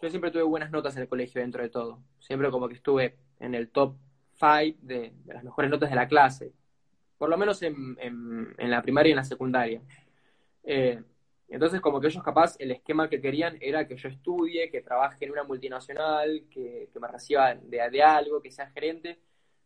Yo 0.01 0.11
siempre 0.11 0.31
tuve 0.31 0.43
buenas 0.43 0.71
notas 0.71 0.97
en 0.97 1.03
el 1.03 1.09
colegio 1.09 1.41
dentro 1.41 1.63
de 1.63 1.69
todo. 1.69 2.03
Siempre 2.19 2.51
como 2.51 2.69
que 2.69 2.75
estuve 2.75 3.17
en 3.39 3.55
el 3.55 3.71
top 3.71 3.97
5 4.35 4.79
de, 4.83 5.13
las 5.27 5.45
mejores 5.45 5.71
notas 5.71 5.91
de 5.91 5.97
la 5.97 6.09
clase. 6.09 6.53
Por 7.19 7.31
lo 7.31 7.39
menos 7.39 7.63
en, 7.63 7.97
en, 8.01 8.71
la 8.71 8.83
primaria 8.83 9.11
y 9.11 9.13
en 9.13 9.17
la 9.17 9.25
secundaria. 9.25 9.81
Eh, 10.65 11.01
entonces, 11.53 11.83
como 11.83 12.01
que 12.01 12.07
ellos 12.07 12.23
capaz, 12.23 12.57
el 12.59 12.71
esquema 12.71 13.11
que 13.11 13.21
querían 13.21 13.59
era 13.61 13.87
que 13.87 13.97
yo 13.97 14.09
estudie, 14.09 14.71
que 14.71 14.81
trabaje 14.81 15.27
en 15.27 15.33
una 15.33 15.45
multinacional, 15.45 16.47
que, 16.51 16.89
me 16.99 17.09
reciba 17.09 17.55
de, 17.55 18.03
algo, 18.03 18.41
que 18.41 18.51
sea 18.51 18.71
gerente. 18.71 19.21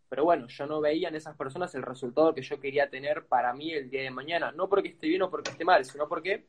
pero 0.09 0.25
bueno, 0.25 0.49
yo 0.49 0.67
no 0.67 0.81
veía 0.81 1.09
en 1.09 1.15
esas 1.15 1.37
personas 1.37 1.75
el 1.77 1.83
resultado 1.83 2.35
que 2.35 2.43
yo 2.43 2.59
quería 2.59 2.91
tener 2.91 3.27
para 3.27 3.53
mí 3.55 3.73
el 3.73 3.89
día 3.89 4.03
de 4.03 4.11
mañana, 4.11 4.51
no 4.51 4.69
porque 4.69 4.89
esté 4.89 5.07
bien 5.07 5.23
o 5.23 5.31
porque 5.31 5.51
esté 5.51 5.65
mal, 5.65 5.85
sino 5.85 6.09
porque 6.09 6.47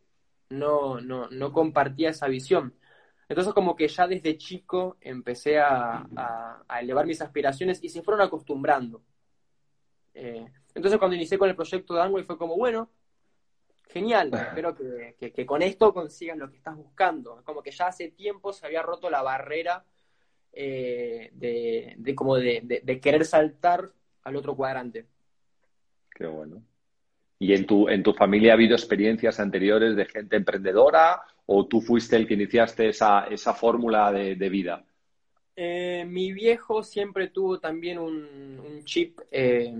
no, 0.49 0.99
no, 1.01 1.29
no 1.29 1.53
compartía 1.53 2.09
esa 2.09 2.27
visión. 2.27 2.73
Entonces 3.29 3.53
como 3.53 3.75
que 3.75 3.87
ya 3.87 4.07
desde 4.07 4.37
chico 4.37 4.97
empecé 5.01 5.59
a, 5.59 6.63
elevar 6.81 7.05
mis 7.05 7.21
aspiraciones 7.21 7.83
y 7.83 7.89
se 7.89 8.01
fueron 8.01 8.21
acostumbrando. 8.25 9.03
Eh, 10.15 10.47
entonces 10.73 10.97
cuando 10.97 11.15
inicié 11.15 11.37
con 11.37 11.49
el 11.49 11.55
proyecto 11.55 11.93
de 11.93 12.01
Angway 12.01 12.23
fue 12.23 12.37
como, 12.39 12.57
bueno, 12.57 12.89
genial, 13.89 14.31
espero 14.33 14.75
que, 14.75 15.45
con 15.45 15.61
esto 15.61 15.93
consigan 15.93 16.39
lo 16.39 16.49
que 16.49 16.57
estás 16.57 16.75
buscando. 16.75 17.41
Como 17.43 17.61
que 17.61 17.71
ya 17.71 17.87
hace 17.87 18.09
tiempo 18.09 18.53
se 18.53 18.65
había 18.65 18.81
roto 18.81 19.09
la 19.09 19.21
barrera 19.21 19.83
eh, 20.53 21.29
de, 21.33 22.15
como 22.15 22.35
de, 22.35 22.99
querer 23.01 23.25
saltar 23.25 23.91
al 24.23 24.35
otro 24.35 24.55
cuadrante. 24.55 25.05
Qué 26.13 26.25
bueno. 26.25 26.63
¿Y 27.39 27.53
en 27.53 27.65
tu, 27.67 27.87
en 27.87 28.01
tu 28.01 28.13
familia 28.13 28.53
ha 28.53 28.55
habido 28.55 28.75
experiencias 28.75 29.39
anteriores 29.39 29.95
de 29.95 30.05
gente 30.05 30.35
emprendedora 30.35 31.21
o 31.45 31.67
tú 31.67 31.81
fuiste 31.81 32.15
el 32.15 32.27
que 32.27 32.33
iniciaste 32.33 32.89
esa, 32.89 33.27
esa 33.27 33.53
fórmula 33.53 34.11
de, 34.11 34.49
vida? 34.49 34.83
Eh, 35.55 36.05
mi 36.07 36.33
viejo 36.33 36.83
siempre 36.83 37.27
tuvo 37.29 37.59
también 37.59 37.99
un, 37.99 38.81
chip 38.83 39.19
eh, 39.31 39.73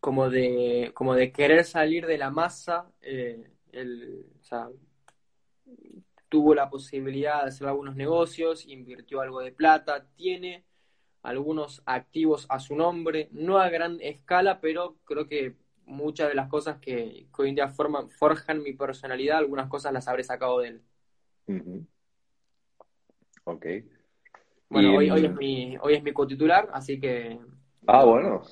como, 0.00 0.30
de, 0.30 0.90
como 0.94 1.14
de 1.14 1.30
querer 1.30 1.64
salir 1.64 2.06
de 2.06 2.18
la 2.18 2.30
masa. 2.30 2.90
Eh, 3.02 3.46
tuvo 6.28 6.54
la 6.54 6.70
posibilidad 6.70 7.42
de 7.42 7.48
hacer 7.48 7.66
algunos 7.66 7.96
negocios, 7.96 8.66
invirtió 8.66 9.20
algo 9.20 9.40
de 9.40 9.52
plata, 9.52 10.06
tiene 10.16 10.64
algunos 11.22 11.82
activos 11.84 12.46
a 12.48 12.60
su 12.60 12.74
nombre, 12.74 13.28
no 13.32 13.58
a 13.58 13.68
gran 13.68 14.00
escala, 14.00 14.60
pero 14.60 14.96
creo 15.04 15.26
que 15.26 15.56
muchas 15.84 16.28
de 16.28 16.34
las 16.34 16.48
cosas 16.48 16.78
que, 16.78 17.26
hoy 17.36 17.48
en 17.48 17.56
día 17.56 17.68
forman, 17.68 18.08
forjan 18.08 18.62
mi 18.62 18.72
personalidad, 18.72 19.38
algunas 19.38 19.68
cosas 19.68 19.92
las 19.92 20.08
habré 20.08 20.22
sacado 20.22 20.60
de 20.60 20.68
él. 20.68 20.82
Ok. 23.44 23.66
Bueno, 24.70 24.96
hoy, 24.96 25.10
hoy, 25.10 25.24
es 25.26 25.34
mi, 25.34 25.76
hoy 25.78 25.94
es 25.94 26.02
mi 26.02 26.12
cotitular, 26.12 26.70
así 26.72 27.00
que... 27.00 27.40
Ah, 27.88 28.04
bueno. 28.04 28.42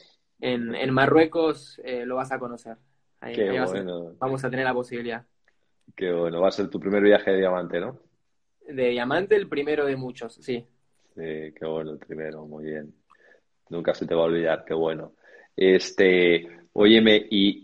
En, 0.40 0.74
en 0.74 0.92
Marruecos 0.92 1.80
eh, 1.84 2.06
lo 2.06 2.16
vas 2.16 2.30
a 2.32 2.38
conocer. 2.38 2.76
vamos 4.18 4.44
a 4.44 4.50
tener 4.50 4.64
la 4.64 4.74
posibilidad. 4.74 5.24
Qué 5.96 6.12
bueno, 6.12 6.40
va 6.40 6.48
a 6.48 6.52
ser 6.52 6.68
tu 6.68 6.78
primer 6.78 7.02
viaje 7.02 7.30
de 7.32 7.38
diamante, 7.38 7.80
¿no? 7.80 7.98
De 8.66 8.90
diamante 8.90 9.34
el 9.34 9.48
primero 9.48 9.86
de 9.86 9.96
muchos, 9.96 10.34
sí. 10.34 10.64
Sí, 11.14 11.52
qué 11.58 11.64
bueno 11.64 11.92
el 11.92 11.98
primero, 11.98 12.46
muy 12.46 12.66
bien. 12.66 12.94
Nunca 13.70 13.94
se 13.94 14.06
te 14.06 14.14
va 14.14 14.22
a 14.22 14.26
olvidar, 14.26 14.64
qué 14.64 14.74
bueno. 14.74 15.14
Este, 15.56 16.46
óyeme, 16.72 17.16
y, 17.30 17.60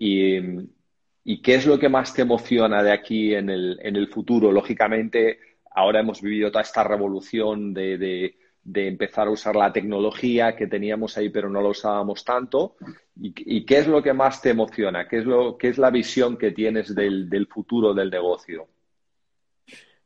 y, 1.24 1.42
qué 1.42 1.54
es 1.54 1.66
lo 1.66 1.78
que 1.78 1.88
más 1.88 2.12
te 2.12 2.22
emociona 2.22 2.82
de 2.82 2.92
aquí 2.92 3.34
en 3.34 3.50
el, 3.50 3.78
en 3.82 3.96
el 3.96 4.08
futuro? 4.08 4.50
Lógicamente, 4.50 5.38
ahora 5.70 6.00
hemos 6.00 6.20
vivido 6.20 6.50
toda 6.50 6.62
esta 6.62 6.82
revolución 6.82 7.72
de, 7.72 7.98
de, 7.98 8.36
empezar 8.72 9.28
a 9.28 9.30
usar 9.30 9.56
la 9.56 9.72
tecnología 9.72 10.56
que 10.56 10.66
teníamos 10.66 11.16
ahí, 11.16 11.28
pero 11.28 11.48
no 11.48 11.60
la 11.60 11.68
usábamos 11.68 12.24
tanto. 12.24 12.76
¿Y, 13.16 13.64
qué 13.64 13.78
es 13.78 13.86
lo 13.86 14.02
que 14.02 14.12
más 14.12 14.40
te 14.42 14.50
emociona? 14.50 15.06
¿Qué 15.06 15.18
es, 15.18 15.24
lo, 15.24 15.56
qué 15.56 15.68
es 15.68 15.78
la 15.78 15.90
visión 15.90 16.36
que 16.36 16.52
tienes 16.52 16.94
del, 16.94 17.28
del 17.28 17.46
futuro 17.46 17.94
del 17.94 18.10
negocio? 18.10 18.68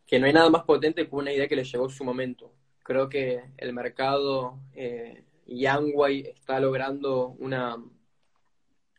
Que 0.07 0.19
no 0.19 0.27
hay 0.27 0.33
nada 0.33 0.51
más 0.51 0.65
potente 0.65 1.07
que 1.07 1.15
una 1.15 1.33
idea 1.33 1.49
que 1.49 1.57
le 1.57 1.65
llegó 1.65 1.89
su 1.89 2.05
momento 2.05 2.53
creo 2.89 3.11
que 3.11 3.45
el 3.59 3.75
mercado 3.75 4.59
eh, 4.75 5.23
está 5.47 6.59
logrando 6.59 7.37
una 7.39 7.77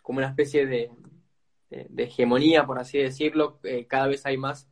como 0.03 0.19
una 0.19 0.27
especie 0.27 0.67
de, 0.67 0.91
hegemonía, 1.97 2.65
por 2.67 2.77
así 2.77 2.99
decirlo. 2.99 3.59
Eh, 3.63 3.87
cada 3.87 4.07
vez 4.07 4.25
hay 4.27 4.37
más 4.37 4.69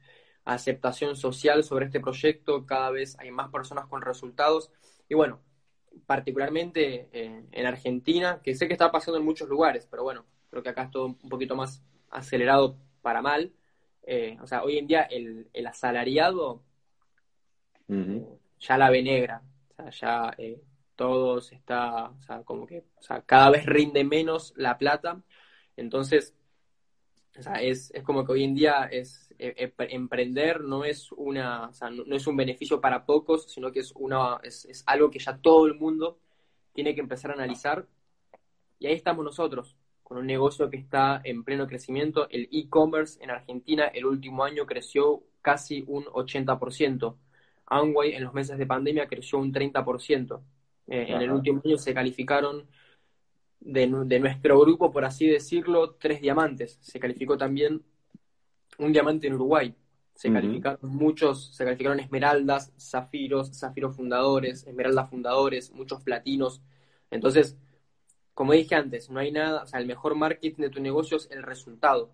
aceptación 0.47 1.15
social 1.15 1.63
sobre 1.63 1.85
este 1.85 1.99
proyecto, 1.99 2.65
cada 2.65 2.89
vez 2.89 3.17
hay 3.19 3.31
más 3.31 3.49
personas 3.49 3.87
con 3.87 4.01
resultados. 4.01 4.71
Y 5.09 5.15
bueno, 5.15 5.41
particularmente 6.05 7.09
eh, 7.11 7.43
en 7.51 7.65
Argentina, 7.65 8.39
que 8.41 8.55
sé 8.55 8.67
que 8.67 8.73
está 8.73 8.91
pasando 8.91 9.19
en 9.19 9.25
muchos 9.25 9.49
lugares, 9.49 9.87
pero 9.89 10.03
bueno, 10.03 10.25
creo 10.49 10.63
que 10.63 10.69
acá 10.69 10.83
es 10.83 10.91
todo 10.91 11.07
un 11.07 11.29
poquito 11.29 11.55
más 11.55 11.83
acelerado 12.09 12.77
para 13.01 13.21
mal. 13.21 13.51
Eh, 14.03 14.37
o 14.41 14.47
sea, 14.47 14.63
hoy 14.63 14.77
en 14.77 14.87
día 14.87 15.01
el, 15.03 15.49
asalariado 15.67 16.63
ya 18.59 18.77
la 18.77 18.89
ve 18.89 19.03
negra. 19.03 19.41
O 19.77 19.91
sea, 19.91 19.91
ya 19.91 20.35
eh, 20.37 20.61
todos 20.95 21.51
está, 21.51 22.09
o 22.09 22.21
sea, 22.21 22.43
como 22.43 22.65
que, 22.65 22.85
o 22.95 23.01
sea, 23.01 23.21
cada 23.21 23.49
vez 23.49 23.65
rinde 23.65 24.05
menos 24.05 24.53
la 24.55 24.77
plata. 24.77 25.21
Entonces, 25.75 26.33
o 27.37 27.41
sea, 27.41 27.55
es, 27.55 27.91
es 27.93 28.03
como 28.03 28.25
que 28.25 28.31
hoy 28.31 28.43
en 28.45 28.55
día 28.55 28.89
es 28.91 29.26
e, 29.39 29.53
e, 29.57 29.73
emprender 29.95 30.61
no 30.61 30.83
es 30.85 31.11
una, 31.11 31.69
o 31.69 31.73
sea, 31.73 31.89
no, 31.89 32.15
es 32.15 32.27
un 32.27 32.35
beneficio 32.35 32.81
para 32.81 33.05
pocos, 33.05 33.51
sino 33.51 33.71
que 33.71 33.79
es 33.79 33.91
una, 33.95 34.39
es, 34.43 34.65
es 34.65 34.83
algo 34.87 35.09
que 35.11 35.19
ya 35.19 35.37
todo 35.37 35.67
el 35.67 35.75
mundo 35.75 36.19
tiene 36.73 36.93
que 36.95 37.01
empezar 37.01 37.31
a 37.31 37.35
analizar. 37.35 37.87
Y 38.79 38.87
ahí 38.87 38.93
estamos 38.93 39.25
nosotros, 39.25 39.75
con 40.03 40.17
un 40.17 40.27
negocio 40.27 40.69
que 40.69 40.77
está 40.77 41.21
en 41.23 41.43
pleno 41.43 41.67
crecimiento. 41.67 42.29
El 42.29 42.47
e-commerce 42.51 43.21
en 43.23 43.31
Argentina 43.31 43.85
el 43.87 44.05
último 44.05 44.43
año 44.43 44.65
creció 44.65 45.23
casi 45.41 45.83
un 45.87 46.05
80%. 46.05 47.15
Amway 47.65 48.13
en 48.13 48.23
los 48.23 48.33
meses 48.33 48.57
de 48.57 48.65
pandemia 48.65 49.07
creció 49.07 49.39
un 49.39 49.51
30%. 49.51 50.41
Eh, 50.87 51.05
en 51.09 51.21
el 51.21 51.31
último 51.31 51.61
año 51.65 51.77
se 51.77 51.93
calificaron 51.93 52.67
de, 53.59 53.87
nuestro 54.19 54.59
grupo, 54.59 54.91
por 54.91 55.05
así 55.05 55.27
decirlo, 55.27 55.95
tres 55.95 56.21
diamantes. 56.21 56.79
Se 56.81 56.99
calificó 56.99 57.37
también 57.37 57.83
un 58.77 58.93
diamante 58.93 59.27
en 59.27 59.33
Uruguay. 59.33 59.75
Se 60.13 60.31
calificaron 60.31 60.79
muchos, 60.81 61.55
se 61.55 61.63
calificaron 61.63 61.99
esmeraldas, 61.99 62.73
zafiros, 62.79 63.51
zafiros 63.57 63.95
fundadores, 63.95 64.65
esmeraldas 64.65 65.09
fundadores, 65.09 65.71
muchos 65.71 66.01
platinos. 66.01 66.61
Entonces, 67.11 67.55
como 68.33 68.53
dije 68.53 68.75
antes, 68.75 69.09
no 69.09 69.19
hay 69.19 69.31
nada, 69.31 69.63
o 69.63 69.67
sea, 69.67 69.79
el 69.79 69.85
mejor 69.85 70.15
marketing 70.15 70.63
de 70.63 70.69
tu 70.69 70.81
negocio 70.81 71.17
es 71.17 71.29
el 71.29 71.43
resultado. 71.43 72.11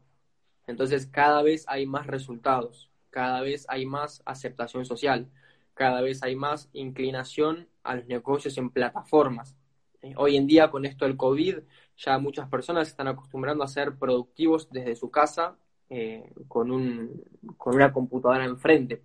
Entonces, 0.67 1.07
cada 1.07 1.41
vez 1.43 1.65
hay 1.67 1.85
más 1.85 2.07
resultados, 2.07 2.91
cada 3.09 3.41
vez 3.41 3.65
hay 3.69 3.85
más 3.85 4.21
aceptación 4.25 4.85
social 4.85 5.29
cada 5.73 6.01
vez 6.01 6.23
hay 6.23 6.35
más 6.35 6.69
inclinación 6.73 7.67
a 7.83 7.95
los 7.95 8.05
negocios 8.07 8.57
en 8.57 8.69
plataformas. 8.69 9.55
Eh, 10.01 10.13
hoy 10.17 10.37
en 10.37 10.47
día, 10.47 10.69
con 10.69 10.85
esto 10.85 11.05
del 11.05 11.17
COVID, 11.17 11.59
ya 11.97 12.17
muchas 12.19 12.49
personas 12.49 12.87
se 12.87 12.91
están 12.91 13.07
acostumbrando 13.07 13.63
a 13.63 13.67
ser 13.67 13.97
productivos 13.97 14.69
desde 14.69 14.95
su 14.95 15.09
casa 15.09 15.57
eh, 15.95 16.33
con, 16.47 16.71
un, 16.71 17.23
con 17.55 17.75
una 17.75 17.93
computadora 17.93 18.45
enfrente. 18.45 19.03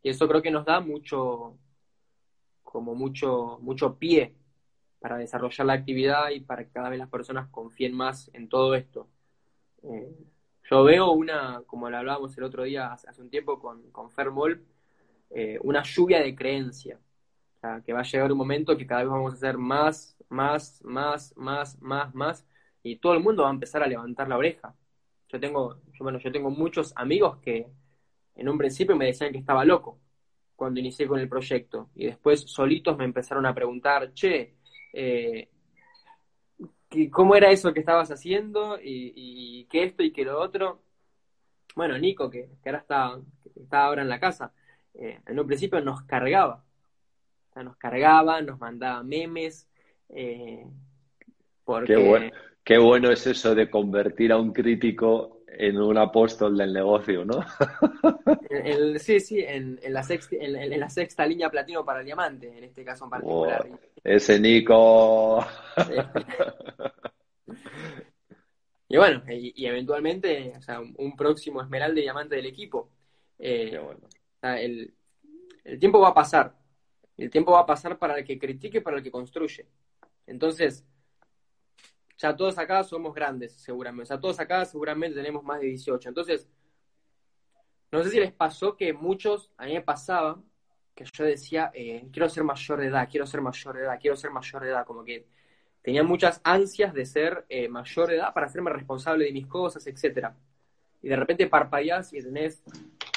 Y 0.00 0.10
eso 0.10 0.28
creo 0.28 0.40
que 0.40 0.52
nos 0.52 0.64
da 0.64 0.78
mucho, 0.78 1.58
como 2.62 2.94
mucho, 2.94 3.58
mucho 3.62 3.98
pie 3.98 4.36
para 5.00 5.18
desarrollar 5.18 5.66
la 5.66 5.72
actividad 5.72 6.30
y 6.30 6.38
para 6.38 6.64
que 6.64 6.70
cada 6.70 6.88
vez 6.88 7.00
las 7.00 7.08
personas 7.08 7.48
confíen 7.50 7.94
más 7.94 8.30
en 8.32 8.48
todo 8.48 8.76
esto. 8.76 9.08
Eh, 9.82 10.14
yo 10.70 10.84
veo 10.84 11.10
una, 11.10 11.62
como 11.66 11.90
lo 11.90 11.96
hablábamos 11.96 12.38
el 12.38 12.44
otro 12.44 12.62
día 12.62 12.92
hace, 12.92 13.20
un 13.20 13.30
tiempo 13.30 13.58
con, 13.58 13.90
con 13.90 14.08
Fermol, 14.12 14.64
eh, 15.30 15.58
una 15.62 15.82
lluvia 15.82 16.20
de 16.20 16.36
creencia. 16.36 17.00
O 17.56 17.60
sea, 17.60 17.82
que 17.84 17.92
va 17.92 18.00
a 18.00 18.04
llegar 18.04 18.30
un 18.30 18.38
momento 18.38 18.76
que 18.76 18.86
cada 18.86 19.02
vez 19.02 19.10
vamos 19.10 19.32
a 19.32 19.36
hacer 19.36 19.58
más, 19.58 20.16
más, 20.28 20.80
más, 20.84 21.34
más, 21.36 21.76
más, 21.82 22.14
más, 22.14 22.46
y 22.84 22.96
todo 22.96 23.14
el 23.14 23.20
mundo 23.20 23.42
va 23.42 23.48
a 23.48 23.52
empezar 23.52 23.82
a 23.82 23.88
levantar 23.88 24.28
la 24.28 24.36
oreja. 24.38 24.76
Yo 25.28 25.40
tengo, 25.40 25.80
bueno, 26.00 26.18
yo 26.18 26.32
tengo 26.32 26.50
muchos 26.50 26.92
amigos 26.96 27.38
que 27.38 27.66
en 28.34 28.48
un 28.48 28.56
principio 28.56 28.96
me 28.96 29.06
decían 29.06 29.32
que 29.32 29.38
estaba 29.38 29.64
loco 29.64 29.98
cuando 30.56 30.80
inicié 30.80 31.06
con 31.06 31.20
el 31.20 31.28
proyecto, 31.28 31.88
y 31.94 32.06
después 32.06 32.40
solitos 32.40 32.98
me 32.98 33.04
empezaron 33.04 33.46
a 33.46 33.54
preguntar, 33.54 34.12
che, 34.12 34.56
eh, 34.92 35.48
¿cómo 37.12 37.36
era 37.36 37.50
eso 37.50 37.72
que 37.72 37.78
estabas 37.78 38.10
haciendo? 38.10 38.76
Y, 38.80 39.12
y, 39.14 39.64
qué 39.66 39.84
esto 39.84 40.02
y 40.02 40.10
qué 40.10 40.24
lo 40.24 40.40
otro. 40.40 40.82
Bueno, 41.76 41.96
Nico, 41.96 42.28
que, 42.28 42.48
que 42.60 42.68
ahora 42.70 42.80
está, 42.80 43.20
que 43.54 43.60
está 43.60 43.84
ahora 43.84 44.02
en 44.02 44.08
la 44.08 44.18
casa, 44.18 44.52
eh, 44.94 45.20
en 45.26 45.38
un 45.38 45.46
principio 45.46 45.80
nos 45.80 46.02
cargaba. 46.02 46.64
O 47.50 47.52
sea, 47.52 47.62
nos 47.62 47.76
cargaba, 47.76 48.40
nos 48.42 48.58
mandaba 48.58 49.04
memes. 49.04 49.68
Eh, 50.08 50.66
qué, 51.86 51.96
bueno, 51.96 52.32
es 53.10 53.26
eso 53.26 53.54
de 53.54 53.70
convertir 53.70 54.32
a 54.32 54.36
un 54.36 54.52
crítico 54.52 55.42
en 55.46 55.80
un 55.80 55.96
apóstol 55.98 56.56
del 56.56 56.72
negocio, 56.72 57.24
¿no? 57.24 57.40
sí, 58.98 59.20
sí, 59.20 59.40
en, 59.40 59.80
la 59.88 60.02
sexta, 60.02 60.36
en, 60.38 60.78
la 60.78 60.88
sexta 60.88 61.26
línea 61.26 61.50
platino 61.50 61.84
para 61.84 62.00
el 62.00 62.06
diamante, 62.06 62.56
en 62.56 62.64
este 62.64 62.84
caso 62.84 63.04
en 63.04 63.10
particular. 63.10 63.68
ese 64.04 64.38
Nico. 64.38 65.44
y 68.88 68.96
bueno, 68.96 69.22
y, 69.28 69.66
eventualmente, 69.66 70.54
o 70.56 70.62
sea, 70.62 70.80
un, 70.80 71.16
próximo 71.16 71.62
esmeralda 71.62 71.98
y 71.98 72.04
diamante 72.04 72.36
del 72.36 72.46
equipo. 72.46 72.90
Eh, 73.38 73.80
el, 74.42 74.94
tiempo 75.80 76.00
va 76.00 76.10
a 76.10 76.14
pasar. 76.14 76.54
El 77.16 77.30
tiempo 77.30 77.52
va 77.52 77.60
a 77.60 77.66
pasar 77.66 77.98
para 77.98 78.18
el 78.18 78.24
que 78.24 78.38
critique 78.38 78.78
y 78.78 78.82
para 78.82 78.98
el 78.98 79.02
que 79.02 79.10
construye. 79.10 79.66
Entonces, 80.26 80.84
ya 82.18 82.36
todos 82.36 82.58
acá 82.58 82.82
somos 82.82 83.14
grandes, 83.14 83.52
seguramente. 83.54 84.02
O 84.02 84.06
sea, 84.06 84.20
todos 84.20 84.38
acá 84.40 84.64
seguramente 84.64 85.16
tenemos 85.16 85.44
más 85.44 85.60
de 85.60 85.68
18. 85.68 86.08
Entonces, 86.08 86.48
no 87.92 88.02
sé 88.02 88.10
si 88.10 88.20
les 88.20 88.32
pasó 88.32 88.76
que 88.76 88.92
muchos, 88.92 89.50
a 89.56 89.66
mí 89.66 89.74
me 89.74 89.82
pasaba, 89.82 90.42
que 90.94 91.04
yo 91.04 91.24
decía, 91.24 91.70
eh, 91.74 92.08
quiero 92.12 92.28
ser 92.28 92.42
mayor 92.42 92.80
de 92.80 92.88
edad, 92.88 93.08
quiero 93.08 93.24
ser 93.26 93.40
mayor 93.40 93.76
de 93.76 93.82
edad, 93.82 93.98
quiero 94.00 94.16
ser 94.16 94.30
mayor 94.32 94.62
de 94.62 94.68
edad, 94.70 94.84
como 94.84 95.04
que 95.04 95.26
tenía 95.80 96.02
muchas 96.02 96.40
ansias 96.42 96.92
de 96.92 97.06
ser 97.06 97.46
eh, 97.48 97.68
mayor 97.68 98.08
de 98.08 98.16
edad 98.16 98.34
para 98.34 98.46
hacerme 98.46 98.70
responsable 98.72 99.24
de 99.24 99.32
mis 99.32 99.46
cosas, 99.46 99.86
etcétera. 99.86 100.36
Y 101.00 101.08
de 101.08 101.16
repente 101.16 101.46
parpadeás 101.46 102.12
y 102.12 102.20
tenés 102.20 102.62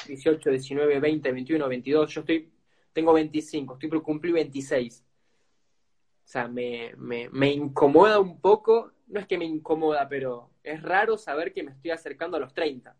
18, 0.06 0.48
19, 0.50 1.00
20, 1.00 1.32
21, 1.32 1.68
22, 1.68 2.14
yo 2.14 2.20
estoy, 2.20 2.52
tengo 2.92 3.12
25, 3.12 3.74
estoy 3.74 3.88
por 3.88 4.02
cumplir 4.02 4.32
26. 4.34 5.04
O 6.24 6.28
sea, 6.32 6.48
me, 6.48 6.94
me, 6.96 7.28
me 7.30 7.50
incomoda 7.50 8.18
un 8.18 8.40
poco, 8.40 8.92
no 9.08 9.20
es 9.20 9.26
que 9.26 9.38
me 9.38 9.44
incomoda, 9.44 10.08
pero 10.08 10.50
es 10.62 10.82
raro 10.82 11.18
saber 11.18 11.52
que 11.52 11.62
me 11.62 11.72
estoy 11.72 11.90
acercando 11.90 12.36
a 12.36 12.40
los 12.40 12.54
30. 12.54 12.96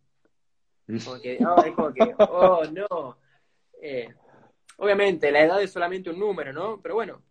Como 1.05 1.21
que, 1.21 1.39
oh, 1.47 1.63
es 1.65 1.73
como 1.73 1.93
que, 1.93 2.15
oh, 2.19 2.63
no. 2.65 3.19
Eh, 3.81 4.13
obviamente, 4.77 5.31
la 5.31 5.41
edad 5.41 5.63
es 5.63 5.73
solamente 5.73 6.11
un 6.11 6.19
número, 6.19 6.53
¿no? 6.53 6.81
Pero 6.83 6.95
bueno. 6.97 7.23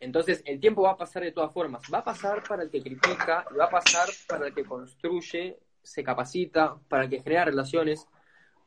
Entonces, 0.00 0.42
el 0.44 0.60
tiempo 0.60 0.82
va 0.82 0.92
a 0.92 0.96
pasar 0.96 1.22
de 1.24 1.32
todas 1.32 1.52
formas. 1.52 1.82
Va 1.92 1.98
a 1.98 2.04
pasar 2.04 2.42
para 2.46 2.62
el 2.62 2.70
que 2.70 2.82
critica 2.82 3.44
y 3.50 3.56
va 3.56 3.64
a 3.64 3.70
pasar 3.70 4.08
para 4.28 4.46
el 4.46 4.54
que 4.54 4.64
construye, 4.64 5.58
se 5.82 6.04
capacita, 6.04 6.76
para 6.88 7.04
el 7.04 7.10
que 7.10 7.20
genera 7.20 7.46
relaciones, 7.46 8.06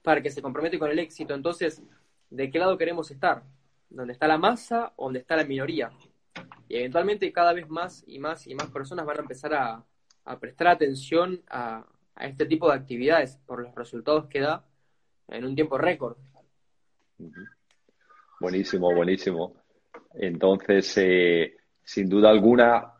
para 0.02 0.18
el 0.18 0.24
que 0.24 0.30
se 0.30 0.42
compromete 0.42 0.78
con 0.78 0.90
el 0.90 1.00
éxito. 1.00 1.34
Entonces, 1.34 1.82
¿de 2.30 2.50
qué 2.50 2.60
lado 2.60 2.78
queremos 2.78 3.12
estar? 3.12 3.44
¿Dónde 3.90 4.14
está 4.14 4.28
la 4.28 4.38
masa 4.38 4.94
o 4.98 5.06
dónde 5.06 5.20
está 5.20 5.38
la 5.38 5.46
minoría? 5.46 5.92
Y 6.72 6.78
eventualmente 6.78 7.34
cada 7.34 7.52
vez 7.52 7.68
más 7.68 8.02
y 8.08 8.18
más 8.18 8.48
y 8.48 8.56
más 8.56 8.70
personas 8.70 9.06
van 9.06 9.18
a 9.18 9.22
empezar 9.24 9.54
a, 9.54 9.84
prestar 10.40 10.70
atención 10.70 11.42
a, 11.50 11.86
a 12.16 12.28
este 12.28 12.46
tipo 12.46 12.70
de 12.70 12.76
actividades 12.76 13.36
por 13.46 13.62
los 13.62 13.76
resultados 13.76 14.28
que 14.28 14.40
da 14.40 14.64
en 15.28 15.44
un 15.44 15.54
tiempo 15.54 15.78
récord. 15.78 16.16
Buenísimo, 18.40 18.96
buenísimo. 18.96 19.58
Entonces, 20.14 20.94
eh, 20.96 21.58
sin 21.84 22.08
duda 22.08 22.30
alguna, 22.30 22.94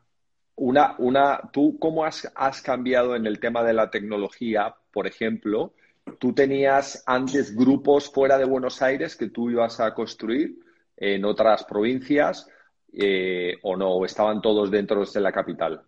una, 0.58 0.96
una, 0.98 1.40
¿tú 1.54 1.80
cómo 1.80 2.04
has, 2.04 2.30
has, 2.36 2.62
cambiado 2.62 3.16
en 3.16 3.26
el 3.26 3.40
tema 3.40 3.64
de 3.64 3.72
la 3.72 3.90
tecnología? 3.90 4.76
Por 4.92 5.08
ejemplo, 5.08 5.76
¿tú 6.20 6.34
tenías 6.34 7.04
antes 7.06 7.56
grupos 7.56 8.12
fuera 8.12 8.38
de 8.38 8.44
Buenos 8.44 8.82
Aires 8.82 9.16
que 9.16 9.30
tú 9.30 9.50
ibas 9.50 9.80
a 9.80 9.94
construir 9.94 10.60
en 10.98 11.24
otras 11.24 11.64
provincias 11.64 12.50
eh, 12.94 13.58
o 13.64 13.76
no? 13.76 13.92
¿O 13.92 14.06
estaban 14.06 14.42
todos 14.42 14.70
dentro 14.70 15.06
de 15.06 15.20
la 15.22 15.32
capital? 15.32 15.84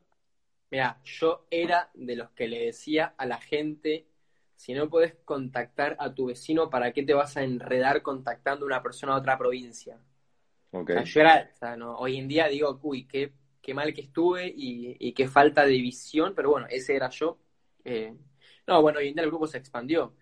Mira, 0.72 1.00
yo 1.04 1.46
era 1.52 1.92
de 1.94 2.16
los 2.16 2.32
que 2.32 2.48
le 2.48 2.66
decía 2.66 3.14
a 3.18 3.26
la 3.26 3.38
gente, 3.40 4.08
si 4.56 4.74
no 4.74 4.90
puedes 4.90 5.16
contactar 5.26 5.96
a 6.00 6.14
tu 6.14 6.28
vecino, 6.28 6.70
¿para 6.70 6.92
qué 6.94 7.04
te 7.04 7.14
vas 7.14 7.38
a 7.38 7.44
enredar 7.44 8.02
contactando 8.02 8.66
a 8.66 8.68
una 8.68 8.84
persona 8.84 9.14
de 9.14 9.20
otra 9.20 9.38
provincia? 9.38 10.00
Okay. 10.72 10.96
O 10.96 11.00
sea, 11.00 11.06
yo 11.06 11.22
era, 11.22 11.50
o 11.54 11.56
sea, 11.56 11.78
no, 11.78 11.96
hoy 11.98 12.18
en 12.18 12.28
día 12.28 12.48
digo, 12.48 12.80
uy, 12.82 13.06
qué, 13.06 13.34
qué 13.62 13.74
mal 13.74 13.94
que 13.94 14.02
estuve 14.02 14.48
y, 14.48 14.98
y, 15.00 15.14
qué 15.14 15.28
falta 15.28 15.64
de 15.64 15.74
visión, 15.74 16.34
pero 16.36 16.50
bueno, 16.50 16.66
ese 16.70 16.96
era 16.96 17.10
yo. 17.10 17.38
Eh, 17.86 18.16
no, 18.66 18.82
bueno, 18.82 19.00
hoy 19.00 19.10
en 19.10 19.14
día 19.14 19.24
el 19.24 19.30
grupo 19.30 19.46
se 19.46 19.60
expandió. 19.60 20.16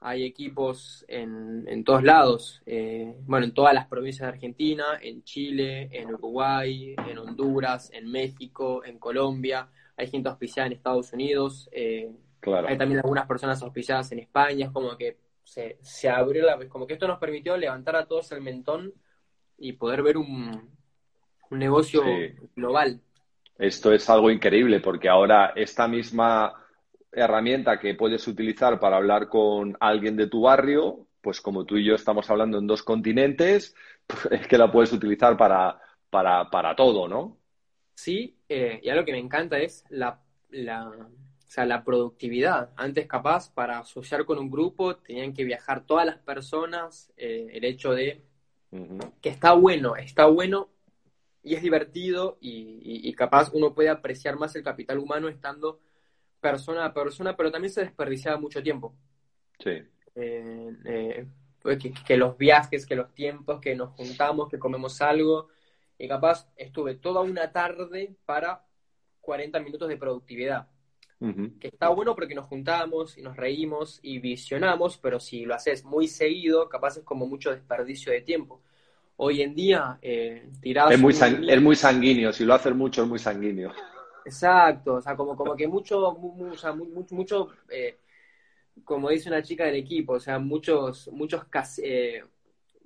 Hay 0.00 0.24
equipos 0.24 1.04
en, 1.08 1.64
en 1.66 1.82
todos 1.82 2.02
lados, 2.02 2.62
eh, 2.66 3.14
bueno, 3.26 3.46
en 3.46 3.54
todas 3.54 3.74
las 3.74 3.86
provincias 3.86 4.28
de 4.28 4.34
Argentina, 4.34 4.84
en 5.00 5.24
Chile, 5.24 5.88
en 5.90 6.14
Uruguay, 6.14 6.94
en 7.08 7.18
Honduras, 7.18 7.90
en 7.92 8.10
México, 8.10 8.84
en 8.84 8.98
Colombia 8.98 9.68
hay 9.96 10.08
gente 10.08 10.28
auspiciada 10.28 10.66
en 10.66 10.74
Estados 10.74 11.12
Unidos, 11.12 11.68
eh, 11.72 12.10
claro. 12.40 12.68
hay 12.68 12.76
también 12.76 13.00
algunas 13.00 13.26
personas 13.26 13.62
auspiciadas 13.62 14.12
en 14.12 14.18
España, 14.18 14.66
es 14.66 14.72
como 14.72 14.96
que 14.96 15.16
se, 15.42 15.78
se 15.80 16.08
abrió 16.08 16.44
la, 16.44 16.58
como 16.68 16.86
que 16.86 16.94
esto 16.94 17.08
nos 17.08 17.18
permitió 17.18 17.56
levantar 17.56 17.96
a 17.96 18.06
todos 18.06 18.30
el 18.32 18.42
mentón 18.42 18.92
y 19.58 19.72
poder 19.72 20.02
ver 20.02 20.18
un, 20.18 20.70
un 21.50 21.58
negocio 21.58 22.02
sí. 22.02 22.34
global. 22.54 23.00
Esto 23.58 23.92
es 23.92 24.08
algo 24.10 24.30
increíble 24.30 24.80
porque 24.80 25.08
ahora 25.08 25.52
esta 25.56 25.88
misma 25.88 26.52
herramienta 27.16 27.80
que 27.80 27.94
puedes 27.94 28.28
utilizar 28.28 28.78
para 28.78 28.98
hablar 28.98 29.28
con 29.28 29.76
alguien 29.80 30.16
de 30.16 30.26
tu 30.28 30.42
barrio, 30.42 31.06
pues 31.22 31.40
como 31.40 31.64
tú 31.64 31.76
y 31.78 31.84
yo 31.84 31.94
estamos 31.94 32.28
hablando 32.30 32.58
en 32.58 32.66
dos 32.66 32.82
continentes, 32.82 33.74
pues 34.06 34.28
es 34.30 34.46
que 34.46 34.58
la 34.58 34.70
puedes 34.70 34.92
utilizar 34.92 35.36
para, 35.36 35.80
para, 36.10 36.50
para 36.50 36.76
todo, 36.76 37.08
¿no? 37.08 37.38
Sí, 37.94 38.36
eh, 38.48 38.78
y 38.82 38.90
algo 38.90 39.06
que 39.06 39.12
me 39.12 39.18
encanta 39.18 39.58
es 39.58 39.84
la, 39.88 40.20
la, 40.50 40.88
o 40.88 41.10
sea, 41.48 41.64
la 41.64 41.82
productividad. 41.82 42.70
Antes, 42.76 43.06
capaz, 43.06 43.50
para 43.50 43.78
asociar 43.78 44.26
con 44.26 44.38
un 44.38 44.50
grupo, 44.50 44.96
tenían 44.96 45.32
que 45.32 45.44
viajar 45.44 45.86
todas 45.86 46.04
las 46.04 46.18
personas. 46.18 47.10
Eh, 47.16 47.48
el 47.54 47.64
hecho 47.64 47.92
de 47.94 48.22
uh 48.72 48.76
-huh. 48.76 49.12
que 49.22 49.30
está 49.30 49.54
bueno, 49.54 49.96
está 49.96 50.26
bueno 50.26 50.68
y 51.42 51.54
es 51.54 51.62
divertido 51.62 52.36
y, 52.40 52.50
y, 52.82 53.08
y, 53.08 53.12
capaz 53.14 53.50
uno 53.52 53.72
puede 53.72 53.88
apreciar 53.88 54.36
más 54.36 54.54
el 54.56 54.64
capital 54.64 54.98
humano 54.98 55.28
estando 55.28 55.78
persona 56.50 56.84
a 56.84 56.94
persona, 56.94 57.36
pero 57.36 57.50
también 57.50 57.72
se 57.72 57.82
desperdiciaba 57.82 58.38
mucho 58.38 58.62
tiempo. 58.62 58.94
Sí. 59.58 59.82
Eh, 60.14 61.26
que, 61.80 61.92
que 62.06 62.16
los 62.16 62.38
viajes, 62.38 62.86
que 62.86 62.94
los 62.94 63.12
tiempos, 63.14 63.60
que 63.60 63.74
nos 63.74 63.90
juntamos, 63.94 64.48
que 64.48 64.58
comemos 64.58 65.00
algo 65.02 65.48
y 65.98 66.06
capaz 66.06 66.48
estuve 66.56 66.94
toda 66.94 67.22
una 67.22 67.50
tarde 67.52 68.14
para 68.24 68.64
40 69.20 69.58
minutos 69.60 69.88
de 69.88 69.96
productividad. 69.96 70.68
Uh 71.18 71.28
-huh. 71.28 71.58
Que 71.58 71.68
está 71.68 71.88
bueno 71.88 72.14
porque 72.14 72.34
nos 72.34 72.46
juntamos 72.46 73.16
y 73.18 73.22
nos 73.22 73.36
reímos 73.36 73.98
y 74.02 74.18
visionamos, 74.18 74.98
pero 74.98 75.18
si 75.18 75.44
lo 75.46 75.54
haces 75.54 75.84
muy 75.84 76.06
seguido, 76.06 76.68
capaz 76.68 76.98
es 76.98 77.04
como 77.04 77.26
mucho 77.26 77.50
desperdicio 77.50 78.12
de 78.12 78.20
tiempo. 78.20 78.62
Hoy 79.16 79.40
en 79.40 79.54
día, 79.54 79.98
eh. 80.02 80.46
Es 80.62 81.00
muy, 81.00 81.14
es 81.14 81.62
muy 81.62 81.74
sanguíneo, 81.74 82.32
si 82.32 82.44
lo 82.44 82.52
haces 82.54 82.74
mucho, 82.74 83.02
es 83.02 83.08
muy 83.08 83.18
sanguíneo. 83.18 83.72
Exacto, 84.26 84.94
o 84.94 85.00
sea, 85.00 85.14
como, 85.14 85.36
como 85.36 85.54
que 85.54 85.68
mucho, 85.68 86.12
mu, 86.14 86.50
o 86.50 86.56
sea, 86.56 86.72
mucho, 86.72 87.14
mucho 87.14 87.48
eh, 87.68 88.00
como 88.84 89.08
dice 89.08 89.28
una 89.28 89.40
chica 89.40 89.64
del 89.64 89.76
equipo, 89.76 90.14
o 90.14 90.20
sea, 90.20 90.40
muchos, 90.40 91.08
muchos 91.12 91.46
eh, 91.78 92.24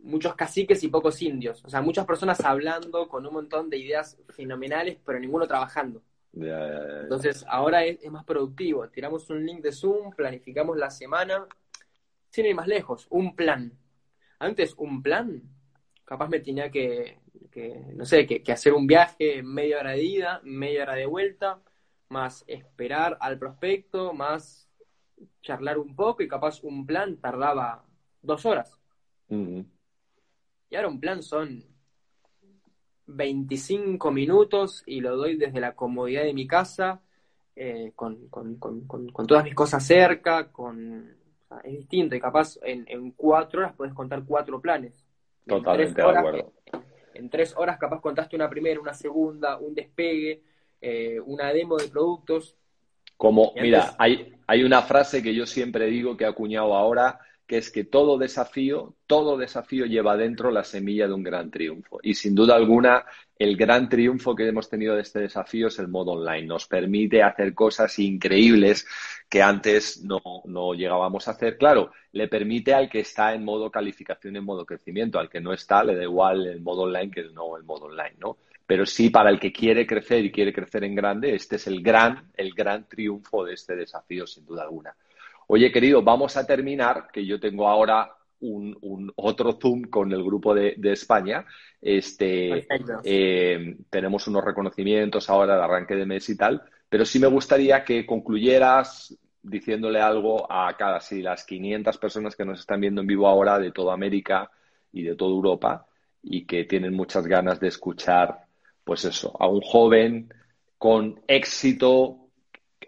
muchos 0.02 0.34
caciques 0.34 0.84
y 0.84 0.88
pocos 0.88 1.20
indios. 1.22 1.64
O 1.64 1.70
sea, 1.70 1.80
muchas 1.80 2.04
personas 2.04 2.40
hablando 2.44 3.08
con 3.08 3.26
un 3.26 3.32
montón 3.32 3.70
de 3.70 3.78
ideas 3.78 4.18
fenomenales, 4.28 4.98
pero 5.04 5.18
ninguno 5.18 5.46
trabajando. 5.46 6.02
Yeah, 6.32 6.44
yeah, 6.44 6.68
yeah. 6.68 7.00
Entonces, 7.04 7.44
ahora 7.48 7.84
es, 7.84 7.98
es, 8.02 8.10
más 8.10 8.24
productivo. 8.24 8.86
Tiramos 8.88 9.28
un 9.30 9.44
link 9.44 9.62
de 9.62 9.72
Zoom, 9.72 10.12
planificamos 10.12 10.76
la 10.76 10.90
semana, 10.90 11.46
sin 12.28 12.46
ir 12.46 12.54
más 12.54 12.68
lejos, 12.68 13.06
un 13.08 13.34
plan. 13.34 13.72
Antes, 14.38 14.74
un 14.76 15.02
plan, 15.02 15.42
capaz 16.04 16.28
me 16.28 16.40
tenía 16.40 16.70
que, 16.70 17.18
que 17.50 17.82
no 17.94 18.04
sé, 18.04 18.26
que, 18.26 18.42
que, 18.42 18.52
hacer 18.52 18.72
un 18.72 18.86
viaje 18.86 19.42
media 19.42 19.78
hora 19.78 19.92
de 19.92 20.02
ida, 20.02 20.40
media 20.44 20.82
hora 20.82 20.94
de 20.94 21.06
vuelta, 21.06 21.60
más 22.08 22.44
esperar 22.46 23.16
al 23.20 23.38
prospecto, 23.38 24.12
más 24.12 24.68
charlar 25.42 25.78
un 25.78 25.94
poco 25.94 26.22
y 26.22 26.28
capaz 26.28 26.62
un 26.62 26.86
plan 26.86 27.16
tardaba 27.16 27.84
dos 28.22 28.44
horas. 28.46 28.76
Y 29.28 30.76
ahora 30.76 30.88
un 30.88 31.00
plan 31.00 31.22
son 31.22 31.64
25 33.06 34.10
minutos 34.10 34.82
y 34.86 35.00
lo 35.00 35.16
doy 35.16 35.36
desde 35.36 35.60
la 35.60 35.74
comodidad 35.74 36.24
de 36.24 36.34
mi 36.34 36.46
casa, 36.46 37.00
eh, 37.54 37.92
con, 37.94 38.28
con, 38.28 38.56
con, 38.56 38.86
con, 38.86 39.26
todas 39.26 39.44
mis 39.44 39.54
cosas 39.54 39.84
cerca, 39.84 40.50
con... 40.50 41.16
O 41.42 41.46
sea, 41.46 41.58
es 41.64 41.72
distinto 41.78 42.14
y 42.14 42.20
capaz 42.20 42.58
en, 42.62 42.84
en, 42.88 43.10
cuatro 43.12 43.60
horas 43.60 43.74
puedes 43.76 43.94
contar 43.94 44.24
cuatro 44.24 44.60
planes. 44.60 45.04
Totalmente 45.46 46.00
de 46.00 46.08
acuerdo. 46.08 46.52
En, 46.66 46.89
en, 47.14 47.30
tres 47.30 47.54
horas 47.56 47.78
capaz 47.78 48.00
contaste 48.00 48.36
una 48.36 48.48
primera, 48.48 48.80
una 48.80 48.94
segunda, 48.94 49.58
un 49.58 49.74
despegue, 49.74 50.42
eh, 50.80 51.20
una 51.24 51.52
demo 51.52 51.76
de 51.76 51.88
productos. 51.88 52.56
Como, 53.16 53.52
mira, 53.60 53.94
hay, 53.98 54.34
hay 54.46 54.62
una 54.62 54.82
frase 54.82 55.22
que 55.22 55.34
yo 55.34 55.46
siempre 55.46 55.86
digo 55.86 56.16
que 56.16 56.24
he 56.24 56.26
acuñado 56.26 56.74
ahora, 56.74 57.20
que 57.50 57.58
es 57.58 57.72
que 57.72 57.82
todo 57.82 58.16
desafío, 58.16 58.94
todo 59.08 59.36
desafío 59.36 59.84
lleva 59.84 60.16
dentro 60.16 60.52
la 60.52 60.62
semilla 60.62 61.08
de 61.08 61.14
un 61.14 61.24
gran 61.24 61.50
triunfo. 61.50 61.98
Y 62.00 62.14
sin 62.14 62.32
duda 62.32 62.54
alguna, 62.54 63.04
el 63.36 63.56
gran 63.56 63.88
triunfo 63.88 64.36
que 64.36 64.46
hemos 64.46 64.68
tenido 64.68 64.94
de 64.94 65.02
este 65.02 65.18
desafío 65.18 65.66
es 65.66 65.76
el 65.80 65.88
modo 65.88 66.12
online. 66.12 66.46
Nos 66.46 66.68
permite 66.68 67.24
hacer 67.24 67.52
cosas 67.52 67.98
increíbles 67.98 68.86
que 69.28 69.42
antes 69.42 70.00
no, 70.04 70.20
no 70.44 70.74
llegábamos 70.74 71.26
a 71.26 71.32
hacer. 71.32 71.58
Claro, 71.58 71.90
le 72.12 72.28
permite 72.28 72.72
al 72.72 72.88
que 72.88 73.00
está 73.00 73.34
en 73.34 73.44
modo 73.44 73.68
calificación, 73.68 74.36
en 74.36 74.44
modo 74.44 74.64
crecimiento. 74.64 75.18
Al 75.18 75.28
que 75.28 75.40
no 75.40 75.52
está, 75.52 75.82
le 75.82 75.96
da 75.96 76.04
igual 76.04 76.46
el 76.46 76.60
modo 76.60 76.82
online 76.82 77.10
que 77.10 77.24
no 77.30 77.56
el 77.56 77.64
modo 77.64 77.86
online, 77.86 78.14
¿no? 78.20 78.36
Pero 78.64 78.86
sí, 78.86 79.10
para 79.10 79.28
el 79.28 79.40
que 79.40 79.52
quiere 79.52 79.88
crecer 79.88 80.24
y 80.24 80.30
quiere 80.30 80.52
crecer 80.52 80.84
en 80.84 80.94
grande, 80.94 81.34
este 81.34 81.56
es 81.56 81.66
el 81.66 81.82
gran, 81.82 82.30
el 82.36 82.54
gran 82.54 82.86
triunfo 82.86 83.44
de 83.44 83.54
este 83.54 83.74
desafío, 83.74 84.24
sin 84.24 84.46
duda 84.46 84.62
alguna. 84.62 84.94
Oye, 85.52 85.72
querido, 85.72 86.00
vamos 86.00 86.36
a 86.36 86.46
terminar, 86.46 87.08
que 87.12 87.26
yo 87.26 87.40
tengo 87.40 87.68
ahora 87.68 88.08
un, 88.38 89.12
otro 89.16 89.58
Zoom 89.60 89.82
con 89.82 90.12
el 90.12 90.22
grupo 90.22 90.54
de, 90.54 90.76
España. 90.84 91.44
Este, 91.82 92.68
eh, 93.02 93.76
tenemos 93.90 94.28
unos 94.28 94.44
reconocimientos 94.44 95.28
ahora 95.28 95.56
de 95.56 95.62
arranque 95.64 95.96
de 95.96 96.06
mes 96.06 96.28
y 96.28 96.36
tal, 96.36 96.62
pero 96.88 97.04
sí 97.04 97.18
me 97.18 97.26
gustaría 97.26 97.82
que 97.82 98.06
concluyeras 98.06 99.18
diciéndole 99.42 100.00
algo 100.00 100.46
a 100.48 100.76
cada 100.76 101.00
si 101.00 101.20
las 101.20 101.44
500 101.44 101.98
personas 101.98 102.36
que 102.36 102.44
nos 102.44 102.60
están 102.60 102.80
viendo 102.80 103.00
en 103.00 103.08
vivo 103.08 103.26
ahora 103.26 103.58
de 103.58 103.72
toda 103.72 103.92
América 103.92 104.48
y 104.92 105.02
de 105.02 105.16
toda 105.16 105.32
Europa 105.32 105.84
y 106.22 106.46
que 106.46 106.62
tienen 106.62 106.94
muchas 106.94 107.26
ganas 107.26 107.58
de 107.58 107.66
escuchar, 107.66 108.44
pues 108.84 109.04
eso, 109.04 109.36
a 109.40 109.48
un 109.48 109.62
joven 109.62 110.32
con 110.78 111.20
éxito, 111.26 112.29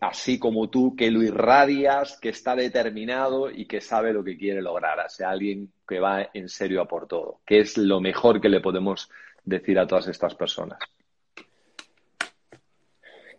así 0.03 0.36
como 0.40 0.68
tú, 0.68 0.96
que 0.96 1.12
lo 1.12 1.22
irradias, 1.22 2.18
que 2.20 2.30
está 2.30 2.57
determinado 2.57 3.48
y 3.48 3.66
que 3.66 3.80
sabe 3.80 4.12
lo 4.12 4.24
que 4.24 4.36
quiere 4.36 4.61
lograr, 4.61 4.98
o 4.98 5.09
sea, 5.09 5.30
alguien 5.30 5.72
que 5.86 6.00
va 6.00 6.28
en 6.34 6.48
serio 6.48 6.82
a 6.82 6.88
por 6.88 7.07
todo, 7.07 7.40
que 7.46 7.61
es 7.61 7.78
lo 7.78 8.00
mejor 8.00 8.40
que 8.40 8.48
le 8.48 8.61
podemos 8.61 9.09
decir 9.44 9.78
a 9.78 9.86
todas 9.86 10.09
estas 10.09 10.34
personas. 10.34 10.80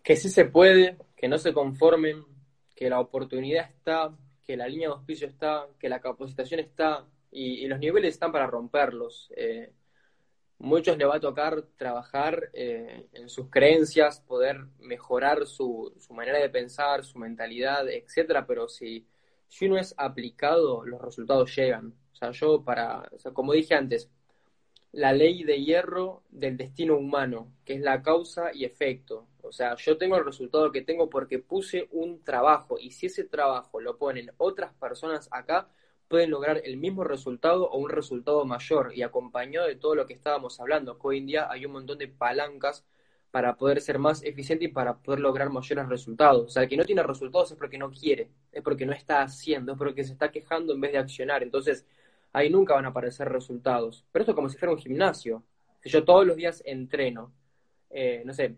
Que 0.01 0.15
sí 0.15 0.29
se 0.29 0.45
puede, 0.45 0.95
que 1.17 1.27
no 1.27 1.37
se 1.37 1.51
conformen, 1.51 2.23
que 2.73 2.89
la 2.89 3.01
oportunidad 3.01 3.69
está, 3.69 4.15
que 4.41 4.55
la 4.55 4.67
línea 4.69 4.87
de 4.87 4.93
auspicio 4.95 5.27
está, 5.27 5.67
que 5.77 5.89
la 5.89 5.99
capacitación 5.99 6.61
está 6.61 7.05
y, 7.29 7.67
los 7.67 7.79
niveles 7.79 8.13
están 8.13 8.31
para 8.31 8.47
romperlos. 8.47 9.33
Eh, 9.35 9.69
muchos 10.63 10.97
le 10.97 11.05
va 11.05 11.17
a 11.17 11.19
tocar 11.19 11.61
trabajar 11.77 12.49
eh, 12.53 13.07
en 13.11 13.27
sus 13.29 13.49
creencias, 13.49 14.21
poder 14.21 14.65
mejorar 14.79 15.45
su, 15.45 15.93
su, 15.99 16.13
manera 16.13 16.39
de 16.39 16.49
pensar, 16.49 17.03
su 17.03 17.19
mentalidad, 17.19 17.89
etcétera, 17.89 18.47
pero 18.47 18.69
si, 18.69 19.05
si 19.49 19.65
uno 19.65 19.77
es 19.77 19.93
aplicado, 19.97 20.85
los 20.85 21.01
resultados 21.01 21.53
llegan. 21.53 21.93
O 22.13 22.15
sea, 22.15 22.31
yo 22.31 22.63
para, 22.63 23.09
como 23.33 23.51
dije 23.51 23.75
antes, 23.75 24.09
la 24.93 25.11
ley 25.11 25.43
de 25.43 25.61
hierro 25.61 26.23
del 26.29 26.55
destino 26.55 26.95
humano, 26.95 27.51
que 27.65 27.73
es 27.73 27.81
la 27.81 28.01
causa 28.01 28.53
y 28.53 28.63
efecto. 28.63 29.27
O 29.41 29.51
sea, 29.51 29.75
yo 29.75 29.97
tengo 29.97 30.15
el 30.15 30.23
resultado 30.23 30.71
que 30.71 30.81
tengo 30.81 31.09
porque 31.09 31.39
puse 31.39 31.89
un 31.91 32.23
trabajo 32.23 32.79
y 32.79 32.91
si 32.91 33.07
ese 33.07 33.25
trabajo 33.25 33.81
lo 33.81 33.97
ponen 33.97 34.31
otras 34.37 34.73
personas 34.75 35.27
acá, 35.29 35.67
pueden 36.13 36.29
lograr 36.29 36.61
el 36.63 36.77
mismo 36.77 37.03
resultado 37.03 37.67
o 37.71 37.79
un 37.79 37.89
resultado 37.89 38.45
mayor 38.45 38.91
y 38.93 39.01
acompañado 39.01 39.65
de 39.65 39.75
todo 39.75 39.95
lo 39.95 40.05
que 40.05 40.13
estábamos 40.13 40.59
hablando, 40.59 40.95
hoy 41.01 41.17
en 41.17 41.25
día 41.25 41.47
hay 41.49 41.65
un 41.65 41.71
montón 41.71 41.97
de 41.97 42.07
palancas 42.07 42.85
para 43.31 43.55
poder 43.55 43.81
ser 43.81 43.97
más 43.97 44.21
eficiente 44.21 44.65
y 44.65 44.67
para 44.67 44.95
poder 44.99 45.21
lograr 45.21 45.49
mayores 45.49 45.89
resultados. 45.89 46.45
O 46.45 46.49
sea, 46.49 46.61
el 46.61 46.69
que 46.69 46.77
no 46.77 46.85
tiene 46.85 47.01
resultados 47.01 47.49
es 47.49 47.57
porque 47.57 47.79
no 47.79 47.89
quiere, 47.89 48.29
es 48.51 48.61
porque 48.61 48.85
no 48.85 48.93
está 48.93 49.23
haciendo, 49.23 49.71
es 49.71 49.77
porque 49.79 50.03
se 50.03 50.13
está 50.13 50.29
quejando 50.29 50.73
en 50.73 50.81
vez 50.81 50.91
de 50.91 50.99
accionar. 50.99 51.41
Entonces, 51.41 51.83
ahí 52.31 52.47
nunca 52.51 52.75
van 52.75 52.85
a 52.85 52.89
aparecer 52.89 53.27
resultados. 53.29 54.05
Pero 54.11 54.21
esto 54.21 54.33
es 54.33 54.35
como 54.35 54.49
si 54.49 54.57
fuera 54.59 54.71
un 54.71 54.77
gimnasio. 54.77 55.43
Si 55.81 55.89
yo 55.89 56.03
todos 56.03 56.27
los 56.27 56.35
días 56.35 56.61
entreno, 56.63 57.33
eh, 57.89 58.21
no 58.23 58.33
sé, 58.33 58.55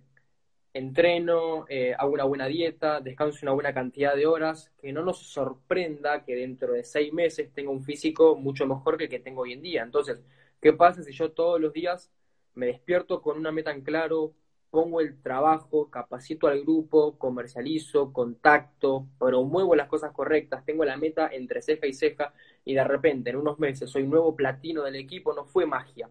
entreno, 0.76 1.66
eh, 1.70 1.96
hago 1.98 2.12
una 2.12 2.26
buena 2.26 2.48
dieta, 2.48 3.00
descanso 3.00 3.40
una 3.44 3.54
buena 3.54 3.74
cantidad 3.74 4.14
de 4.14 4.28
horas, 4.28 4.72
que 4.82 4.92
no 4.92 5.04
nos 5.04 5.20
sorprenda 5.20 6.26
que 6.26 6.36
dentro 6.36 6.74
de 6.74 6.84
seis 6.84 7.14
meses 7.14 7.50
tenga 7.54 7.72
un 7.72 7.84
físico 7.84 8.36
mucho 8.36 8.68
mejor 8.68 8.98
que 8.98 9.06
el 9.06 9.10
que 9.10 9.20
tengo 9.20 9.44
hoy 9.44 9.54
en 9.54 9.62
día. 9.62 9.84
Entonces, 9.84 10.22
¿qué 10.62 10.74
pasa 10.74 11.02
si 11.02 11.14
yo 11.14 11.32
todos 11.32 11.62
los 11.62 11.72
días 11.72 12.12
me 12.56 12.66
despierto 12.68 13.22
con 13.22 13.38
una 13.38 13.54
meta 13.54 13.72
en 13.72 13.84
claro, 13.84 14.34
pongo 14.70 15.00
el 15.00 15.22
trabajo, 15.22 15.90
capacito 15.90 16.48
al 16.48 16.62
grupo, 16.62 17.18
comercializo, 17.18 18.12
contacto, 18.12 19.08
promuevo 19.18 19.76
las 19.76 19.88
cosas 19.88 20.12
correctas, 20.12 20.66
tengo 20.66 20.84
la 20.84 20.98
meta 20.98 21.30
entre 21.32 21.62
ceja 21.62 21.88
y 21.88 21.94
ceja 21.94 22.34
y 22.66 22.74
de 22.74 22.84
repente 22.84 23.30
en 23.30 23.38
unos 23.38 23.60
meses 23.60 23.90
soy 23.90 24.06
nuevo 24.06 24.36
platino 24.36 24.84
del 24.84 24.98
equipo, 24.98 25.34
no 25.34 25.46
fue 25.46 25.66
magia. 25.66 26.10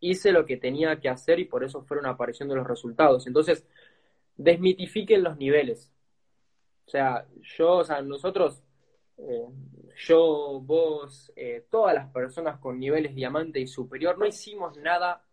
Hice 0.00 0.32
lo 0.32 0.46
que 0.46 0.56
tenía 0.56 0.98
que 1.00 1.08
hacer 1.08 1.38
y 1.38 1.44
por 1.44 1.64
eso 1.64 1.82
fueron 1.82 2.06
apareciendo 2.06 2.56
los 2.56 2.66
resultados. 2.66 3.26
Entonces, 3.26 3.66
desmitifiquen 4.36 5.22
los 5.22 5.36
niveles. 5.38 5.92
O 6.86 6.90
sea, 6.90 7.26
yo, 7.42 7.78
o 7.78 7.84
sea, 7.84 8.02
nosotros, 8.02 8.62
eh, 9.18 9.46
yo, 9.96 10.60
vos, 10.62 11.32
eh, 11.36 11.66
todas 11.70 11.94
las 11.94 12.10
personas 12.10 12.58
con 12.58 12.78
niveles 12.80 13.14
diamante 13.14 13.60
y 13.60 13.66
superior, 13.66 14.18
no 14.18 14.26
hicimos 14.26 14.76
nada 14.78 15.24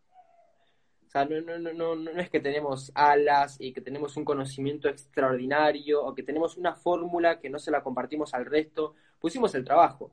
o 1.08 1.10
sea, 1.10 1.24
no, 1.24 1.40
no, 1.40 1.74
no, 1.74 1.96
no, 1.96 2.12
es 2.20 2.30
que 2.30 2.42
tenemos 2.42 2.92
alas 2.94 3.56
y 3.60 3.72
que 3.72 3.80
tenemos 3.80 4.18
un 4.18 4.26
conocimiento 4.26 4.90
extraordinario 4.90 6.04
o 6.04 6.14
que 6.14 6.22
tenemos 6.24 6.58
una 6.58 6.76
fórmula 6.76 7.40
que 7.40 7.50
no 7.50 7.60
se 7.60 7.72
la 7.72 7.82
compartimos 7.82 8.34
al 8.34 8.46
resto. 8.46 8.94
Pusimos 9.20 9.56
el 9.56 9.64
trabajo. 9.64 10.12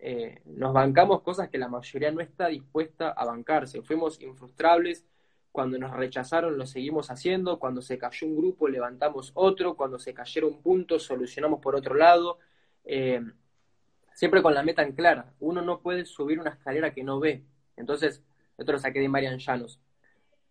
Eh, 0.00 0.42
nos 0.44 0.72
bancamos 0.72 1.22
cosas 1.22 1.48
que 1.48 1.58
la 1.58 1.68
mayoría 1.68 2.10
no 2.12 2.20
está 2.20 2.48
dispuesta 2.48 3.10
a 3.10 3.24
bancarse. 3.24 3.82
Fuimos 3.82 4.20
infrustrables. 4.20 5.04
Cuando 5.52 5.78
nos 5.78 5.92
rechazaron 5.92 6.58
lo 6.58 6.66
seguimos 6.66 7.10
haciendo. 7.10 7.58
Cuando 7.58 7.82
se 7.82 7.98
cayó 7.98 8.26
un 8.26 8.36
grupo 8.36 8.68
levantamos 8.68 9.32
otro. 9.34 9.76
Cuando 9.76 9.98
se 9.98 10.14
cayeron 10.14 10.60
puntos 10.60 11.04
solucionamos 11.04 11.60
por 11.60 11.74
otro 11.76 11.94
lado. 11.94 12.38
Eh, 12.84 13.20
siempre 14.14 14.42
con 14.42 14.54
la 14.54 14.62
meta 14.62 14.82
en 14.82 14.92
clara. 14.92 15.32
Uno 15.40 15.62
no 15.62 15.80
puede 15.80 16.04
subir 16.04 16.40
una 16.40 16.50
escalera 16.50 16.92
que 16.92 17.04
no 17.04 17.20
ve. 17.20 17.44
Entonces, 17.76 18.22
esto 18.58 18.72
lo 18.72 18.78
saqué 18.78 19.00
de 19.00 19.08
Marian 19.08 19.38
Llanos 19.38 19.80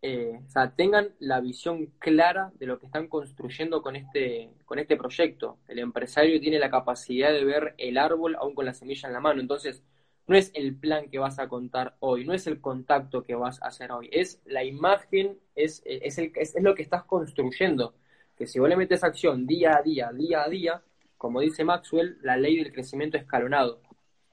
eh, 0.08 0.40
o 0.46 0.50
sea, 0.52 0.70
tengan 0.76 1.16
la 1.18 1.40
visión 1.42 1.88
clara 1.98 2.52
de 2.60 2.68
lo 2.68 2.78
que 2.80 2.86
están 2.86 3.08
construyendo 3.08 3.82
con 3.82 3.96
este, 3.96 4.52
con 4.66 4.78
este 4.78 4.98
proyecto. 4.98 5.58
El 5.68 5.80
empresario 5.80 6.40
tiene 6.40 6.60
la 6.60 6.70
capacidad 6.70 7.32
de 7.34 7.44
ver 7.44 7.74
el 7.80 7.98
árbol 7.98 8.36
aún 8.36 8.54
con 8.54 8.66
la 8.66 8.76
semilla 8.76 9.08
en 9.08 9.14
la 9.14 9.20
mano. 9.20 9.42
Entonces, 9.42 9.82
no 10.28 10.36
es 10.38 10.52
el 10.54 10.76
plan 10.76 11.10
que 11.10 11.18
vas 11.18 11.40
a 11.40 11.48
contar 11.48 11.96
hoy, 12.02 12.24
no 12.24 12.34
es 12.36 12.46
el 12.46 12.62
contacto 12.62 13.24
que 13.24 13.34
vas 13.34 13.60
a 13.64 13.68
hacer 13.68 13.92
hoy, 13.92 14.08
es 14.12 14.42
la 14.46 14.64
imagen, 14.64 15.40
es, 15.56 15.82
es, 15.86 16.20
el, 16.20 16.32
es, 16.36 16.54
lo 16.62 16.76
que 16.76 16.84
estás 16.84 17.04
construyendo. 17.06 17.96
Que 18.38 18.46
si 18.46 18.60
vos 18.60 18.70
le 18.70 18.78
metes 18.78 19.04
acción 19.04 19.48
día 19.48 19.78
a 19.78 19.82
día, 19.82 20.12
día 20.12 20.44
a 20.44 20.50
día, 20.50 20.84
como 21.18 21.42
dice 21.42 21.64
Maxwell, 21.64 22.20
la 22.22 22.38
ley 22.38 22.58
del 22.58 22.72
crecimiento 22.72 23.18
escalonado. 23.18 23.82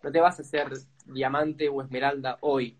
No 0.03 0.12
te 0.12 0.20
vas 0.20 0.39
a 0.39 0.43
hacer 0.43 0.68
diamante 1.07 1.70
o 1.70 1.81
esmeralda 1.81 2.37
hoy, 2.43 2.77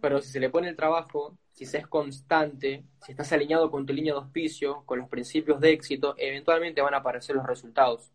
pero 0.00 0.20
si 0.22 0.30
se 0.30 0.38
le 0.38 0.50
pone 0.50 0.68
el 0.68 0.76
trabajo, 0.76 1.36
si 1.56 1.64
se 1.64 1.78
es 1.78 1.86
constante, 1.86 2.84
si 3.02 3.12
estás 3.12 3.32
alineado 3.32 3.70
con 3.70 3.86
tu 3.86 3.94
línea 3.94 4.12
de 4.12 4.20
auspicio, 4.20 4.82
con 4.84 4.98
los 4.98 5.08
principios 5.08 5.58
de 5.58 5.72
éxito, 5.72 6.14
eventualmente 6.18 6.82
van 6.82 6.92
a 6.92 6.98
aparecer 6.98 7.34
los 7.34 7.46
resultados. 7.46 8.12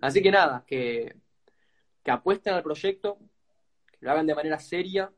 Así 0.00 0.20
que 0.20 0.32
nada, 0.32 0.64
que, 0.66 1.14
que 2.02 2.10
apuesten 2.10 2.54
al 2.54 2.64
proyecto, 2.64 3.18
que 3.92 3.98
lo 4.00 4.10
hagan 4.10 4.26
de 4.26 4.34
manera 4.34 4.58
seria, 4.58 5.12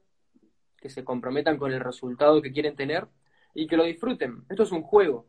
que 0.77 0.91
se 0.91 1.05
comprometan 1.05 1.57
con 1.57 1.73
el 1.73 1.81
resultado 1.81 2.43
que 2.43 2.53
quieren 2.53 2.77
tener 2.77 3.09
y 3.55 3.67
que 3.67 3.79
lo 3.79 3.85
disfruten. 3.85 4.45
Esto 4.51 4.65
es 4.65 4.73
un 4.73 4.83
juego. 4.83 5.27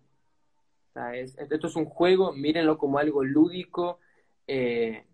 esto 1.13 1.67
es 1.67 1.75
un 1.77 1.85
juego, 1.85 2.33
mírenlo 2.33 2.77
como 2.77 2.97
algo 2.97 3.23
lúdico. 3.23 3.99
Eh, 4.45 5.05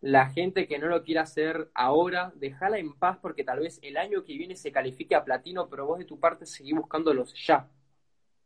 la 0.00 0.30
gente 0.30 0.68
que 0.68 0.78
no 0.78 0.86
lo 0.86 1.02
quiera 1.02 1.22
hacer 1.22 1.70
ahora, 1.74 2.32
déjala 2.36 2.78
en 2.78 2.94
paz 2.94 3.18
porque 3.20 3.44
tal 3.44 3.60
vez 3.60 3.80
el 3.82 3.96
año 3.96 4.24
que 4.24 4.36
viene 4.36 4.54
se 4.54 4.70
califique 4.70 5.14
a 5.14 5.24
platino, 5.24 5.68
pero 5.68 5.86
vos 5.86 5.98
de 5.98 6.04
tu 6.04 6.20
parte 6.20 6.46
seguí 6.46 6.72
buscándolos 6.72 7.34
ya. 7.46 7.68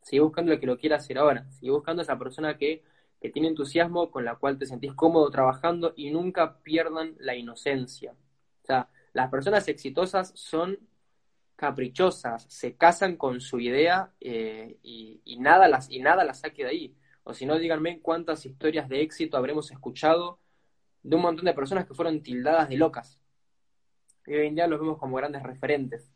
Seguí 0.00 0.20
buscando 0.20 0.52
el 0.52 0.60
que 0.60 0.66
lo 0.66 0.78
quiera 0.78 0.96
hacer 0.96 1.18
ahora. 1.18 1.48
Seguí 1.50 1.70
buscando 1.70 2.00
a 2.00 2.04
esa 2.04 2.18
persona 2.18 2.56
que, 2.56 2.82
que 3.20 3.30
tiene 3.30 3.48
entusiasmo, 3.48 4.10
con 4.10 4.24
la 4.24 4.36
cual 4.36 4.58
te 4.58 4.66
sentís 4.66 4.94
cómodo 4.94 5.30
trabajando 5.30 5.92
y 5.96 6.10
nunca 6.10 6.58
pierdan 6.62 7.14
la 7.18 7.36
inocencia. 7.36 8.12
O 8.62 8.66
sea, 8.66 8.88
las 9.12 9.30
personas 9.30 9.68
exitosas 9.68 10.32
son 10.34 10.78
caprichosas, 11.54 12.46
se 12.48 12.76
casan 12.76 13.16
con 13.16 13.40
su 13.40 13.60
idea 13.60 14.12
eh, 14.20 14.78
y, 14.82 15.20
y, 15.24 15.38
nada 15.38 15.68
las, 15.68 15.90
y 15.90 16.00
nada 16.00 16.24
las 16.24 16.40
saque 16.40 16.64
de 16.64 16.70
ahí. 16.70 16.96
O 17.24 17.34
si 17.34 17.46
no, 17.46 17.58
díganme 17.58 18.00
cuántas 18.00 18.46
historias 18.46 18.88
de 18.88 19.02
éxito 19.02 19.36
habremos 19.36 19.70
escuchado 19.70 20.40
de 21.02 21.16
un 21.16 21.22
montón 21.22 21.44
de 21.44 21.54
personas 21.54 21.86
que 21.86 21.94
fueron 21.94 22.22
tildadas 22.22 22.68
de 22.68 22.76
locas. 22.76 23.20
Y 24.26 24.34
hoy 24.34 24.46
en 24.46 24.54
día 24.54 24.66
los 24.66 24.80
vemos 24.80 24.98
como 24.98 25.16
grandes 25.16 25.42
referentes. 25.42 26.10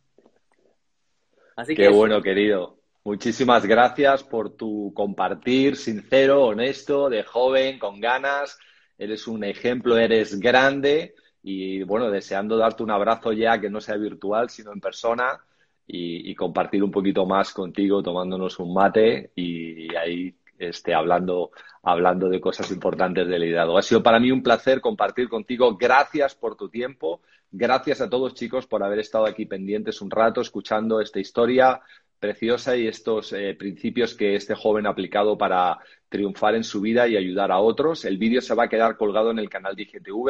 Así 1.56 1.74
que 1.74 1.82
Qué 1.82 1.88
bueno, 1.88 2.22
querido. 2.22 2.78
Muchísimas 3.04 3.64
gracias 3.66 4.24
por 4.24 4.56
tu 4.56 4.92
compartir 4.94 5.76
sincero, 5.76 6.44
honesto, 6.46 7.08
de 7.08 7.22
joven, 7.22 7.78
con 7.78 8.00
ganas. 8.00 8.58
Eres 8.98 9.26
un 9.26 9.44
ejemplo, 9.44 9.96
eres 9.96 10.38
grande 10.40 11.14
y 11.42 11.82
bueno, 11.84 12.10
deseando 12.10 12.56
darte 12.56 12.82
un 12.82 12.90
abrazo 12.90 13.32
ya 13.32 13.60
que 13.60 13.70
no 13.70 13.80
sea 13.80 13.96
virtual, 13.96 14.50
sino 14.50 14.72
en 14.72 14.80
persona 14.80 15.38
y, 15.86 16.30
y 16.30 16.34
compartir 16.34 16.82
un 16.82 16.90
poquito 16.90 17.24
más 17.26 17.52
contigo 17.52 18.02
tomándonos 18.02 18.58
un 18.58 18.74
mate 18.74 19.30
y 19.36 19.94
ahí 19.94 20.34
este, 20.58 20.94
hablando, 20.94 21.50
hablando 21.82 22.28
de 22.28 22.40
cosas 22.40 22.70
importantes 22.70 23.26
del 23.28 23.40
liderazgo. 23.40 23.78
Ha 23.78 23.82
sido 23.82 24.02
para 24.02 24.20
mí 24.20 24.30
un 24.30 24.42
placer 24.42 24.80
compartir 24.80 25.28
contigo. 25.28 25.76
Gracias 25.76 26.34
por 26.34 26.56
tu 26.56 26.68
tiempo. 26.68 27.20
Gracias 27.50 28.00
a 28.00 28.10
todos, 28.10 28.34
chicos, 28.34 28.66
por 28.66 28.82
haber 28.82 28.98
estado 28.98 29.26
aquí 29.26 29.46
pendientes 29.46 30.00
un 30.00 30.10
rato, 30.10 30.40
escuchando 30.40 31.00
esta 31.00 31.20
historia, 31.20 31.80
preciosa 32.18 32.76
y 32.76 32.86
estos 32.86 33.32
eh, 33.32 33.54
principios 33.58 34.14
que 34.14 34.34
este 34.34 34.54
joven 34.54 34.86
ha 34.86 34.90
aplicado 34.90 35.36
para 35.36 35.78
triunfar 36.08 36.54
en 36.54 36.64
su 36.64 36.80
vida 36.80 37.06
y 37.06 37.16
ayudar 37.16 37.52
a 37.52 37.58
otros. 37.58 38.04
El 38.04 38.18
vídeo 38.18 38.40
se 38.40 38.54
va 38.54 38.64
a 38.64 38.68
quedar 38.68 38.96
colgado 38.96 39.30
en 39.30 39.38
el 39.38 39.48
canal 39.48 39.74
de 39.76 39.86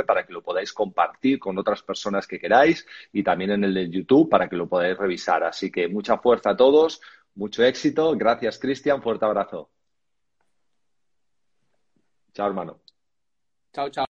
para 0.06 0.26
que 0.26 0.32
lo 0.32 0.42
podáis 0.42 0.72
compartir 0.72 1.38
con 1.38 1.58
otras 1.58 1.82
personas 1.82 2.26
que 2.26 2.38
queráis 2.38 2.86
y 3.12 3.22
también 3.22 3.52
en 3.52 3.64
el 3.64 3.74
de 3.74 3.88
YouTube 3.88 4.28
para 4.28 4.48
que 4.48 4.56
lo 4.56 4.68
podáis 4.68 4.96
revisar. 4.96 5.44
Así 5.44 5.70
que 5.70 5.88
mucha 5.88 6.18
fuerza 6.18 6.50
a 6.50 6.56
todos, 6.56 7.00
mucho 7.34 7.62
éxito. 7.64 8.16
Gracias, 8.16 8.58
Cristian. 8.58 9.02
Fuerte 9.02 9.24
abrazo. 9.24 9.70
Chao, 12.36 12.46
hermano. 12.48 12.82
Chao, 13.72 13.88
chao. 13.90 14.05